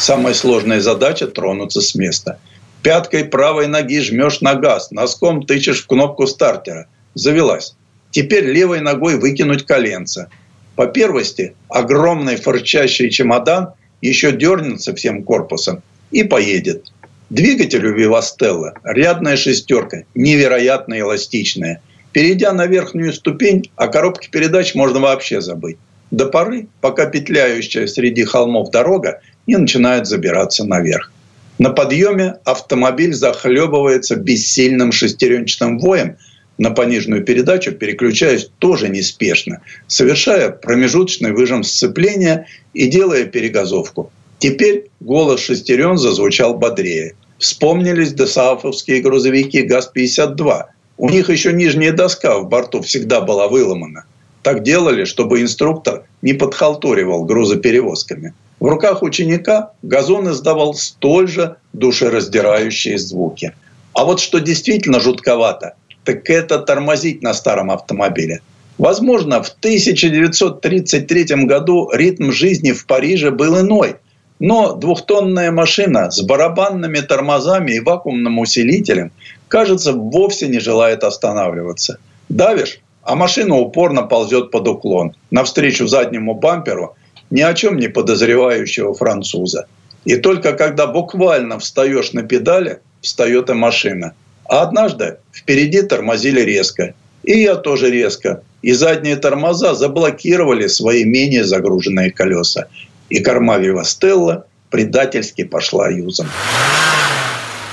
Самая 0.00 0.32
сложная 0.32 0.80
задача– 0.80 1.26
тронуться 1.28 1.82
с 1.82 1.94
места. 1.94 2.38
Пяткой 2.82 3.26
правой 3.26 3.66
ноги 3.66 4.00
жмешь 4.00 4.40
на 4.40 4.54
газ, 4.54 4.90
носком 4.90 5.44
тычешь 5.44 5.82
в 5.82 5.86
кнопку 5.86 6.26
стартера. 6.26 6.86
Завелась. 7.14 7.74
Теперь 8.10 8.46
левой 8.46 8.80
ногой 8.80 9.18
выкинуть 9.18 9.66
коленца. 9.66 10.30
По 10.74 10.86
первости, 10.86 11.54
огромный 11.68 12.36
форчащий 12.36 13.10
чемодан 13.10 13.74
еще 14.00 14.32
дернется 14.32 14.94
всем 14.94 15.22
корпусом 15.22 15.82
и 16.10 16.22
поедет. 16.22 16.90
Двигатель 17.28 17.86
у 17.86 17.92
Вивастелла– 17.92 18.72
рядная 18.84 19.36
шестерка, 19.36 20.04
невероятно 20.14 20.98
эластичная– 20.98 21.82
Перейдя 22.12 22.52
на 22.52 22.66
верхнюю 22.66 23.12
ступень, 23.12 23.70
о 23.76 23.86
коробке 23.86 24.30
передач 24.30 24.74
можно 24.74 24.98
вообще 24.98 25.40
забыть. 25.40 25.78
До 26.10 26.26
поры, 26.26 26.66
пока 26.80 27.06
петляющая 27.06 27.86
среди 27.86 28.24
холмов 28.24 28.70
дорога 28.70 29.20
не 29.50 29.56
начинает 29.56 30.06
забираться 30.06 30.64
наверх. 30.64 31.12
На 31.58 31.70
подъеме 31.70 32.36
автомобиль 32.44 33.12
захлебывается 33.12 34.16
бессильным 34.16 34.92
шестеренчатым 34.92 35.78
воем, 35.78 36.16
на 36.56 36.70
пониженную 36.70 37.24
передачу 37.24 37.72
переключаясь 37.72 38.50
тоже 38.58 38.88
неспешно, 38.88 39.60
совершая 39.86 40.50
промежуточный 40.50 41.32
выжим 41.32 41.64
сцепления 41.64 42.46
и 42.74 42.86
делая 42.86 43.24
перегазовку. 43.24 44.10
Теперь 44.38 44.88
голос 45.00 45.40
шестерен 45.40 45.98
зазвучал 45.98 46.54
бодрее. 46.54 47.14
Вспомнились 47.38 48.12
досаафовские 48.12 49.00
грузовики 49.00 49.62
ГАЗ-52– 49.62 50.64
у 51.02 51.08
них 51.08 51.30
еще 51.30 51.54
нижняя 51.54 51.92
доска 51.92 52.38
в 52.38 52.46
борту 52.46 52.82
всегда 52.82 53.22
была 53.22 53.48
выломана. 53.48 54.04
Так 54.42 54.62
делали, 54.62 55.06
чтобы 55.06 55.40
инструктор 55.40 56.04
не 56.20 56.34
подхалтуривал 56.34 57.24
грузоперевозками. 57.24 58.34
В 58.60 58.66
руках 58.66 59.02
ученика 59.02 59.72
газон 59.82 60.30
издавал 60.30 60.74
столь 60.74 61.28
же 61.28 61.56
душераздирающие 61.72 62.98
звуки. 62.98 63.54
А 63.94 64.04
вот 64.04 64.20
что 64.20 64.38
действительно 64.38 65.00
жутковато, 65.00 65.74
так 66.04 66.28
это 66.28 66.58
тормозить 66.58 67.22
на 67.22 67.32
старом 67.32 67.70
автомобиле. 67.70 68.42
Возможно, 68.76 69.42
в 69.42 69.48
1933 69.48 71.24
году 71.46 71.90
ритм 71.92 72.32
жизни 72.32 72.72
в 72.72 72.86
Париже 72.86 73.30
был 73.30 73.60
иной. 73.60 73.96
Но 74.38 74.74
двухтонная 74.74 75.50
машина 75.50 76.10
с 76.10 76.22
барабанными 76.22 77.00
тормозами 77.00 77.72
и 77.72 77.80
вакуумным 77.80 78.38
усилителем 78.38 79.12
кажется, 79.48 79.92
вовсе 79.92 80.48
не 80.48 80.60
желает 80.60 81.04
останавливаться. 81.04 81.98
Давишь, 82.28 82.80
а 83.02 83.16
машина 83.16 83.56
упорно 83.56 84.02
ползет 84.02 84.50
под 84.50 84.68
уклон, 84.68 85.14
навстречу 85.30 85.86
заднему 85.86 86.34
бамперу 86.34 86.96
ни 87.30 87.40
о 87.40 87.54
чем 87.54 87.76
не 87.76 87.88
подозревающего 87.88 88.94
француза. 88.94 89.66
И 90.04 90.16
только 90.16 90.52
когда 90.52 90.86
буквально 90.86 91.58
встаешь 91.58 92.12
на 92.12 92.22
педали, 92.22 92.80
встает 93.00 93.50
и 93.50 93.54
машина. 93.54 94.14
А 94.44 94.62
однажды 94.62 95.18
впереди 95.32 95.82
тормозили 95.82 96.40
резко. 96.40 96.94
И 97.22 97.38
я 97.38 97.56
тоже 97.56 97.90
резко. 97.90 98.42
И 98.62 98.72
задние 98.72 99.16
тормоза 99.16 99.74
заблокировали 99.74 100.66
свои 100.66 101.04
менее 101.04 101.44
загруженные 101.44 102.10
колеса. 102.10 102.68
И 103.08 103.20
корма 103.20 103.58
Вивастелла 103.58 104.46
предательски 104.70 105.44
пошла 105.44 105.88
юзом. 105.88 106.28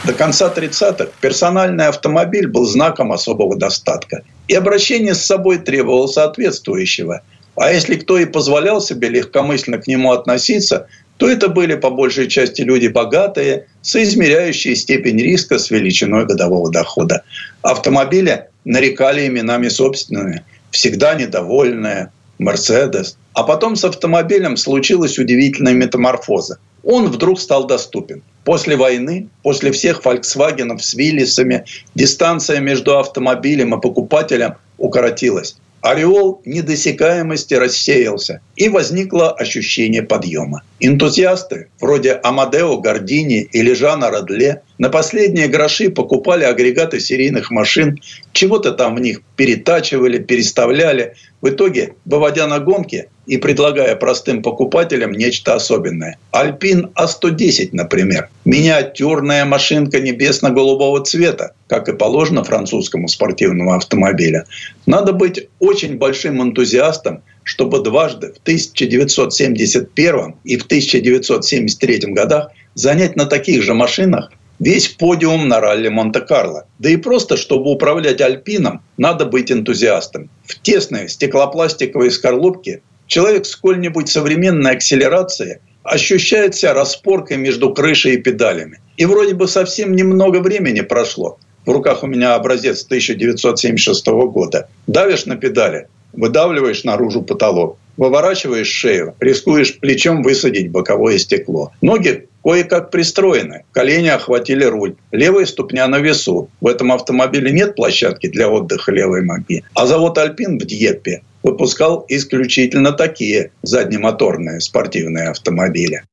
До 0.06 0.14
конца 0.14 0.54
30-х 0.56 1.10
персональный 1.20 1.88
автомобиль 1.88 2.48
был 2.48 2.66
знаком 2.66 3.12
особого 3.12 3.58
достатка. 3.58 4.24
И 4.48 4.54
обращение 4.54 5.14
с 5.14 5.26
собой 5.26 5.58
требовало 5.58 6.08
соответствующего. 6.08 7.22
А 7.58 7.72
если 7.72 7.96
кто 7.96 8.18
и 8.20 8.26
позволял 8.26 8.80
себе 8.80 9.10
легкомысленно 9.10 9.80
к 9.80 9.88
нему 9.88 10.12
относиться, 10.12 10.88
то 11.18 11.28
это 11.28 11.50
были 11.50 11.76
по 11.76 11.90
большей 11.90 12.28
части 12.28 12.62
люди 12.62 12.88
богатые, 12.88 13.66
соизмеряющие 13.82 14.76
степень 14.76 15.20
риска 15.20 15.58
с 15.58 15.72
величиной 15.72 16.26
годового 16.26 16.72
дохода. 16.72 17.24
Автомобили 17.64 18.46
нарекали 18.64 19.28
именами 19.28 19.70
собственными, 19.70 20.44
всегда 20.70 21.16
недовольные, 21.16 22.12
Мерседес. 22.40 23.18
А 23.34 23.44
потом 23.44 23.76
с 23.76 23.84
автомобилем 23.84 24.58
случилась 24.58 25.18
удивительная 25.18 25.74
метаморфоза. 25.74 26.60
Он 26.84 27.08
вдруг 27.08 27.40
стал 27.40 27.66
доступен. 27.66 28.22
После 28.44 28.76
войны, 28.76 29.28
после 29.42 29.72
всех 29.72 30.02
Volkswagen 30.04 30.78
с 30.78 30.94
Виллисами, 30.94 31.66
дистанция 31.96 32.60
между 32.60 32.98
автомобилем 32.98 33.76
и 33.76 33.82
покупателем 33.82 34.56
укоротилась. 34.78 35.58
Ореол 35.82 36.42
недосекаемости 36.46 37.54
рассеялся, 37.54 38.42
и 38.56 38.70
возникло 38.70 39.32
ощущение 39.32 40.04
подъема. 40.04 40.64
Энтузиасты, 40.80 41.68
вроде 41.80 42.20
Амадео 42.24 42.78
Гордини 42.78 43.48
или 43.52 43.74
Жана 43.74 44.10
Родле, 44.12 44.62
на 44.78 44.90
последние 44.90 45.48
гроши 45.48 45.90
покупали 45.90 46.44
агрегаты 46.44 47.00
серийных 47.00 47.52
машин, 47.52 48.00
чего-то 48.32 48.72
там 48.72 48.96
в 48.96 49.00
них 49.00 49.22
перетачивали, 49.36 50.20
переставляли. 50.20 51.16
В 51.42 51.50
итоге, 51.50 51.94
выводя 52.06 52.48
на 52.48 52.60
гонки 52.60 53.10
и 53.28 53.38
предлагая 53.38 53.96
простым 53.96 54.42
покупателям 54.42 55.12
нечто 55.12 55.54
особенное. 55.54 56.18
Альпин 56.32 56.92
А110, 56.96 57.70
например. 57.74 58.30
Миниатюрная 58.46 59.46
машинка 59.46 60.00
небесно-голубого 60.00 61.04
цвета, 61.04 61.54
как 61.68 61.90
и 61.90 61.94
положено 61.94 62.44
французскому 62.44 63.08
спортивному 63.08 63.74
автомобилю. 63.74 64.46
Надо 64.86 65.12
быть 65.12 65.50
очень 65.60 65.98
большим 65.98 66.42
энтузиастом, 66.42 67.22
чтобы 67.44 67.84
дважды 67.84 68.34
в 68.34 68.38
1971 68.42 70.36
и 70.44 70.58
в 70.58 70.66
1973 70.66 72.14
годах 72.14 72.52
занять 72.74 73.16
на 73.16 73.26
таких 73.26 73.62
же 73.62 73.74
машинах 73.74 74.32
весь 74.60 74.88
подиум 74.88 75.48
на 75.48 75.60
ралли 75.60 75.90
Монте-Карло. 75.90 76.66
Да 76.80 76.90
и 76.90 76.98
просто, 76.98 77.38
чтобы 77.38 77.72
управлять 77.72 78.22
Альпином, 78.22 78.82
надо 78.98 79.26
быть 79.26 79.52
энтузиастом. 79.52 80.30
В 80.46 80.60
тесной 80.62 81.10
стеклопластиковой 81.10 82.12
скорлупке 82.12 82.82
человек 83.08 83.46
сколь-нибудь 83.46 84.10
современной 84.10 84.72
акселерации 84.72 85.62
ощущает 85.84 86.56
себя 86.56 86.74
распоркой 86.74 87.38
между 87.38 87.74
крышей 87.74 88.16
и 88.16 88.18
педалями. 88.18 88.80
И 88.98 89.06
вроде 89.06 89.34
бы 89.34 89.48
совсем 89.48 89.96
немного 89.96 90.40
времени 90.40 90.82
прошло. 90.82 91.40
В 91.66 91.72
руках 91.72 92.04
у 92.04 92.08
меня 92.08 92.36
образец 92.36 92.84
1976 92.84 94.08
года. 94.08 94.70
Давишь 94.86 95.26
на 95.26 95.36
педали, 95.36 95.88
выдавливаешь 96.14 96.84
наружу 96.84 97.22
потолок, 97.22 97.78
выворачиваешь 97.98 98.68
шею, 98.68 99.16
рискуешь 99.20 99.78
плечом 99.80 100.24
высадить 100.24 100.72
боковое 100.72 101.18
стекло. 101.18 101.72
Ноги 101.82 102.28
кое-как 102.44 102.92
пристроены, 102.92 103.64
колени 103.72 104.08
охватили 104.08 104.64
руль, 104.64 104.96
левая 105.12 105.46
ступня 105.46 105.88
на 105.88 106.00
весу. 106.00 106.50
В 106.62 106.68
этом 106.68 106.92
автомобиле 106.92 107.52
нет 107.52 107.76
площадки 107.76 108.28
для 108.28 108.50
отдыха 108.50 108.92
левой 108.92 109.24
ноги. 109.24 109.64
А 109.74 109.86
завод 109.86 110.18
«Альпин» 110.18 110.58
в 110.58 110.66
Дьеппе 110.66 111.24
выпускал 111.48 112.06
исключительно 112.10 112.92
такие 112.92 113.52
заднемоторные 113.64 114.60
спортивные 114.60 115.30
автомобили. 115.30 116.04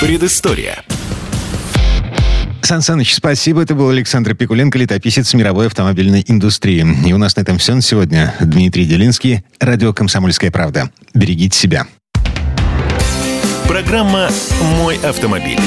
Предыстория. 0.00 0.82
Сан 2.62 2.80
Саныч, 2.80 3.14
спасибо. 3.14 3.62
Это 3.62 3.74
был 3.74 3.88
Александр 3.88 4.34
Пикуленко, 4.34 4.78
летописец 4.78 5.34
мировой 5.34 5.66
автомобильной 5.66 6.24
индустрии. 6.26 6.86
И 7.06 7.12
у 7.12 7.18
нас 7.18 7.36
на 7.36 7.40
этом 7.40 7.58
все 7.58 7.74
на 7.74 7.82
сегодня. 7.82 8.34
Дмитрий 8.40 8.84
Делинский, 8.84 9.44
радио 9.58 9.92
«Комсомольская 9.92 10.50
правда». 10.50 10.90
Берегите 11.14 11.58
себя. 11.58 11.86
Программа 13.66 14.28
«Мой 14.78 14.96
автомобиль». 15.02 15.58